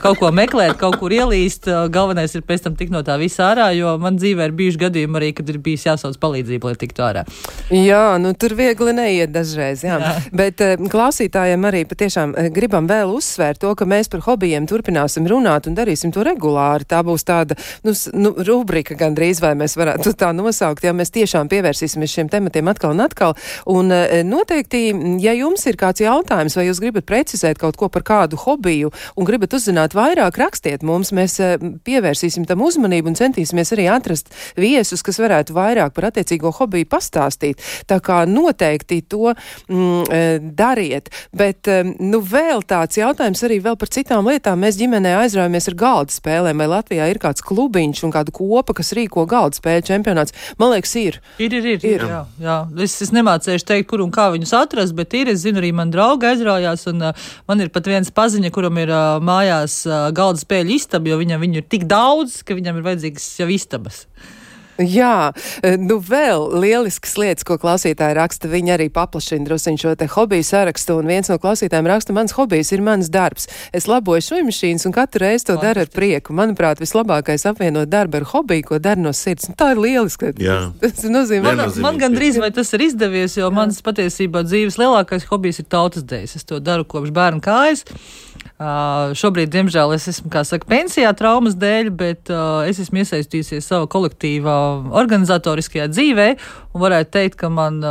kaut 0.04 0.20
ko 0.22 0.32
meklēt, 0.36 0.78
kaut 0.82 1.00
kur 1.02 1.14
ielīst. 1.14 1.70
Galvenais 1.94 2.36
ir 2.36 2.46
pēc 2.48 2.66
tam 2.66 2.78
tikt 2.80 2.94
no 2.96 3.04
tā 3.06 3.20
visa 3.22 3.52
ārā, 3.52 3.70
jo 3.78 3.96
man 4.02 4.20
dzīvē 4.20 4.50
ir 4.50 4.58
bijuši 4.58 4.82
gadījumi 4.88 5.22
arī, 5.22 5.32
kad 5.38 5.50
ir 5.52 5.62
bijis 5.64 5.88
jāsauc 5.90 6.18
palīdzību, 6.22 6.72
lai 6.72 6.80
tiktu 6.82 7.06
ārā. 7.06 7.26
Jā, 7.74 8.20
nu 8.22 8.36
tur 8.38 8.54
viegli 8.54 8.92
neiet 8.94 9.32
dažreiz, 9.34 9.82
jā. 9.82 9.96
jā. 9.98 10.10
Bet 10.38 10.62
uh, 10.62 10.76
klausītājiem 10.78 11.64
arī 11.66 11.82
patiešām 11.90 12.36
uh, 12.38 12.50
gribam 12.54 12.86
vēl 12.86 13.10
uzsvērt 13.10 13.64
to, 13.64 13.72
ka 13.74 13.88
mēs 13.90 14.12
par 14.14 14.22
hobijiem 14.28 14.68
turpināsim 14.70 15.26
runāt 15.26 15.66
un 15.66 15.74
darīsim 15.78 16.14
to 16.14 16.22
regulāri. 16.26 16.86
Tā 16.86 17.02
būs 17.06 17.26
tāda, 17.26 17.58
nu, 17.82 17.96
nu 18.14 18.36
rubrika 18.46 18.94
gandrīz, 19.00 19.42
vai 19.42 19.56
mēs 19.58 19.74
varētu 19.82 20.14
tā 20.14 20.30
nosaukt, 20.38 20.86
ja 20.86 20.94
mēs 20.94 21.10
tiešām 21.16 21.50
pievērsīsimies 21.50 22.14
šiem 22.14 22.30
tematiem 22.30 22.70
atkal 22.70 22.94
un 22.94 23.02
atkal. 23.08 23.34
Un 23.66 23.90
uh, 23.90 24.14
noteikti, 24.22 24.84
ja 25.26 25.34
jums 25.34 25.66
ir 25.66 25.80
kāds 25.82 26.06
jautājums, 26.06 26.60
vai 26.60 26.68
jūs 26.68 26.84
gribat 26.86 27.10
precizēt 27.10 27.58
kaut 27.62 27.82
ko 27.82 27.90
par 27.90 28.06
kādu 28.06 28.38
hobiju 28.46 28.94
un 29.18 29.26
gribat 29.26 29.58
uzzināt 29.58 29.98
vairāk, 29.98 30.38
rakstiet 30.38 30.86
mums, 30.86 31.10
mēs 31.18 31.40
pievērsīsim 31.82 32.46
tam 32.46 32.62
uzmanību 32.62 33.10
un 33.10 33.18
centīsimies 33.18 33.74
arī 33.74 33.90
atrast 33.90 34.30
viesus, 34.54 35.02
kas 35.02 35.18
varētu 35.24 35.58
vairāk 35.58 35.98
par 35.98 36.12
attiecīgo 36.14 36.54
hobiju 36.62 36.94
pastāstīt. 36.94 37.25
Tā 37.90 38.00
kā 38.04 38.22
noteikti 38.30 39.02
to 39.10 39.34
mm, 39.34 40.04
e, 40.10 40.22
dariet. 40.56 41.10
Bet, 41.36 41.68
e, 41.68 41.82
nu, 42.00 42.22
vēl 42.22 42.64
tāds 42.68 43.00
jautājums 43.00 43.44
arī 43.48 43.60
vēl 43.64 43.78
par 43.80 43.92
citām 43.94 44.28
lietām. 44.30 44.62
Mēs 44.62 44.80
ģimenē 44.80 45.16
aizraujamies 45.24 45.70
ar 45.72 45.78
galda 45.80 46.16
spēlēm, 46.16 46.62
vai 46.62 46.70
Latvijā 46.72 47.10
ir 47.12 47.20
kāds 47.22 47.44
klubiņš 47.46 48.04
un 48.08 48.14
kāda 48.16 48.34
kopa, 48.36 48.76
kas 48.78 48.94
rīko 48.98 49.26
galda 49.30 49.58
spēļu 49.60 49.88
čempionāts. 49.90 50.36
Man 50.62 50.74
liekas, 50.76 50.96
ir. 51.02 51.20
Ir, 51.40 51.58
ir, 51.60 51.70
ir. 51.74 51.88
ir. 51.96 52.06
Jā, 52.12 52.22
jā. 52.42 52.58
Es, 52.86 52.98
es 53.04 53.14
nemācēšu 53.16 53.70
teikt, 53.72 53.90
kur 53.92 54.04
un 54.06 54.14
kā 54.16 54.30
viņus 54.36 54.56
atrast, 54.58 54.96
bet 54.98 55.16
ir. 55.18 55.32
Es 55.34 55.44
zinu, 55.46 55.62
arī 55.62 55.72
man 55.76 55.94
draugi 55.94 56.30
aizraujās, 56.32 56.88
un 56.92 57.10
uh, 57.10 57.28
man 57.50 57.64
ir 57.64 57.74
pat 57.74 57.90
viens 57.90 58.12
paziņa, 58.16 58.54
kuram 58.56 58.80
ir 58.82 58.94
uh, 58.94 59.18
mājās 59.24 59.82
uh, 59.90 60.08
galda 60.16 60.42
spēļu 60.42 60.76
istaba, 60.78 61.12
jo 61.12 61.20
viņam 61.22 61.44
viņu 61.46 61.62
ir 61.62 61.70
tik 61.72 61.88
daudz, 61.90 62.42
ka 62.46 62.58
viņam 62.58 62.80
ir 62.80 62.90
vajadzīgas 62.90 63.30
jau 63.42 63.52
istabas. 63.54 64.06
Jā, 64.82 65.32
e, 65.64 65.76
nu 65.80 65.98
vēl 66.04 66.50
lielisks 66.60 67.16
lietas, 67.20 67.46
ko 67.48 67.56
klausītāji 67.62 68.18
raksta. 68.18 68.50
Viņi 68.52 68.74
arī 68.76 68.88
paplašina 68.94 69.48
drusiņu 69.48 69.82
šo 69.82 69.94
te 70.00 70.08
hobiju 70.12 70.44
sarakstu, 70.44 70.98
un 71.00 71.08
viens 71.08 71.32
no 71.32 71.38
klausītājiem 71.40 71.88
raksta, 71.88 72.16
mans 72.16 72.36
hobijs 72.36 72.74
ir 72.76 72.84
mans 72.84 73.08
darbs. 73.12 73.48
Es 73.76 73.88
laboju 73.88 74.26
šujmašīnas 74.26 74.88
un 74.90 74.96
katru 74.96 75.24
reizi 75.24 75.48
to 75.50 75.56
daru 75.62 75.86
ar 75.86 75.92
prieku. 75.94 76.36
Manuprāt, 76.36 76.84
vislabākais 76.84 77.48
apvienot 77.48 77.92
darbu 77.92 78.20
ar 78.20 78.28
hobiju, 78.34 78.68
ko 78.72 78.82
dar 78.84 79.00
no 79.00 79.16
sirds. 79.16 79.48
Nu, 79.52 79.56
tā 79.60 79.72
ir 79.76 79.82
lieliski. 79.82 80.34
Tas 80.84 81.08
nozīmē, 81.08 81.56
man, 81.56 81.76
man 81.84 82.02
gandrīz 82.02 82.40
vai 82.42 82.52
tas 82.56 82.74
ir 82.76 82.88
izdevies, 82.90 83.40
jo 83.40 83.48
Jā. 83.48 83.56
mans 83.56 83.80
patiesībā 83.86 84.44
dzīves 84.48 84.80
lielākais 84.82 85.28
hobijs 85.32 85.64
ir 85.64 85.70
tautas 85.72 86.04
dēļas. 86.04 86.36
Es 86.36 86.48
to 86.48 86.60
daru 86.60 86.88
kopš 86.90 87.16
bērna 87.16 87.44
kājas. 87.46 87.86
Šobrīd, 88.56 89.50
diemžēl, 89.52 89.92
es 89.98 90.06
esmu, 90.08 90.30
kā 90.32 90.46
saka, 90.48 90.64
pensijā 90.72 91.10
traumas 91.20 91.58
dēļ, 91.60 91.90
bet 91.92 92.30
es 92.70 92.78
esmu 92.80 93.02
iesaistījusies 93.02 93.66
savā 93.68 93.90
kolektīvā 93.92 94.56
organizatoriskajā 94.96 95.90
dzīvē, 95.92 96.28
un 96.72 96.84
varētu 96.84 97.12
teikt, 97.12 97.36
ka 97.42 97.50
man, 97.52 97.82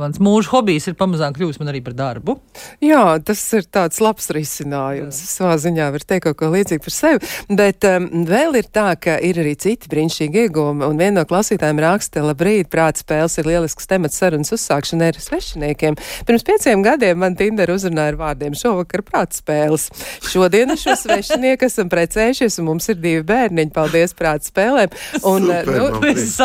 mans 0.00 0.18
mūža 0.18 0.50
hobijs 0.56 0.88
ir 0.90 0.96
pamazām 0.98 1.36
kļūst 1.36 1.62
man 1.62 1.70
arī 1.70 1.82
par 1.86 1.94
darbu. 1.98 2.34
Jā, 2.82 3.04
tas 3.22 3.44
ir 3.54 3.68
tāds 3.70 4.00
labs 4.02 4.26
risinājums. 4.34 5.20
Jā. 5.22 5.28
Savā 5.38 5.54
ziņā 5.62 5.86
var 5.94 6.06
teikt 6.10 6.26
kaut 6.26 6.40
ko 6.42 6.50
līdzīgu 6.50 6.82
par 6.88 6.96
sevi, 6.96 7.30
bet 7.60 7.86
um, 7.86 8.10
vēl 8.26 8.58
ir 8.58 8.70
tā, 8.74 8.88
ka 8.98 9.20
ir 9.22 9.38
arī 9.38 9.54
citi 9.54 9.90
brīnišķīgi 9.92 10.44
iegūmi, 10.48 10.82
un 10.82 10.98
viena 10.98 11.20
no 11.20 11.26
klausītājiem 11.30 11.84
raksta, 11.86 12.26
labrīt, 12.26 12.72
prāta 12.74 13.04
spēles 13.04 13.38
ir 13.38 13.52
lielisks 13.52 13.86
temats 13.86 14.18
sarunas 14.18 14.50
uzsākšanai 14.58 15.12
ar 15.14 15.22
svešiniekiem. 15.22 15.98
Pirms 16.26 16.46
pieciem 16.50 16.82
gadiem 16.82 17.22
man 17.22 17.38
Tinder 17.38 17.70
uzrunāja 17.70 18.16
ar 18.16 18.20
vārdiem 18.26 18.58
šovakar 18.58 19.06
prāta 19.06 19.38
spēles. 19.38 19.90
Šodien 20.28 20.72
ar 20.74 20.80
šo 20.80 20.96
svešinieku 20.98 21.68
esam 21.68 21.90
precējušies, 21.92 22.58
un 22.60 22.70
mums 22.72 22.88
ir 22.92 22.98
divi 23.02 23.24
bērniņi. 23.28 23.74
Paldies 23.74 24.14
prāta 24.18 24.48
spēlēm. 24.48 24.94
Un, 25.28 25.48
Super, 25.48 25.70
nu, 25.74 26.02
mēs 26.02 26.36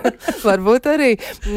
varbūt 0.48 0.88
arī, 0.90 1.10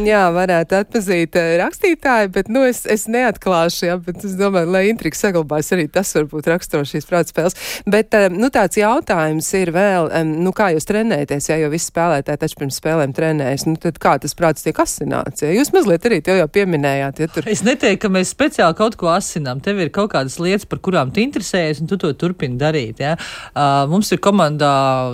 jā, 0.06 0.24
varētu 0.36 0.78
atpazīt 0.82 1.38
uh, 1.40 1.54
rakstītāju, 1.64 2.32
bet, 2.36 2.50
nu, 2.54 2.64
es, 2.68 2.84
es 2.90 3.06
neatklāšu, 3.12 3.88
jā, 3.88 3.98
bet 4.04 4.24
es 4.28 4.36
domāju, 4.40 4.72
lai 4.74 4.86
intriga 4.92 5.18
saglabājas 5.18 5.74
arī 5.76 5.88
tas 5.92 6.12
varbūt 6.18 6.50
raksturo 6.52 6.86
šīs 6.88 7.08
prāta 7.10 7.34
spēles. 7.34 7.58
Bet, 7.90 8.14
uh, 8.18 8.30
nu, 8.34 8.50
tāds 8.54 8.80
jautājums 8.80 9.50
ir 9.60 9.74
vēl, 9.76 10.12
nu, 10.30 10.54
kā 10.56 10.72
jūs 10.76 10.88
trenēties, 10.90 11.50
ja 11.52 11.60
jau 11.62 11.72
visi 11.74 11.90
spēlētāji 11.92 12.44
taču 12.44 12.60
pirms 12.60 12.80
spēlēm 12.82 13.16
trenējas, 13.16 13.68
nu, 13.70 13.78
tad 13.82 14.00
kā 14.04 14.16
tas 14.22 14.36
prāts 14.38 14.66
tiek 14.66 14.80
asināts? 14.84 15.46
Ja? 15.46 15.54
Jūs 15.56 15.74
mazliet 15.76 16.08
arī 16.10 16.20
jau 16.24 16.50
pieminējāt, 16.58 17.24
ja 17.24 17.30
tur. 17.32 17.48
Es 17.50 17.64
neteiktu, 17.66 18.02
ka 18.06 18.14
mēs 18.14 18.34
speciāli 18.34 18.78
kaut 18.78 18.98
ko 19.00 19.12
asinām. 19.14 19.62
Tev 19.64 19.80
ir 19.84 19.94
kaut 19.94 20.14
kādas 20.16 20.40
lietas, 20.42 20.68
par 20.70 20.83
kurām 20.84 21.12
tu 21.14 21.24
interesējies, 21.24 21.82
un 21.84 21.90
tu 21.92 21.98
to 22.02 22.12
turpini 22.18 22.60
darīt. 22.60 23.02
Ja? 23.04 23.16
Uh, 23.54 23.84
mums 23.92 24.12
ir 24.14 24.22
komandā 24.24 24.74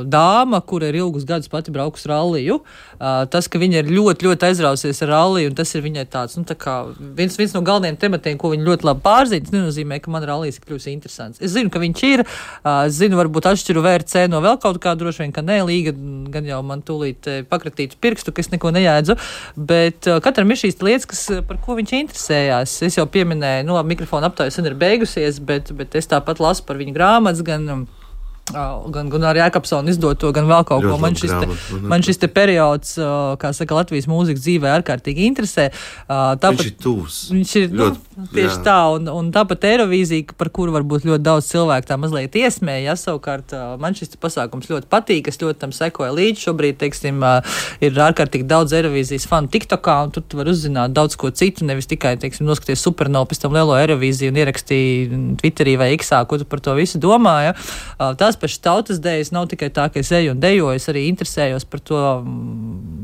dāma, 0.09 0.61
kur 0.65 0.85
ir 0.85 0.97
ilgus 0.99 1.27
gadus 1.29 1.51
pati 1.51 1.73
braukus 1.75 2.07
ralliju. 2.09 2.59
Uh, 2.99 3.23
tas, 3.31 3.47
ka 3.47 3.61
viņa 3.61 3.83
ir 3.83 3.91
ļoti, 3.93 4.27
ļoti 4.27 4.49
aizrausies 4.49 5.03
ar 5.05 5.13
ralliju, 5.13 5.51
un 5.51 5.55
tas 5.55 5.69
ir 5.75 5.85
viņai 5.85 6.05
tāds, 6.11 6.35
nu, 6.39 6.43
tā 6.47 6.57
kā 6.59 6.75
viens, 7.15 7.37
viens 7.39 7.53
no 7.55 7.63
galvenajiem 7.65 7.99
tematiem, 8.01 8.39
ko 8.41 8.51
viņa 8.51 8.67
ļoti 8.67 8.89
labi 8.89 9.03
pārzina, 9.05 9.45
tas 9.45 9.55
nenozīmē, 9.55 10.01
ka 10.03 10.11
man 10.11 10.25
rallijas 10.27 10.59
ir 10.59 10.65
kļuvis 10.67 10.89
interesants. 10.91 11.39
Es 11.39 11.53
zinu, 11.55 11.71
ka 11.71 11.79
viņš 11.79 12.03
ir, 12.09 12.25
uh, 12.25 12.83
es 12.89 12.97
zinu, 12.99 13.19
varbūt 13.19 13.47
atšķiru 13.53 13.85
VRC 13.85 14.25
no 14.31 14.43
vēl 14.43 14.59
kaut 14.59 14.81
kā, 14.83 14.97
droši 14.99 15.23
vien, 15.23 15.35
ka 15.35 15.45
nē, 15.45 15.61
līga 15.69 15.95
gan 16.33 16.47
jau 16.49 16.59
man 16.65 16.83
tūlīt 16.85 17.29
pakratītu 17.49 17.99
pirkstu, 18.01 18.33
ka 18.35 18.43
es 18.43 18.51
neko 18.51 18.73
nejēdzu, 18.75 19.15
bet 19.69 20.09
uh, 20.09 20.19
katram 20.23 20.51
ir 20.51 20.59
šīs 20.59 20.79
lietas, 20.83 21.07
kas, 21.09 21.23
par 21.47 21.59
ko 21.63 21.75
viņš 21.79 21.95
interesējās. 22.01 22.75
Es 22.87 22.97
jau 22.99 23.05
pieminēju, 23.11 23.65
nu, 23.67 23.75
labi, 23.77 23.93
mikrofona 23.95 24.29
aptāja 24.29 24.53
sen 24.55 24.67
ir 24.69 24.75
beigusies, 24.79 25.39
bet, 25.43 25.58
bet 25.75 25.95
es 25.99 26.09
tāpat 26.09 26.39
lasu 26.43 26.65
par 26.67 26.79
viņu 26.79 26.95
grāmatas, 26.95 27.43
gan 27.45 27.67
um, 27.73 27.87
gan, 28.53 29.09
gan 29.11 29.27
arī 29.29 29.41
Jēkabsona 29.43 29.93
izdoto, 29.93 30.31
gan 30.35 30.47
vēl 30.49 30.65
kaut 30.67 30.85
ko. 30.85 30.97
Man 31.01 31.17
šis, 31.19 31.31
te, 31.31 31.79
man 31.91 32.03
šis 32.05 32.21
te 32.21 32.29
periods, 32.31 32.95
kā 33.41 33.51
saka, 33.55 33.77
Latvijas 33.77 34.09
mūzikas 34.09 34.43
dzīvē 34.45 34.71
ārkārtīgi 34.79 35.27
interesē. 35.29 35.69
Tāpat, 36.07 36.63
viņš 36.63 36.69
ir 36.71 36.77
tūs. 36.83 37.19
Viņš 37.35 37.53
ir 37.61 37.67
ļoti, 37.79 38.03
nu, 38.17 38.27
tieši 38.33 38.55
jā. 38.55 38.63
tā, 38.65 38.77
un, 38.95 39.09
un 39.13 39.29
tāpat 39.35 39.67
Eirovīzija, 39.69 40.35
par 40.39 40.51
kuru 40.55 40.73
varbūt 40.75 41.07
ļoti 41.09 41.25
daudz 41.25 41.49
cilvēku 41.51 41.89
tā 41.89 41.99
mazliet 42.01 42.35
iesmēja, 42.39 42.89
ja 42.89 42.97
savukārt 42.99 43.53
man 43.81 43.97
šis 43.97 44.17
pasākums 44.19 44.69
ļoti 44.71 44.89
patīk, 44.91 45.29
es 45.31 45.39
ļoti 45.41 45.61
tam 45.61 45.75
sekoju 45.75 46.15
līdzi. 46.17 46.45
Šobrīd, 46.47 46.79
teiksim, 46.81 47.21
ir 47.85 48.01
ārkārtīgi 48.09 48.47
daudz 48.49 48.73
Eirovīzijas 48.77 49.27
fanu 49.29 49.51
TikTokā, 49.53 49.97
un 50.07 50.13
tur 50.15 50.25
tu 50.25 50.39
var 50.39 50.49
uzzināt 50.51 50.95
daudz 50.95 51.17
ko 51.19 51.31
citu, 51.35 51.67
nevis 51.67 51.89
tikai, 51.91 52.15
teiksim, 52.21 52.47
noskaties 52.49 52.81
supernovu, 52.85 53.29
pēc 53.29 53.43
tam 53.43 53.55
lielo 53.57 53.75
Eirovīziju 53.77 54.33
un 54.33 54.39
ierakstīt 54.41 55.15
Twitterī 55.41 55.75
vai 55.79 55.91
X, 55.97 56.13
ko 56.29 56.39
tu 56.41 56.47
par 56.49 56.63
to 56.63 56.73
visu 56.77 56.99
domāji. 57.01 57.51
Ja. 57.51 58.11
Tās 58.19 58.38
pašas 58.41 58.61
tautas 58.63 58.99
dēļas 59.03 59.31
nav 59.35 59.47
tikai 59.51 59.69
tā, 59.73 59.87
ka 59.91 60.01
es 60.01 60.11
eju 60.15 60.33
un 60.35 60.41
dejoju, 60.41 60.75
es 60.77 60.87
arī 60.91 61.05
interesējos 61.09 61.65
par 61.69 61.83
to. 61.85 61.99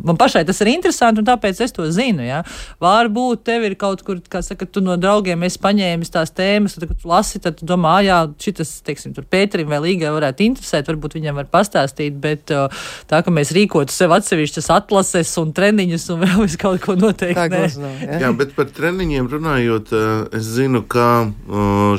Man 0.06 0.19
pašai 0.21 0.43
tas 0.45 0.60
ir 0.62 0.69
interesanti, 0.69 1.21
un 1.21 1.28
tāpēc 1.28 1.60
es 1.65 1.74
to 1.74 1.86
zinu. 1.93 2.21
Ja? 2.26 2.43
Varbūt 2.84 3.41
tev 3.48 3.65
ir 3.65 3.74
kaut 3.80 4.04
kur, 4.06 4.19
kā 4.30 4.43
saka, 4.45 4.67
tu 4.69 4.84
no 4.86 4.98
draugiem 5.02 5.45
esi 5.48 5.62
paņēmis 5.63 6.13
tās 6.13 6.34
tēmas, 6.36 6.78
tad, 6.78 6.88
kad 6.91 7.00
tu 7.02 7.10
lasi, 7.10 7.41
tad 7.41 7.58
tu 7.60 7.69
domā, 7.69 7.95
jā, 8.06 8.19
šis, 8.41 8.76
teiksim, 8.86 9.15
tur 9.17 9.26
Pēterim 9.30 9.71
vai 9.71 9.82
Līgai 9.88 10.13
varētu 10.13 10.45
interesēt, 10.45 10.91
varbūt 10.91 11.17
viņam 11.17 11.41
var 11.41 11.50
pastāstīt, 11.54 12.19
bet 12.21 12.54
tā, 12.54 13.21
ka 13.26 13.34
mēs 13.34 13.54
rīkotu 13.56 13.94
sev 13.96 14.13
atsevišķas 14.15 14.69
atlases 14.77 15.33
un 15.42 15.56
treniņus 15.58 16.08
un 16.13 16.21
vēl 16.21 16.46
visu 16.46 16.62
kaut 16.62 16.83
ko 16.86 16.98
noteikti. 17.00 17.50
Tā 17.56 17.65
nav, 17.81 17.98
ja? 18.06 18.21
Jā, 18.27 18.31
bet 18.38 18.54
par 18.58 18.69
treniņiem 18.77 19.31
runājot, 19.31 19.96
es 20.38 20.54
zinu, 20.60 20.86
ka 20.86 21.10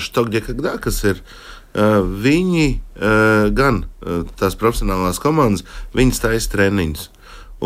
Štokģekagdā, 0.07 0.79
kas 0.87 1.03
ir 1.11 1.21
Eh, 1.21 1.56
viņi 1.77 2.69
eh, 2.71 3.49
gan 3.53 3.83
eh, 3.85 4.25
tās 4.39 4.57
profesionālās 4.57 5.21
komandas, 5.21 5.65
viņas 5.97 6.23
taisa 6.23 6.53
treniņus. 6.55 7.11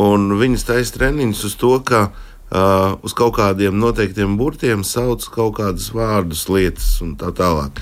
Un 0.01 0.35
viņas 0.39 0.67
taisa 0.67 0.97
treniņus 0.97 1.45
uz 1.49 1.55
to, 1.59 1.73
ka 1.83 2.01
uh, 2.07 2.93
uz 3.03 3.11
kaut 3.19 3.33
kādiem 3.41 3.75
noteiktiem 3.75 4.37
burtiem 4.39 4.85
sauc 4.87 5.25
kaut 5.35 5.57
kādus 5.57 5.89
vārdus, 5.91 6.45
lietas 6.47 6.93
un 7.03 7.17
tā 7.19 7.33
tālāk. 7.35 7.81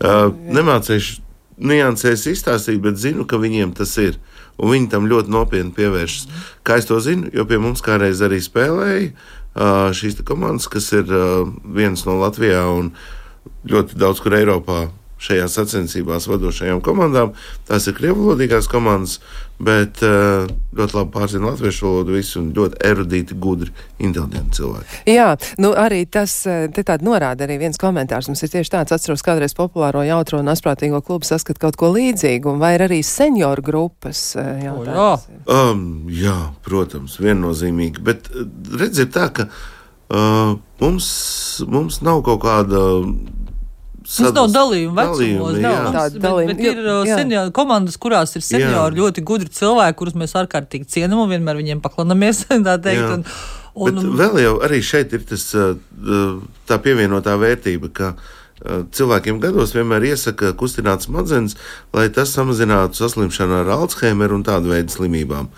Uh, 0.00 0.32
nemācīšu 0.56 1.20
niansēs 1.60 2.24
izstāstīt, 2.32 2.80
bet 2.80 2.96
zinu, 2.96 3.26
ka 3.28 3.36
viņiem 3.36 3.74
tas 3.76 3.92
ir. 4.00 4.16
Un 4.56 4.72
viņi 4.72 4.88
tam 4.92 5.04
ļoti 5.08 5.32
nopietni 5.32 5.76
pievēršas. 5.76 6.40
Kā 6.64 6.78
es 6.80 6.88
to 6.88 6.96
zinu, 7.04 7.28
jo 7.36 7.44
pie 7.44 7.60
mums 7.60 7.84
kādreiz 7.84 8.24
arī 8.24 8.40
spēlēja 8.40 9.10
uh, 9.12 9.92
šīs 9.92 10.16
komandas, 10.24 10.70
kas 10.72 10.88
ir 10.96 11.04
uh, 11.12 11.44
viens 11.76 12.08
no 12.08 12.16
Latvijā 12.24 12.64
un 12.72 12.94
ļoti 13.68 14.00
daudz 14.00 14.24
kur 14.24 14.40
Eiropā 14.40 14.86
šajās 15.20 15.58
sacensībās 15.58 16.28
vadošajām 16.30 16.80
komandām. 16.84 17.34
Tās 17.68 17.86
ir 17.90 17.96
krievulodīgās 17.98 18.68
komandas, 18.70 19.18
bet 19.60 20.00
uh, 20.06 20.48
ļoti 20.76 20.96
labi 20.96 21.12
pārzina 21.12 21.50
latviešu 21.50 21.86
valodu 21.86 22.14
visu 22.16 22.38
un 22.40 22.50
ļoti 22.56 22.80
erudīti, 22.88 23.36
gudri, 23.40 23.74
inteliģenti 24.00 24.56
cilvēki. 24.56 25.00
Jā, 25.12 25.34
nu 25.60 25.72
arī 25.76 26.02
tas 26.08 26.38
te 26.46 26.84
tāda 26.86 27.04
norāda 27.04 27.44
arī 27.44 27.58
viens 27.60 27.80
komentārs. 27.80 28.30
Mums 28.30 28.44
ir 28.46 28.52
tieši 28.54 28.72
tāds, 28.76 28.94
atceros 28.96 29.24
kādreiz 29.26 29.54
populāro 29.56 30.04
jautro 30.06 30.40
un 30.40 30.48
asprātīgo 30.52 31.02
klubu 31.04 31.28
saskat 31.28 31.60
kaut 31.60 31.76
ko 31.80 31.92
līdzīgu, 31.92 32.56
vai 32.60 32.74
ir 32.78 32.86
arī 32.88 33.02
senioru 33.06 33.64
grupas 33.66 34.30
jautājums. 34.36 34.96
O, 34.96 35.42
jā. 35.44 35.44
Um, 35.52 35.84
jā, 36.14 36.38
protams, 36.64 37.18
viennozīmīgi, 37.20 38.00
bet 38.04 38.32
redz 38.80 39.04
ir 39.04 39.12
tā, 39.12 39.28
ka 39.36 39.50
uh, 39.50 40.56
mums, 40.80 41.10
mums 41.68 42.00
nav 42.06 42.24
kaut 42.26 42.42
kāda 42.46 42.80
Mums 44.18 44.34
nav 44.34 44.48
dalījuma 44.50 45.04
vecumos, 45.04 45.54
dalījumi, 45.54 45.62
nav 45.62 45.94
Tāda 45.94 46.22
dalījuma, 46.24 46.50
bet, 46.50 46.58
bet 46.58 46.80
ir 46.80 46.90
jā. 46.90 47.20
senioru 47.20 47.54
komandas, 47.54 47.98
kurās 48.02 48.34
ir 48.34 48.42
seniori, 48.42 48.74
Jā. 48.74 49.04
ļoti 49.04 49.24
gudri 49.30 49.52
cilvēki, 49.54 49.98
kurus 50.00 50.18
mēs 50.18 50.34
ārkārtīgi 50.40 50.90
cienam 50.90 51.22
un 51.22 51.30
vienmēr 51.30 51.60
viņiem 51.60 51.82
paklanamies, 51.84 52.42
tā 52.66 52.76
teikt. 52.82 53.06
Jā. 53.06 53.14
Un, 53.70 53.86
Bet 53.86 54.02
un, 54.02 54.10
vēl 54.18 54.40
jau 54.42 54.54
arī 54.66 54.80
šeit 54.82 55.14
ir 55.14 55.22
tas, 55.28 55.46
tā 56.66 56.78
pievienotā 56.82 57.36
vērtība, 57.38 57.92
ka 57.94 58.14
cilvēkiem 58.92 59.38
gados 59.40 59.72
vienmēr 59.72 60.04
iesaka 60.10 60.52
kustināt 60.58 61.06
smadzenes, 61.06 61.56
lai 61.96 62.08
tas 62.12 62.34
samazinātu 62.36 62.98
saslimšanu 62.98 63.60
ar 63.62 63.72
Alzheimer 63.78 64.34
un 64.36 64.44
tādu 64.44 64.74
veidu 64.74 64.92
slimībām. 64.92 65.48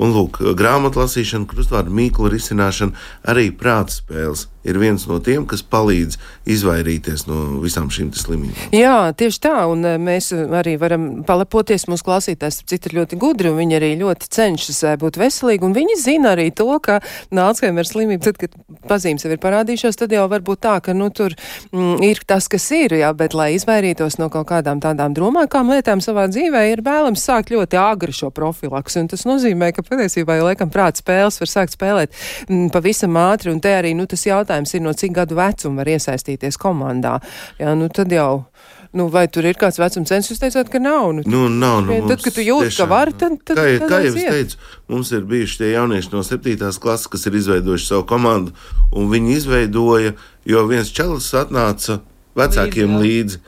Un 0.00 0.14
lūk, 0.16 0.40
grāmatu 0.58 1.04
lasīšana, 1.04 1.46
krustvārdu 1.50 1.94
mīklu 1.94 2.32
risināšana, 2.32 2.96
arī 3.30 3.50
prāta 3.54 4.00
spēles 4.00 4.48
ir 4.68 4.78
viens 4.80 5.06
no 5.08 5.18
tiem, 5.24 5.46
kas 5.48 5.62
palīdz 5.64 6.18
izvairīties 6.48 7.26
no 7.28 7.60
visām 7.62 7.90
šīm 7.92 8.12
slimībām. 8.16 8.72
Jā, 8.76 9.10
tieši 9.18 9.42
tā, 9.44 9.56
un 9.70 9.84
eh, 9.86 9.98
mēs 10.00 10.30
arī 10.32 10.76
varam 10.80 11.08
palepoties. 11.28 11.88
Mūsu 11.90 12.06
klausītājs 12.06 12.62
citi 12.68 12.90
ir 12.90 13.00
ļoti 13.00 13.18
gudri, 13.20 13.52
un 13.52 13.60
viņi 13.60 13.78
arī 13.78 13.92
ļoti 14.00 14.30
cenšas 14.34 14.82
eh, 14.84 14.96
būt 15.00 15.20
veselīgi, 15.20 15.66
un 15.66 15.76
viņi 15.76 15.98
zina 16.00 16.34
arī 16.36 16.48
to, 16.54 16.70
ka 16.84 17.00
Alzheimer 17.48 17.86
slimība, 17.88 18.28
tad, 18.28 18.40
kad 18.40 18.54
pazīmes 18.88 19.24
jau 19.24 19.32
ir 19.32 19.40
parādījušās, 19.42 19.98
tad 20.00 20.12
jau 20.12 20.26
var 20.30 20.42
būt 20.44 20.62
tā, 20.64 20.76
ka, 20.84 20.94
nu, 20.96 21.08
tur 21.14 21.34
mm, 21.72 22.02
ir 22.04 22.20
tas, 22.28 22.48
kas 22.50 22.66
ir, 22.76 22.96
jā, 23.00 23.10
bet, 23.16 23.36
lai 23.38 23.50
izvairītos 23.56 24.18
no 24.20 24.28
kaut 24.32 24.48
kādām 24.50 24.82
tādām 24.84 25.14
dromākām 25.16 25.72
lietām 25.72 26.02
savā 26.04 26.26
dzīvē, 26.32 26.64
ir 26.72 26.82
vēlams 26.86 27.24
sākt 27.24 27.52
ļoti 27.54 27.78
agri 27.80 28.14
šo 28.16 28.32
profilaks, 28.34 28.98
un 29.00 29.08
tas 29.10 29.24
nozīmē, 29.28 29.70
ka 29.76 29.84
patiesībā 29.86 30.38
jau 30.38 30.48
laikam 30.48 30.72
prāta 30.72 31.02
spēles 31.02 31.40
var 31.42 31.52
sākt 31.52 31.76
spēlēt 31.76 32.14
mm, 32.48 32.68
pavisam 32.74 33.16
ātri, 33.20 33.52
un 33.54 33.62
te 33.64 33.72
arī, 33.74 33.94
nu, 33.96 34.08
tas 34.10 34.26
jautājums 34.26 34.57
ir, 34.66 34.80
no 34.80 34.92
cik 34.92 35.12
gadu 35.12 35.34
vecuma 35.38 35.76
var 35.82 35.86
iesaistīties 35.86 36.56
komandā. 36.58 37.20
Jā, 37.60 37.74
nu, 37.78 37.88
tad 37.88 38.10
jau. 38.12 38.46
Nu, 38.92 39.08
vai 39.12 39.26
tur 39.28 39.44
ir 39.44 39.54
kāds 39.54 39.76
vecuma 39.78 40.06
censurs? 40.08 40.38
Jūs 40.38 40.40
teicāt, 40.40 40.70
ka 40.72 40.78
nav. 40.80 41.12
Nu, 41.12 41.22
Nu, 41.26 41.48
nav, 41.48 41.82
nu, 41.84 42.08
Tad, 42.08 42.22
kad 42.24 42.32
tu 42.34 42.40
jūti, 42.40 42.70
ka 42.70 42.84
tiešām- 42.84 42.88
vari, 42.88 43.12
tad- 43.12 43.38
tad- 43.44 43.56
kā, 43.58 43.78
tad 43.78 43.90
kā 43.90 43.98
jau 44.04 44.14
es 44.16 44.24
teicu, 44.24 44.56
mums 44.88 45.12
ir 45.12 45.20
bijuši 45.28 45.58
tie 45.58 45.72
jaunieši 45.74 46.08
no 46.12 46.22
7. 46.22 46.78
klases, 46.80 47.06
kas 47.06 47.26
ir 47.26 47.32
izveidojuši 47.36 47.86
savu 47.86 48.04
komandu, 48.08 48.52
un 48.92 49.10
viņi 49.10 49.36
izveidoja, 49.36 50.14
jo 50.46 50.66
viens 50.66 50.88
čalis 50.90 51.28
atnāca 51.36 52.00
vecākiem 52.34 52.96
līdzi, 52.98 53.38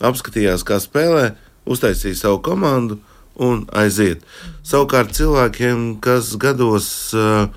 apskatījās, 0.00 0.64
kā 0.64 0.80
spēlē, 0.80 1.34
uztaisīja 1.66 2.16
savu 2.16 2.38
komandu 2.40 2.98
un 3.38 3.66
aiziet. 3.76 4.22
Savukārt 4.64 5.12
cilvēkiem, 5.12 6.00
kas 6.00 6.36
gados, 6.36 7.12
uh, 7.12 7.48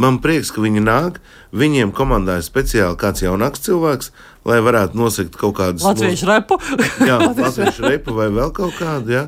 man 0.00 0.18
prieks, 0.24 0.50
ka 0.54 0.62
viņi 0.64 0.82
nāk, 0.84 1.18
viņiem 1.56 1.92
komandā 1.96 2.38
ir 2.40 2.46
speciāli 2.46 2.98
kāds 3.00 3.24
jaunāks 3.24 3.64
cilvēks, 3.66 4.12
lai 4.48 4.60
varētu 4.64 4.98
nosakt 4.98 5.36
kaut 5.40 5.58
kādus 5.60 5.84
Latviešu 5.88 6.30
repu. 6.30 6.60
Jā, 7.04 7.18
latviešu 7.28 7.84
repu 7.88 8.16
vai 8.16 8.30
vēl 8.32 8.54
kaut 8.56 8.76
kādu. 8.80 9.12
Jā. 9.18 9.26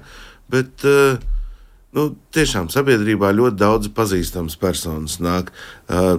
Bet 0.53 0.85
uh, 0.89 1.21
nu, 1.97 2.13
tiešām 2.35 2.71
sabiedrībā 2.73 3.33
ļoti 3.37 3.61
daudz 3.61 3.93
pazīstams 3.97 4.59
personas 4.61 5.21
nāk. 5.23 5.53
Uh, 5.89 6.17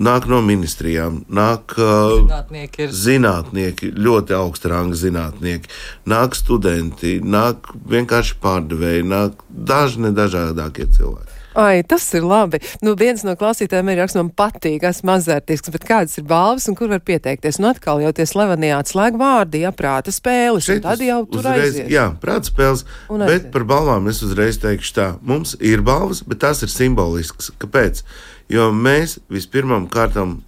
Nāk 0.00 0.24
no 0.30 0.38
ministrijām, 0.40 1.16
nāk 1.28 1.74
uh, 1.76 2.14
Zinātnieki 2.22 2.84
ir. 2.86 2.92
zinātnieki, 2.94 3.88
ļoti 4.00 4.32
augsta 4.32 4.70
ranga 4.70 4.96
zinātnieki, 4.96 5.68
nāk 6.08 6.38
studenti, 6.38 7.16
nāk 7.20 7.68
vienkārši 7.90 8.38
pārdevēji, 8.40 9.04
nāk 9.10 9.42
daži 9.50 10.06
nedažādākie 10.06 10.86
cilvēki. 10.94 11.29
Ai, 11.58 11.82
tas 11.82 12.04
ir 12.14 12.22
labi. 12.22 12.60
Nu, 12.84 12.94
viens 12.98 13.24
no 13.26 13.34
klausītājiem 13.38 13.88
ir 13.90 13.98
raksts, 14.04 14.18
man 14.20 14.28
patīk, 14.30 14.84
esmu 14.86 15.10
mazvērtīgs, 15.10 15.70
bet 15.74 15.86
kādas 15.88 16.18
ir 16.20 16.26
balvas 16.30 16.68
un 16.70 16.76
kur 16.78 16.90
var 16.92 17.00
pieteikties? 17.02 17.58
Nu, 17.58 17.72
atkal 17.74 18.02
jau 18.04 18.12
tie 18.14 18.26
slavenie 18.30 18.70
atslēg 18.76 19.18
vārdi, 19.18 19.64
ja 19.64 19.72
prāta 19.74 20.14
spēles, 20.14 20.68
un 20.70 20.82
tad 20.84 21.02
jau 21.02 21.24
tur 21.26 21.42
uzreiz, 21.42 21.64
aizies. 21.72 21.88
Jā, 21.90 22.06
prāta 22.22 22.52
spēles. 22.52 22.84
Un 23.10 23.24
Bet 23.24 23.34
aiziet. 23.40 23.50
par 23.56 23.66
balvām 23.72 24.06
es 24.12 24.22
uzreiz 24.26 24.60
teikšu 24.62 24.94
tā. 24.94 25.08
Mums 25.26 25.56
ir 25.58 25.82
balvas, 25.86 26.22
bet 26.22 26.42
tās 26.46 26.62
ir 26.62 26.70
simboliskas. 26.70 27.50
Kāpēc? 27.58 28.04
Jo 28.50 28.70
mēs 28.74 29.18
vispirmām 29.30 29.88
kārtām 29.90 30.40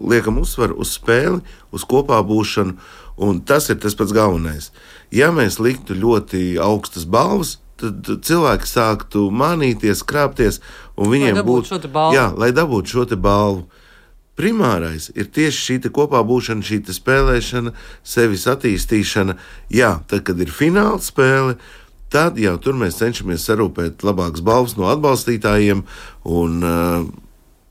liekam 0.00 0.38
uzsvaru 0.38 0.78
uz 0.78 0.94
spēli, 0.94 1.42
uz 1.74 1.82
kopā 1.86 2.20
būšanu, 2.26 2.76
un 3.26 3.40
tas 3.46 3.68
ir 3.70 3.78
tas 3.82 3.94
pats 3.98 4.14
galvenais. 4.14 4.70
Ja 5.14 5.32
mēs 5.34 5.58
liktu 5.62 5.94
ļoti 5.98 6.56
augstas 6.62 7.06
balvas, 7.10 7.56
tad 7.80 8.10
cilvēki 8.26 8.68
sāktu 8.68 9.28
mānīties, 9.34 10.04
krāpties, 10.06 10.60
un 10.96 11.10
viņiem 11.12 11.40
dabūtu 11.40 11.64
būtu 11.64 11.72
šo 11.72 11.80
te 11.82 11.90
balvu. 11.94 12.16
Jā, 12.16 12.28
lai 12.38 12.50
dabūtu 12.54 12.94
šo 12.94 13.06
balvu. 13.16 13.64
Primārais 14.34 15.12
ir 15.14 15.28
tieši 15.30 15.60
šī 15.62 15.90
kopā 15.94 16.18
būšana, 16.26 16.66
šī 16.66 16.80
spēlēšana, 16.90 17.70
sevis 18.02 18.48
attīstīšana. 18.50 19.36
Jā, 19.70 20.00
tad, 20.10 20.24
kad 20.26 20.40
ir 20.42 20.50
fināla 20.50 20.98
spēle, 20.98 21.54
tad 22.10 22.38
jau 22.42 22.56
tur 22.58 22.74
mēs 22.78 22.98
cenšamies 22.98 23.46
sarūpēt 23.46 24.02
labākas 24.02 24.42
balvas 24.42 24.74
no 24.78 24.90
atbalstītājiem. 24.90 25.84
Un, 26.26 26.58
uh, 26.66 27.06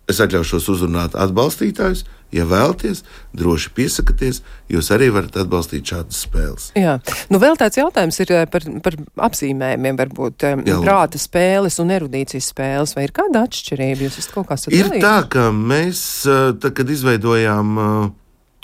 es 0.10 0.20
atļaušos 0.24 0.68
uzrunāt 0.74 1.16
atbalstītājus. 1.20 2.04
Ja 2.34 2.48
vēlaties, 2.50 3.04
droši 3.38 3.70
piesakieties, 3.78 4.40
jūs 4.74 4.88
arī 4.96 5.12
varat 5.14 5.36
atbalstīt 5.44 5.86
šādas 5.92 6.24
spēles. 6.26 6.72
Jā, 6.74 6.96
nu 7.30 7.38
vēl 7.38 7.60
tāds 7.62 7.78
jautājums 7.78 8.18
ir 8.24 8.32
eh, 8.34 8.48
par, 8.50 8.66
par 8.82 8.98
apzīmējumiem, 9.28 10.00
varbūt 10.00 10.46
eh, 10.50 10.64
Jā, 10.66 10.80
prāta 10.82 11.22
spēles 11.22 11.78
un 11.84 11.94
erudīcijas 11.94 12.50
spēles, 12.50 12.96
vai 12.98 13.06
ir 13.06 13.14
kāda 13.14 13.44
atšķirība? 13.46 14.08
Jūs 14.08 14.18
esat 14.24 14.34
kaut 14.34 14.50
kā 14.50 14.58
Ir 14.58 14.64
sadalījuši? 14.64 15.04
tā, 15.06 15.14
ka 15.36 15.46
mēs, 15.54 16.02
uh, 16.26 16.42
tad, 16.58 16.74
kad 16.80 16.90
izveidojām 16.90 17.78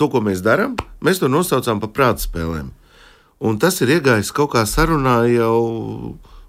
to, 0.02 0.10
ko 0.10 0.24
mēs 0.26 0.42
darām, 0.42 0.74
mēs 1.06 1.22
to 1.22 1.30
nosaucām 1.30 1.84
par 1.84 1.94
prāta 1.94 2.26
spēlēm. 2.26 2.74
Un 3.46 3.62
tas 3.62 3.78
ir 3.86 3.94
iegājis 4.00 4.34
kaut 4.36 4.56
kā 4.58 4.66
sarunā 4.68 5.22
jau, 5.30 5.62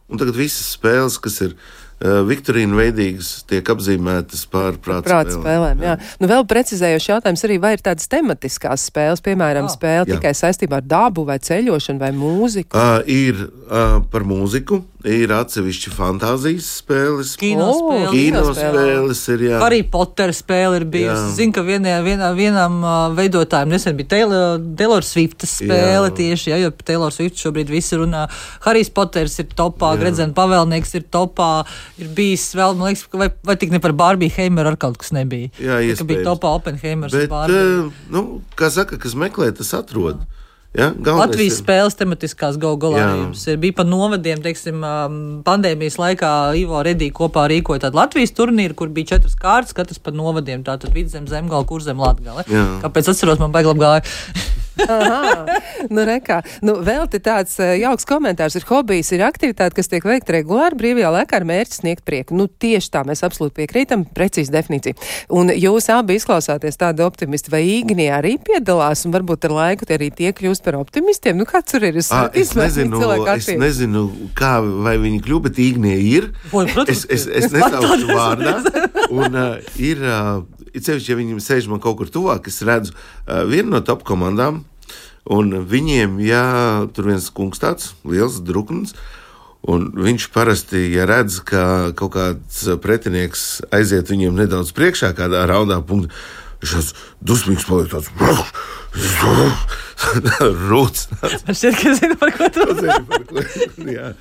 un 0.09 0.25
tagad 0.25 0.41
visas 0.41 0.73
spēles, 0.73 1.21
kas 1.21 1.37
ir 1.45 1.53
uh, 1.53 1.80
Viktorīna 2.01 2.79
veidīgas, 2.79 3.43
tiek 3.51 3.67
apzīmētas 3.75 4.47
par 4.49 4.79
prāta, 4.81 5.05
Prāta 5.05 5.35
spēlēm, 5.35 5.83
jā. 5.85 5.97
jā. 5.99 6.13
Nu, 6.23 6.31
vēl 6.31 6.47
precizējošs 6.49 7.09
jautājums 7.11 7.45
arī, 7.45 7.59
vai 7.61 7.75
ir 7.77 7.83
tādas 7.85 8.09
tematiskās 8.09 8.87
spēles, 8.89 9.21
piemēram, 9.25 9.69
Jā. 9.69 9.75
spēle 9.77 10.07
Jā. 10.09 10.17
tikai 10.17 10.33
saistībā 10.39 10.81
ar 10.81 10.87
dabu 10.89 11.27
vai 11.29 11.37
ceļošanu 11.45 12.01
vai 12.01 12.11
mūziku? 12.17 12.73
Uh, 12.73 13.05
ir 13.05 13.45
uh, 13.45 13.99
par 14.09 14.25
mūziku, 14.25 14.81
ir 15.09 15.31
atsevišķi 15.33 15.91
fantāzijas 15.97 16.67
spēles, 16.83 17.31
Kino 17.41 17.67
O, 17.71 17.75
spēle. 17.79 18.11
kino 18.13 18.43
spēle. 18.51 18.81
spēles. 18.85 19.23
Ir, 19.35 19.45
jā. 19.49 19.61
Harry 19.63 19.83
Potter 19.83 20.33
spēle 20.37 20.77
ir 20.81 20.85
bijusi. 20.85 21.15
Jā. 21.25 21.35
Zinu, 21.39 21.55
ka 21.57 21.63
vienā, 21.65 21.95
vienā, 22.05 22.29
vienam 22.37 22.81
veidotājam 23.17 23.69
nesen 23.73 23.97
bija 23.97 24.11
Taylor, 24.17 24.59
Taylor 24.77 25.03
Swift 25.07 25.47
spēle 25.49 26.11
Jā. 26.11 26.15
tieši, 26.19 26.51
ja, 26.53 26.59
jo 26.67 26.71
Taylor 26.85 27.11
Swift 27.15 27.41
šobrīd 27.41 27.73
visi 27.73 27.97
runā. 27.97 28.27
Harijs 28.67 28.91
Potters 28.93 29.39
ir 29.41 29.49
topā, 29.57 29.95
Gredzena 30.01 30.33
pavēlnieks 30.37 30.95
ir 31.01 31.07
topā, 31.13 31.65
ir 31.99 32.09
bijis 32.17 32.51
vēl, 32.55 32.77
man 32.77 32.93
liekas, 32.93 33.07
vai, 33.13 33.31
vai 33.45 33.57
tik 33.57 33.71
ne 33.73 33.81
par 33.81 33.93
Barbie 33.97 34.29
Heimeru 34.37 34.75
ar 34.75 34.77
kaut 34.77 34.99
kas 35.01 35.13
nebija. 35.17 35.49
Jā, 35.59 35.81
Tā, 35.81 35.97
ka 35.99 36.05
bija 36.05 36.21
iespējams. 36.21 36.29
topā 36.29 36.55
Oppenheimers 36.61 37.13
Bet, 37.17 37.31
uh, 37.33 37.91
nu, 38.13 38.43
kā 38.57 38.69
saka, 38.71 38.99
kas 39.01 39.15
meklē, 39.19 39.51
tas 39.57 39.73
atrod. 39.75 40.21
Ja? 40.71 40.93
Latvijas 40.95 41.57
ir- 41.57 41.65
spēles 41.65 41.97
tematiskās 41.99 42.55
Jā. 42.55 42.61
gaugalājums 42.63 43.41
ir 43.51 43.57
bija 43.59 43.75
pa 43.81 43.83
novadiem, 43.83 44.39
teiksim, 44.45 44.85
um, 44.87 45.43
pandēmijas 45.43 45.97
laikā 45.99 46.31
Ivo 46.61 46.83
Redī 46.87 47.11
kopā 47.11 47.49
rīkoja 47.51 47.89
tādu 47.89 47.99
Latvijas 47.99 48.31
turnīru, 48.31 48.77
kur 48.79 48.89
bija 48.89 49.17
četras 49.17 49.35
kārtas, 49.35 49.75
katrs 49.75 49.99
pa 49.99 50.15
novadiem, 50.15 50.63
tātad 50.63 50.95
vidzem, 50.95 51.27
zemgala, 51.27 51.67
kurzem, 51.67 51.99
latgale. 51.99 52.45
Kāpēc 52.85 53.11
atceros, 53.11 53.43
man 53.43 53.51
baigi 53.51 53.73
labi 53.73 53.81
gāja. 53.81 54.05
Aha, 54.81 55.59
nu, 55.93 56.05
rekā. 56.07 56.41
Nu, 56.65 56.77
vēl 56.85 57.07
te 57.11 57.21
tāds 57.23 57.57
uh, 57.61 57.73
jauks 57.79 58.07
komentārs 58.09 58.57
ir 58.59 58.67
hobijs, 58.69 59.11
ir 59.15 59.25
aktivitāte, 59.27 59.77
kas 59.77 59.91
tiek 59.91 60.05
veikta 60.07 60.37
regulāri 60.37 60.79
brīvajā 60.81 61.11
laikā 61.17 61.41
ar 61.41 61.47
mērķi 61.49 61.81
sniegt 61.81 62.05
prieku. 62.09 62.37
Nu, 62.39 62.47
tieši 62.49 62.93
tā 62.95 63.03
mēs 63.09 63.25
absolūti 63.27 63.59
piekrītam, 63.61 64.07
precīzi 64.17 64.55
definīcija. 64.55 64.99
Un 65.37 65.53
jūs 65.55 65.91
abi 65.93 66.17
izklausāties 66.21 66.81
tādi 66.81 67.05
optimisti, 67.05 67.53
vai 67.53 67.63
Īgnī 67.71 68.09
arī 68.15 68.37
piedalās, 68.43 69.05
un 69.07 69.15
varbūt 69.15 69.49
ar 69.49 69.57
laiku 69.57 69.89
tie 69.89 69.99
arī 69.99 70.11
tie 70.15 70.33
kļūst 70.37 70.65
par 70.67 70.79
optimistiem. 70.81 71.39
Nu, 71.41 71.49
kāds 71.49 71.75
tur 71.75 71.87
ir? 71.87 72.01
Es, 72.01 72.11
à, 72.15 72.27
es, 72.35 72.55
nezinu, 72.59 73.03
es 73.35 73.51
nezinu, 73.61 74.07
kā 74.39 74.59
vai 74.61 74.97
viņi 75.03 75.23
kļūst, 75.27 75.47
bet 75.49 75.61
Īgnī 75.63 75.97
ir. 76.15 76.31
Oi, 76.51 76.67
protams, 76.73 77.05
es, 77.07 77.27
es, 77.27 77.47
es 77.47 77.55
nesaukšu 77.55 78.11
vārdā. 78.15 78.57
Un 79.11 79.35
uh, 79.35 79.57
ir, 79.83 80.03
uh, 80.07 80.43
it 80.75 80.87
sevišķi, 80.87 81.13
ja 81.13 81.19
viņi 81.19 81.45
sēž 81.45 81.69
man 81.71 81.83
kaut 81.83 82.01
kur 82.01 82.11
tuvāk, 82.13 82.49
es 82.51 82.63
redzu 82.67 82.95
uh, 82.95 83.45
vienu 83.49 83.75
no 83.75 83.81
top 83.85 84.05
komandām. 84.09 84.65
Un 85.31 85.53
viņiem, 85.69 86.17
ja 86.25 86.45
tur 86.97 87.11
viens 87.11 87.27
kungs 87.35 87.61
tāds 87.61 87.93
liels, 88.09 88.39
drukns, 88.41 88.95
un 89.69 89.91
viņš 89.93 90.31
parasti, 90.33 90.87
ja 90.95 91.05
redz, 91.07 91.43
ka 91.45 91.93
kaut 91.99 92.15
kāds 92.17 92.65
pretinieks 92.81 93.61
aiziet 93.69 94.11
viņiem 94.11 94.41
nedaudz 94.41 94.73
priekšā, 94.75 95.13
kādā 95.19 95.45
raundā 95.51 95.83
punktā, 95.85 96.15
tāds 96.65 96.95
dusmīgs 97.21 97.69
paliek 97.69 97.93
tāds. 97.93 98.09
Rūts. 100.71 101.09
Man 101.21 101.57
šķiet, 101.57 101.75
ka 101.79 101.95
zinu, 102.01 102.17
par 102.21 102.31
ko 102.35 102.49
tu 102.53 102.61
runā. 102.73 104.09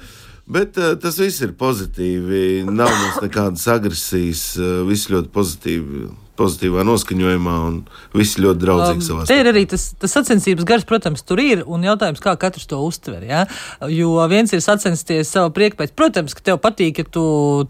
Bet 0.49 0.79
uh, 0.81 0.95
tas 0.97 1.19
viss 1.21 1.43
ir 1.45 1.53
pozitīvi. 1.57 2.63
Nav 2.65 2.89
mums 2.89 3.19
nekādas 3.21 3.67
agresijas. 3.69 4.43
Uh, 4.57 4.81
viss 4.89 5.09
ļoti 5.11 5.29
pozitīvi 5.33 6.07
pozitīvā 6.39 6.85
noskaņojumā, 6.87 7.55
un 7.67 7.79
viss 8.15 8.39
ļoti 8.39 8.63
draudzīgi 8.63 9.01
um, 9.01 9.05
savā 9.05 9.25
starpā. 9.25 9.31
Te 9.33 9.39
ir 9.43 9.49
arī 9.51 9.63
tas, 9.69 9.89
tas 9.99 10.15
sacensības 10.15 10.67
gars, 10.67 10.85
protams, 10.87 11.23
tur 11.27 11.41
ir, 11.43 11.63
un 11.67 11.83
jautājums, 11.85 12.21
kā 12.23 12.33
katrs 12.39 12.69
to 12.69 12.79
uztver. 12.85 13.25
Ja? 13.27 13.43
Jo 13.91 14.15
viens 14.31 14.53
ir 14.55 14.63
sacensties 14.63 15.31
savu 15.33 15.51
prieku 15.55 15.79
pēc, 15.81 15.93
protams, 15.97 16.35
ka 16.37 16.45
tev 16.51 16.61
patīk, 16.63 17.03
ja 17.03 17.07
tu 17.07 17.25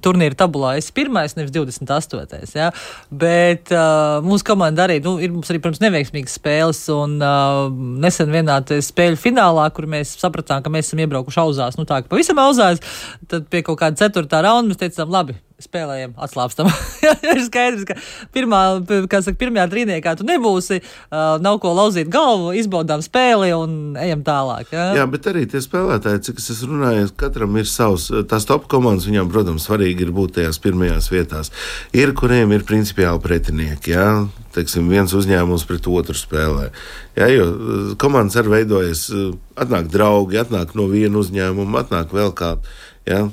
turnīra 0.05 0.37
tabulā 0.37 0.75
esi 0.79 0.93
pirmais, 0.95 1.35
nevis 1.39 1.53
28. 1.55 2.53
Ja? 2.57 2.69
Bet 3.09 3.73
uh, 3.73 4.19
mūsu 4.25 4.47
komanda 4.51 4.85
arī, 4.85 4.99
nu, 5.05 5.17
ir 5.23 5.33
mums 5.33 5.49
arī, 5.51 5.61
protams, 5.63 5.83
neveiksmīgas 5.83 6.37
spēles, 6.39 6.83
un 6.93 7.17
uh, 7.17 7.67
nesen 8.05 8.33
vienā 8.33 8.61
spēļu 8.69 9.19
finālā, 9.19 9.67
kur 9.75 9.89
mēs 9.89 10.15
sapratām, 10.21 10.63
ka 10.65 10.73
mēs 10.73 10.89
esam 10.89 11.03
iebraukuši 11.05 11.43
auzās, 11.43 11.79
nu 11.79 11.87
tā, 11.89 12.03
ka 12.03 12.11
pavisam 12.11 12.41
auzās, 12.43 12.81
tad 13.29 13.49
pie 13.51 13.63
kaut 13.65 13.81
kāda 13.81 14.05
ceturtā 14.05 14.43
raunda 14.45 14.71
mēs 14.71 14.81
teicām, 14.81 15.11
labi, 15.13 15.37
spēlējam, 15.63 16.13
atslābstam. 16.21 16.69
ir 17.33 17.41
skaidrs, 17.45 17.85
ka 17.87 17.95
pirmā, 18.35 18.61
saka, 18.87 19.35
pirmajā 19.39 19.67
trīniekā 19.71 20.15
tu 20.19 20.27
nebūsi, 20.27 20.79
uh, 20.81 21.37
nav 21.43 21.59
ko 21.63 21.73
lauzīt 21.77 22.11
galvu, 22.11 22.53
izbaudām 22.59 23.03
spēli 23.05 23.51
un 23.55 23.97
ejam 23.99 24.23
tālāk. 24.27 24.73
Ja? 24.75 24.89
Jā, 24.99 25.05
bet 25.11 25.29
arī 25.31 25.45
tie 25.49 25.61
spēlētāji, 25.63 26.23
cik 26.29 26.41
es 26.43 26.63
runājis, 26.65 27.13
katram 27.19 27.59
ir 27.59 27.69
savs, 27.69 28.09
tās 28.31 28.47
top 28.49 28.69
komandas, 28.71 29.07
viņam, 29.09 29.31
protams, 29.31 29.67
svarīgi 29.67 30.07
ir 30.07 30.13
būt 30.15 30.37
tajās 30.39 30.61
pirmajās 30.63 31.11
vietās. 31.13 31.53
Ir, 31.95 32.15
kuriem 32.17 32.55
ir 32.55 32.67
principiāli 32.67 33.23
pretinieki, 33.23 33.95
jā, 33.95 34.09
teiksim, 34.55 34.89
viens 34.91 35.13
uzņēmums 35.15 35.65
pret 35.69 35.87
otru 35.91 36.17
spēlē. 36.17 36.69
Jā, 37.19 37.31
jo 37.33 37.49
komandas 38.01 38.39
arī 38.39 38.59
veidojas, 38.59 39.07
atnāk 39.59 39.89
draugi, 39.91 40.39
atnāk 40.41 40.75
no 40.79 40.87
viena 40.91 41.19
uzņēmuma, 41.21 41.83
atnāk 41.85 42.15
vēl 42.15 42.31
kāds. 42.37 42.77
Ja? 43.09 43.25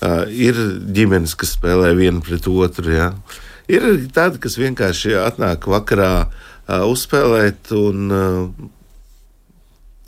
Uh, 0.00 0.24
ir 0.32 0.56
ģimenes, 0.96 1.34
kas 1.36 1.54
spēlē 1.58 1.92
vienu 1.98 2.22
pret 2.24 2.46
otru. 2.48 2.88
Ja? 2.88 3.10
Ir 3.68 3.84
tādi, 4.14 4.40
kas 4.40 4.56
vienkārši 4.56 5.12
atnāk 5.20 5.68
vakarā 5.68 6.12
uh, 6.24 6.86
uzspēlēt 6.88 7.72
un 7.76 8.06
uh, 8.08 8.70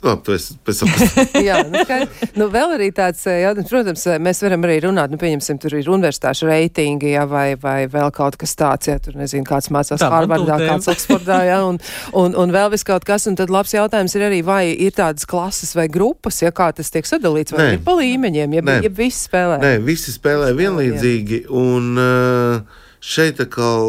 Labi, 0.03 0.21
tu 0.25 0.33
esi 0.35 0.55
pēc 0.67 0.79
tam. 0.81 0.89
Jā, 1.47 1.61
nu, 1.71 1.81
kā, 1.87 2.01
nu, 2.35 2.47
vēl 2.51 2.73
arī 2.75 2.89
tāds 2.95 3.21
eh, 3.29 3.39
jautājums, 3.45 3.69
protams, 3.71 4.03
eh, 4.11 4.19
mēs 4.23 4.41
varam 4.43 4.65
arī 4.67 4.75
runāt, 4.83 5.13
nu, 5.13 5.19
pieņemsim, 5.21 5.59
tur 5.63 5.75
ir 5.77 5.87
universitāšu 5.93 6.49
reitingi, 6.49 7.13
jā, 7.13 7.23
vai, 7.29 7.45
vai 7.59 7.85
vēl 7.91 8.11
kaut 8.15 8.35
kas 8.41 8.55
tāds, 8.59 8.89
ja 8.91 8.97
tur 9.03 9.15
nezinu, 9.19 9.45
kāds 9.47 9.71
mācās 9.73 10.03
Harvardā, 10.03 10.57
kāds 10.59 10.89
Oksfordā, 10.91 11.37
jā, 11.47 11.61
un, 11.69 11.79
un, 12.19 12.35
un 12.39 12.55
vēl 12.55 12.73
vis 12.73 12.83
kaut 12.87 13.07
kas, 13.07 13.29
un 13.31 13.37
tad 13.39 13.53
labs 13.53 13.71
jautājums 13.75 14.15
ir 14.17 14.25
arī, 14.27 14.41
vai 14.43 14.63
ir 14.73 14.91
tādas 14.97 15.27
klases 15.29 15.71
vai 15.77 15.87
grupas, 15.91 16.41
ja 16.43 16.51
kā 16.55 16.73
tas 16.75 16.91
tiek 16.91 17.07
sadalīts, 17.07 17.55
vai 17.55 17.69
Nē. 17.69 17.77
ir 17.77 17.85
pa 17.87 17.95
līmeņiem, 17.99 18.57
ja, 18.59 18.65
ja 18.83 18.91
visi 18.91 19.23
spēlē. 19.29 19.61
Nē, 19.63 19.77
visi 19.87 20.11
spēlē 20.15 20.51
vienlīdzīgi, 20.59 21.45
jā. 21.45 21.53
un 21.63 22.03
eh, 22.03 22.83
šeit 22.99 23.39
atkal 23.43 23.87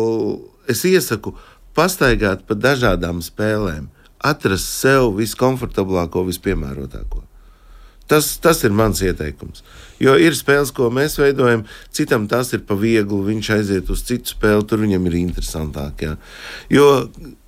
es 0.70 0.86
iesaku 0.86 1.34
pastaigāt 1.74 2.46
pa 2.46 2.54
dažādām 2.54 3.18
spēlēm 3.24 3.90
atrast 4.24 4.72
sev 4.80 5.12
viskomfortablāko, 5.18 6.24
vispiemērotāko. 6.28 7.22
Tas, 8.08 8.34
tas 8.36 8.60
ir 8.66 8.72
mans 8.76 9.00
ieteikums. 9.00 9.62
Jo 10.02 10.16
ir 10.20 10.34
spēles, 10.36 10.74
ko 10.76 10.90
mēs 10.92 11.16
veidojam, 11.16 11.62
citam 11.94 12.26
tas 12.28 12.52
ir 12.52 12.60
pa 12.68 12.76
vieglu, 12.76 13.22
viņš 13.24 13.50
aiziet 13.54 13.92
uz 13.92 14.02
citu 14.04 14.34
spēli, 14.34 14.66
tur 14.68 14.82
viņam 14.84 15.08
ir 15.08 15.16
interesantāk. 15.22 16.04
Jā. 16.04 16.16
Jo 16.72 16.88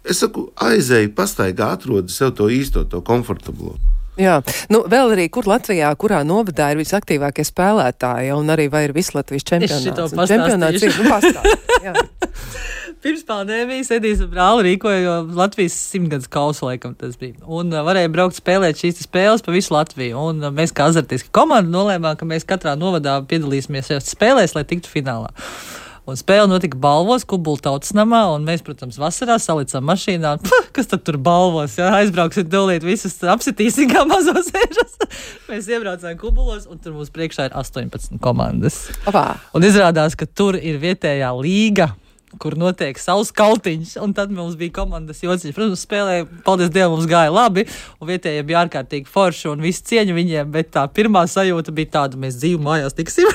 es 0.06 0.22
saku, 0.22 0.48
aizēji, 0.56 1.12
pastaigā, 1.16 1.74
atrodi 1.76 2.14
sev 2.14 2.32
to 2.38 2.48
īsto, 2.52 2.86
to 2.88 3.02
komfortablo. 3.04 3.76
Jā, 4.16 4.38
nu 4.72 4.80
vēl 4.88 5.12
arī, 5.12 5.26
kur 5.28 5.44
Latvijā, 5.44 5.90
kurā 6.00 6.22
novadā 6.24 6.70
ir 6.72 6.80
visaktīvākie 6.80 7.44
spēlētāji, 7.44 8.32
un 8.32 8.48
arī 8.54 8.70
vai 8.72 8.86
ir 8.86 8.96
vislatvijas 8.96 9.44
čempionāts. 9.44 10.16
Čempionāts 10.30 10.86
ir, 10.88 10.96
nu, 11.02 11.10
pastāst. 11.12 11.66
Pirms 13.04 13.22
pandēmijas 13.28 13.90
un 13.92 14.30
brāli 14.32 14.62
rīkoja 14.70 15.18
Latvijas 15.36 15.76
simtgadus 15.92 16.30
kausu, 16.32 16.64
laikam 16.66 16.94
tas 16.96 17.18
bija. 17.20 17.36
Un 17.44 17.68
uh, 17.74 17.82
varēja 17.86 18.10
braukt 18.12 18.38
spēlēt 18.38 18.80
šīs 18.80 19.02
spēles 19.04 19.44
pa 19.44 19.52
visu 19.52 19.74
Latviju. 19.74 20.16
Un 20.30 20.40
uh, 20.40 20.52
mēs 20.54 20.72
kā 20.74 20.88
azartiski 20.88 21.28
komanda 21.34 21.70
nolēmām, 21.70 22.16
ka 22.16 22.28
mēs 22.28 22.48
katrā 22.48 22.72
novadā 22.78 23.18
piedalīsimies 23.28 23.90
šajās 23.90 24.14
spēlēs, 24.16 24.56
lai 24.56 24.64
tiktu 24.68 24.92
finālā. 24.92 25.28
Un 26.06 26.14
spēle 26.14 26.46
notika 26.46 26.78
balvos, 26.78 27.24
Kubula 27.26 27.58
tautas 27.58 27.90
namā, 27.98 28.22
un 28.36 28.46
mēs, 28.46 28.62
protams, 28.64 28.96
vasarā 29.02 29.40
salicām 29.42 29.84
mašīnā. 29.90 30.36
Puh, 30.46 30.68
kas 30.74 30.86
tad 30.92 31.02
tur 31.04 31.18
balvos? 31.18 31.74
Jā, 31.80 31.90
aizbrauksim, 31.98 32.46
dolīt 32.48 32.86
visus 32.86 33.18
apsitīsim 33.26 33.90
kā 33.90 34.06
mazos 34.06 34.52
ēžas. 34.54 34.96
mēs 35.50 35.66
iebraucām 35.66 36.14
Kubulos, 36.22 36.70
un 36.70 36.78
tur 36.78 36.94
mums 36.94 37.10
priekšā 37.12 37.50
ir 37.50 37.58
18 37.58 38.22
komandas. 38.22 38.84
Opā. 39.10 39.32
Un 39.58 39.66
izrādās, 39.66 40.14
ka 40.14 40.30
tur 40.30 40.56
ir 40.56 40.78
vietējā 40.80 41.34
līga 41.42 41.90
kur 42.42 42.56
notiek 42.58 42.98
savs 43.00 43.32
kautiņš. 43.36 43.96
Un 44.04 44.14
tad 44.16 44.32
mums 44.34 44.56
bija 44.58 44.74
komandas 44.80 45.22
jociņš. 45.24 45.54
Protams, 45.56 45.84
spēlēja, 45.86 46.26
paldies 46.46 46.72
Dievam, 46.74 46.96
mums 46.96 47.08
gāja 47.10 47.32
labi. 47.34 47.66
Un 48.00 48.10
vietējie 48.10 48.44
bija 48.46 48.64
ārkārtīgi 48.64 49.10
forši 49.10 49.50
un 49.52 49.64
visu 49.64 49.84
cieņu 49.90 50.16
viņiem. 50.16 50.50
Bet 50.54 50.72
tā 50.76 50.86
pirmā 50.92 51.26
sajūta 51.30 51.74
bija 51.76 51.92
tāda, 51.98 52.20
mēs 52.20 52.38
dzīvo 52.40 52.62
mājās 52.66 52.96
tiksim. 52.96 53.30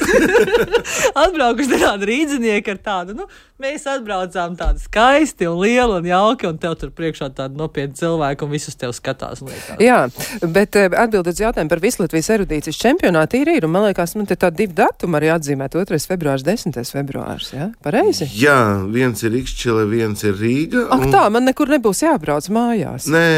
Atbraukuši 1.24 1.82
tādi 1.82 2.12
rīznieki 2.12 2.76
ar 2.76 2.82
tādu, 2.86 3.18
nu, 3.22 3.28
mēs 3.62 3.86
atbraucām 3.90 4.56
tādi 4.60 4.82
skaisti 4.84 5.48
un 5.50 5.60
lieli 5.62 6.00
un 6.00 6.10
jauki. 6.10 6.50
Un 6.50 6.60
tev 6.62 6.76
tur 6.82 6.92
priekšā 6.96 7.32
tādi 7.38 7.60
nopietni 7.60 7.98
cilvēki 8.00 8.48
un 8.48 8.54
visus 8.54 8.78
tev 8.80 8.96
skatās. 8.98 9.44
Jā, 9.82 10.04
bet 10.42 10.78
eh, 10.80 10.90
atbildot 10.90 11.32
uz 11.32 11.42
jautājumu 11.44 11.72
par 11.72 11.84
Vislatvijas 11.84 12.32
erudīcijas 12.38 12.82
čempionātu 12.82 13.42
ir, 13.42 13.54
ir. 13.58 13.68
Un 13.68 13.76
man 13.76 13.88
liekas, 13.90 14.16
man 14.20 14.30
te 14.30 14.38
tādi 14.40 14.64
divi 14.66 14.78
datumi 14.78 15.20
arī 15.22 15.32
atzīmēt. 15.36 15.78
2. 15.78 16.02
februārs, 16.12 16.46
10. 16.48 16.76
februārs. 16.92 17.54
Jā, 17.56 17.72
pareizi? 17.86 18.28
Jā 18.42 18.60
viens 18.92 19.24
ir 19.26 19.38
Ikšķile, 19.42 19.86
viens 19.90 20.26
ir 20.26 20.36
Rīga. 20.38 20.86
Ak, 20.92 21.06
un... 21.06 21.14
tā, 21.14 21.24
man 21.34 21.48
nekur 21.48 21.72
nebūs 21.72 22.04
jābrauc 22.06 22.48
mājās. 22.54 23.08
Nē, 23.12 23.32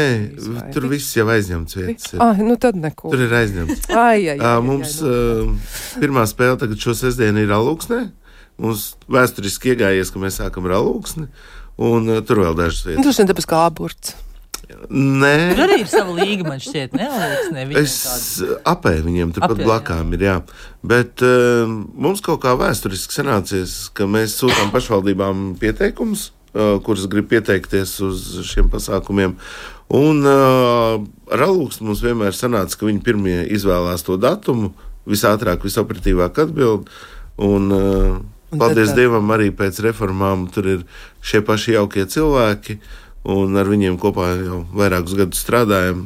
Vai? 0.46 0.66
tur 0.74 0.88
viss 0.90 1.14
jau 1.16 1.26
aizņemts 1.32 1.78
vietas. 1.78 2.14
Ah, 2.22 2.38
nu 2.40 2.56
tad 2.60 2.78
neko. 2.80 3.12
Tur 3.14 3.24
ir 3.26 3.34
aizņemts. 3.42 3.88
ai, 3.92 4.26
ai, 4.34 4.36
ai, 4.36 4.40
ai, 4.40 4.58
mums 4.64 4.98
ai, 5.00 5.08
nu. 5.08 5.54
uh, 5.54 5.80
pirmā 6.02 6.26
spēle 6.30 6.60
tagad 6.60 6.80
šo 6.80 6.96
sestdienu 6.98 7.44
ir 7.44 7.54
Alūksnē. 7.54 8.02
Mums 8.62 8.92
vēsturiski 9.10 9.72
iegājies, 9.72 10.12
ka 10.14 10.22
mēs 10.22 10.38
sākam 10.38 10.68
ar 10.68 10.76
Alūksni, 10.78 11.26
un 11.82 12.12
uh, 12.12 12.20
tur 12.26 12.44
vēl 12.44 12.54
dažas 12.58 12.84
vietas. 12.86 13.08
Tas 13.08 13.18
ir 13.22 13.32
tāpēc 13.32 13.48
kā 13.50 13.64
aburts. 13.66 14.14
Nē, 14.88 15.32
tur 15.52 15.62
arī 15.66 15.80
ir 15.82 15.88
sava 15.90 16.14
līga, 16.16 16.46
man 16.46 16.60
šķiet, 16.62 16.94
ne? 16.96 17.08
Es 17.80 17.96
apēju 18.68 19.04
viņiem 19.06 19.34
turpat 19.36 19.60
blakām, 19.60 20.14
ir 20.16 20.24
jā. 20.24 20.36
Bet 20.86 21.24
uh, 21.24 21.68
mums 21.68 22.22
kaut 22.24 22.42
kā 22.44 22.54
vēsturiski 22.58 23.16
sanācies, 23.16 23.76
ka 23.96 24.08
mēs 24.10 24.38
sūtām 24.40 24.72
pašvaldībām 24.74 25.44
pieteikumus, 25.60 26.30
uh, 26.54 26.78
kuras 26.84 27.08
grib 27.12 27.28
pieteikties 27.32 27.96
uz 28.04 28.24
šiem 28.48 28.70
pasākumiem. 28.72 29.36
Un 29.94 30.22
uh, 30.24 31.00
ar 31.32 31.46
alūkstu 31.48 31.86
mums 31.86 32.04
vienmēr 32.04 32.36
sanāca, 32.36 32.78
ka 32.78 32.88
viņi 32.88 33.04
pirmie 33.04 33.40
izvēlās 33.54 34.06
to 34.06 34.16
datumu, 34.20 34.72
visātrāk, 35.10 35.66
visoperatīvāk 35.66 36.40
atbild. 36.46 36.88
Un, 37.44 37.68
uh, 37.74 38.22
Paldies 38.52 38.92
Dievam, 38.94 39.30
arī 39.34 39.48
pēc 39.54 39.80
reformām 39.86 40.46
tur 40.52 40.68
ir 40.70 40.84
šie 41.24 41.40
paši 41.46 41.74
jaukie 41.78 42.04
cilvēki. 42.10 42.78
Un 43.24 43.56
ar 43.56 43.68
viņiem 43.70 43.96
kopā 44.00 44.26
jau 44.36 44.58
vairākus 44.76 45.16
gadus 45.16 45.40
strādājam. 45.40 46.02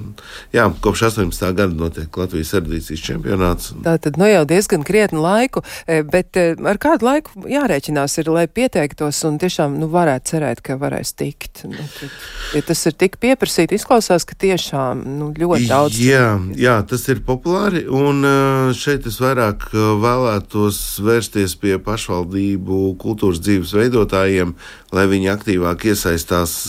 Jā, 0.54 0.68
kopš 0.82 1.08
18. 1.10 1.48
gada 1.58 1.74
notiek 1.74 2.18
Latvijas 2.20 2.52
erudīcijas 2.54 3.02
čempionāts. 3.02 3.72
Tā 3.82 3.96
tad 4.02 4.20
nu 4.20 4.28
jau 4.28 4.44
diezgan 4.48 4.84
krietnu 4.86 5.22
laiku, 5.24 5.64
e, 5.86 6.00
bet 6.06 6.38
e, 6.38 6.52
ar 6.70 6.78
kādu 6.78 7.08
laiku 7.08 7.42
jārēķinās 7.50 8.14
ir, 8.22 8.30
lai 8.34 8.46
pieteiktos 8.46 9.18
un 9.26 9.40
tiešām 9.42 9.74
nu, 9.80 9.90
varētu 9.90 10.32
cerēt, 10.34 10.62
ka 10.62 10.78
varēs 10.78 11.14
tikt. 11.18 11.64
Nu, 11.66 11.88
tad, 11.98 12.14
ja 12.54 12.62
tas 12.70 12.84
ir 12.86 12.94
tik 13.02 13.18
pieprasīt, 13.22 13.74
izklausās, 13.74 14.26
ka 14.28 14.38
tiešām 14.38 15.02
nu, 15.18 15.32
ļoti 15.34 15.68
daudz. 15.72 15.98
Jā, 15.98 16.36
jā, 16.54 16.78
tas 16.86 17.08
ir 17.10 17.24
populāri, 17.26 17.82
un 17.90 18.22
e, 18.22 18.36
šeit 18.78 19.10
es 19.10 19.18
vairāk 19.22 19.70
vēlētos 19.74 20.80
vērsties 21.02 21.58
pie 21.58 21.76
pašvaldību 21.82 22.94
kultūras 23.02 23.42
dzīves 23.42 23.74
veidotājiem, 23.74 24.54
lai 24.94 25.04
viņi 25.10 25.30
aktīvāk 25.34 25.88
iesaistās, 25.90 26.60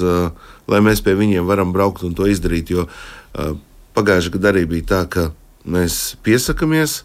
lai 0.69 0.79
mēs 0.85 1.03
pie 1.05 1.15
viņiem 1.19 1.47
varam 1.47 1.73
braukt 1.75 2.03
un 2.07 2.15
to 2.17 2.27
izdarīt. 2.29 2.73
Jo 2.73 2.87
pagājušajā 3.97 4.35
gadā 4.35 4.53
arī 4.53 4.65
bija 4.69 4.87
tā, 4.93 5.01
ka 5.11 5.27
mēs 5.69 6.17
piesakāmies, 6.25 7.03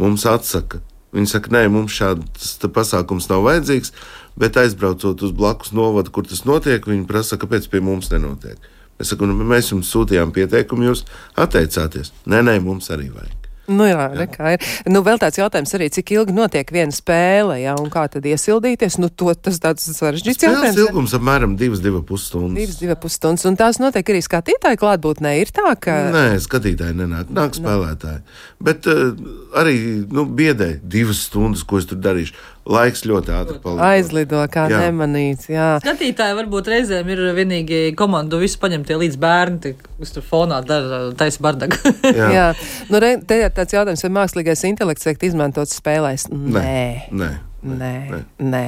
mums 0.00 0.26
atsaka. 0.28 0.82
Viņi 1.14 1.30
saka, 1.30 1.52
nē, 1.54 1.68
mums 1.70 1.94
šāds 1.94 2.56
pasākums 2.74 3.28
nav 3.30 3.44
vajadzīgs, 3.46 3.92
bet 4.40 4.58
aizbraucot 4.58 5.22
uz 5.22 5.34
blakus 5.34 5.70
novadu, 5.76 6.10
kur 6.10 6.26
tas 6.26 6.42
notiek, 6.48 6.86
viņi 6.90 7.06
prasa, 7.06 7.38
kāpēc 7.38 7.70
pie 7.70 7.82
mums 7.84 8.10
nenotiek. 8.10 8.58
Mēs 8.98 9.14
sakām, 9.14 9.30
nu, 9.30 9.46
mēs 9.46 9.70
jums 9.70 9.90
sūtījām 9.94 10.34
pieteikumu, 10.34 10.90
jūs 10.90 11.06
atteicāties. 11.38 12.14
Nē, 12.30 12.42
nē, 12.46 12.58
mums 12.62 12.90
arī 12.94 13.10
vajag. 13.14 13.43
Nu 13.70 13.86
jā, 13.88 14.08
jā. 14.12 14.26
kā 14.28 14.54
ir. 14.56 14.64
Nu, 14.90 15.00
vēl 15.06 15.18
tāds 15.22 15.38
jautājums 15.40 15.72
arī, 15.76 15.88
cik 15.94 16.12
ilgi 16.16 16.34
notiek 16.36 16.68
viena 16.74 16.92
spēle, 16.92 17.56
jā, 17.62 17.72
un 17.80 17.88
kā 17.92 18.04
tad 18.12 18.26
iesildīties? 18.28 18.98
Nu, 19.00 19.08
to, 19.08 19.30
tas 19.34 19.60
tāds 19.62 19.86
sarežģīts 19.96 20.42
Spēles 20.42 20.60
jautājums. 20.60 20.80
ilgums 20.84 21.14
apmēram 21.16 21.56
2,5 21.60 22.20
stundas. 22.20 22.58
Divas, 22.60 22.80
divas 22.82 23.00
pusstundas, 23.00 23.46
un 23.48 23.56
tās 23.60 23.80
notiek 23.80 24.12
arī 24.12 24.20
skatītāju 24.24 24.80
klātbūtnē. 24.82 25.34
Ir 25.40 25.52
tā, 25.56 25.72
ka. 25.80 25.96
Nē, 26.14 26.26
skatītāji 26.44 26.98
nenāk, 27.00 27.32
nāk 27.32 27.56
spēlētāji. 27.56 28.20
Bet 28.64 28.88
uh, 28.90 29.16
arī 29.56 29.78
nu, 30.12 30.26
biedē 30.28 30.74
divas 30.82 31.24
stundas, 31.30 31.64
ko 31.64 31.80
es 31.80 31.88
tur 31.88 32.00
darīšu. 32.04 32.36
Laiks 32.64 33.04
ļoti 33.04 33.32
ātri 33.36 33.58
paliek. 33.60 33.82
Aizlido, 33.84 34.40
kā 34.52 34.64
Jā. 34.72 34.80
nemanīts. 34.86 35.50
Jā. 35.52 35.74
Skatītāji 35.84 36.36
varbūt 36.38 36.70
reizēm 36.72 37.10
ir 37.12 37.20
vienīgi 37.36 37.80
komandu 37.98 38.40
visu 38.40 38.60
paņemtie 38.62 38.96
līdz 39.02 39.18
bērni, 39.20 39.58
tie, 39.60 39.74
kas 40.00 40.14
tur 40.16 40.24
fonā 40.24 40.62
dara 40.64 41.10
taisa 41.18 41.44
bardagu. 41.44 41.76
Jā. 42.20 42.28
Jā. 42.32 42.46
Nu, 42.88 43.00
re, 43.04 43.18
te 43.20 43.42
ir 43.42 43.52
tāds 43.52 43.76
jautājums, 43.76 44.04
vai 44.06 44.14
mākslīgais 44.22 44.64
intelekts 44.70 45.04
tiek 45.04 45.26
izmantots 45.28 45.76
spēlēs? 45.80 46.30
Nē. 46.32 47.10
Nē. 47.12 47.34
Nē, 47.64 47.92
nē. 48.12 48.18
nē. 48.44 48.64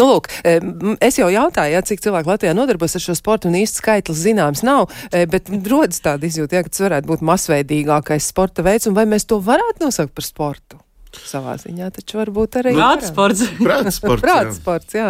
Nu, 0.00 0.06
lūk, 0.08 0.30
em, 0.48 0.94
es 1.04 1.18
jau 1.20 1.28
jautāju, 1.28 1.74
ja, 1.74 1.82
cik 1.84 2.00
cilvēku 2.00 2.32
Latvijā 2.32 2.54
nodarbojas 2.56 2.96
ar 2.96 3.04
šo 3.04 3.16
sportu, 3.18 3.50
un 3.50 3.58
īsti 3.60 3.82
skaitlis 3.82 4.22
zināms 4.24 4.64
nav, 4.64 4.88
eh, 5.12 5.26
bet 5.28 5.52
rodas 5.68 6.00
tāda 6.00 6.24
izjūta, 6.24 6.56
ja, 6.56 6.64
ka 6.64 6.72
tas 6.72 6.86
varētu 6.86 7.12
būt 7.12 7.24
masveidīgākais 7.28 8.32
sporta 8.32 8.64
veids, 8.64 8.88
un 8.88 8.96
vai 8.96 9.04
mēs 9.04 9.28
to 9.28 9.36
varētu 9.44 9.84
nosaukt 9.84 10.16
par 10.16 10.24
sportu? 10.24 10.80
Savā 11.28 11.54
ziņā 11.60 11.88
taču 11.96 12.18
varbūt 12.20 12.58
arī. 12.60 12.74
Prātsports. 12.76 13.44
jā. 13.64 13.78
Prātsports, 14.22 14.96
jā. 14.96 15.08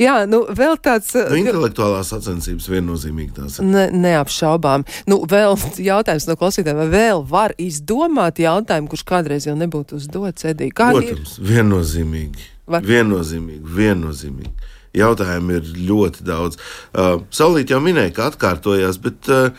Jā, 0.00 0.14
nu, 0.30 0.42
vēl 0.56 0.78
tāds. 0.84 1.12
Nu, 1.18 1.38
intelektuālās 1.42 2.12
sacensības 2.14 2.68
viennozīmīgi 2.72 3.34
tās 3.36 3.58
ir. 3.60 3.68
Ne, 3.68 3.86
neapšaubām. 3.92 4.86
Nu, 5.10 5.20
vēl 5.28 5.56
jautājums 5.84 6.28
no 6.30 6.38
klausītājiem, 6.40 6.80
vai 6.84 6.88
vēl 6.92 7.24
var 7.28 7.54
izdomāt 7.60 8.40
jautājumu, 8.42 8.90
kurš 8.92 9.04
kādreiz 9.08 9.48
jau 9.48 9.56
nebūtu 9.58 10.00
uzdots, 10.00 10.48
Edī? 10.48 10.70
Kādi 10.74 11.10
ir? 11.10 11.18
Protams, 11.18 11.38
viennozīmīgi. 11.52 12.48
Var- 12.68 12.84
Viennozīmīgi, 12.84 13.64
viennozīmīgi. 13.78 14.74
Jautājumu 14.98 15.58
ir 15.58 15.66
ļoti 15.88 16.24
daudz. 16.26 16.56
Uh, 16.96 17.20
Saulīt 17.34 17.70
jau 17.72 17.78
minēja, 17.84 18.12
ka 18.16 18.30
atkārtojās, 18.32 18.96
bet 19.04 19.28
uh, 19.32 19.52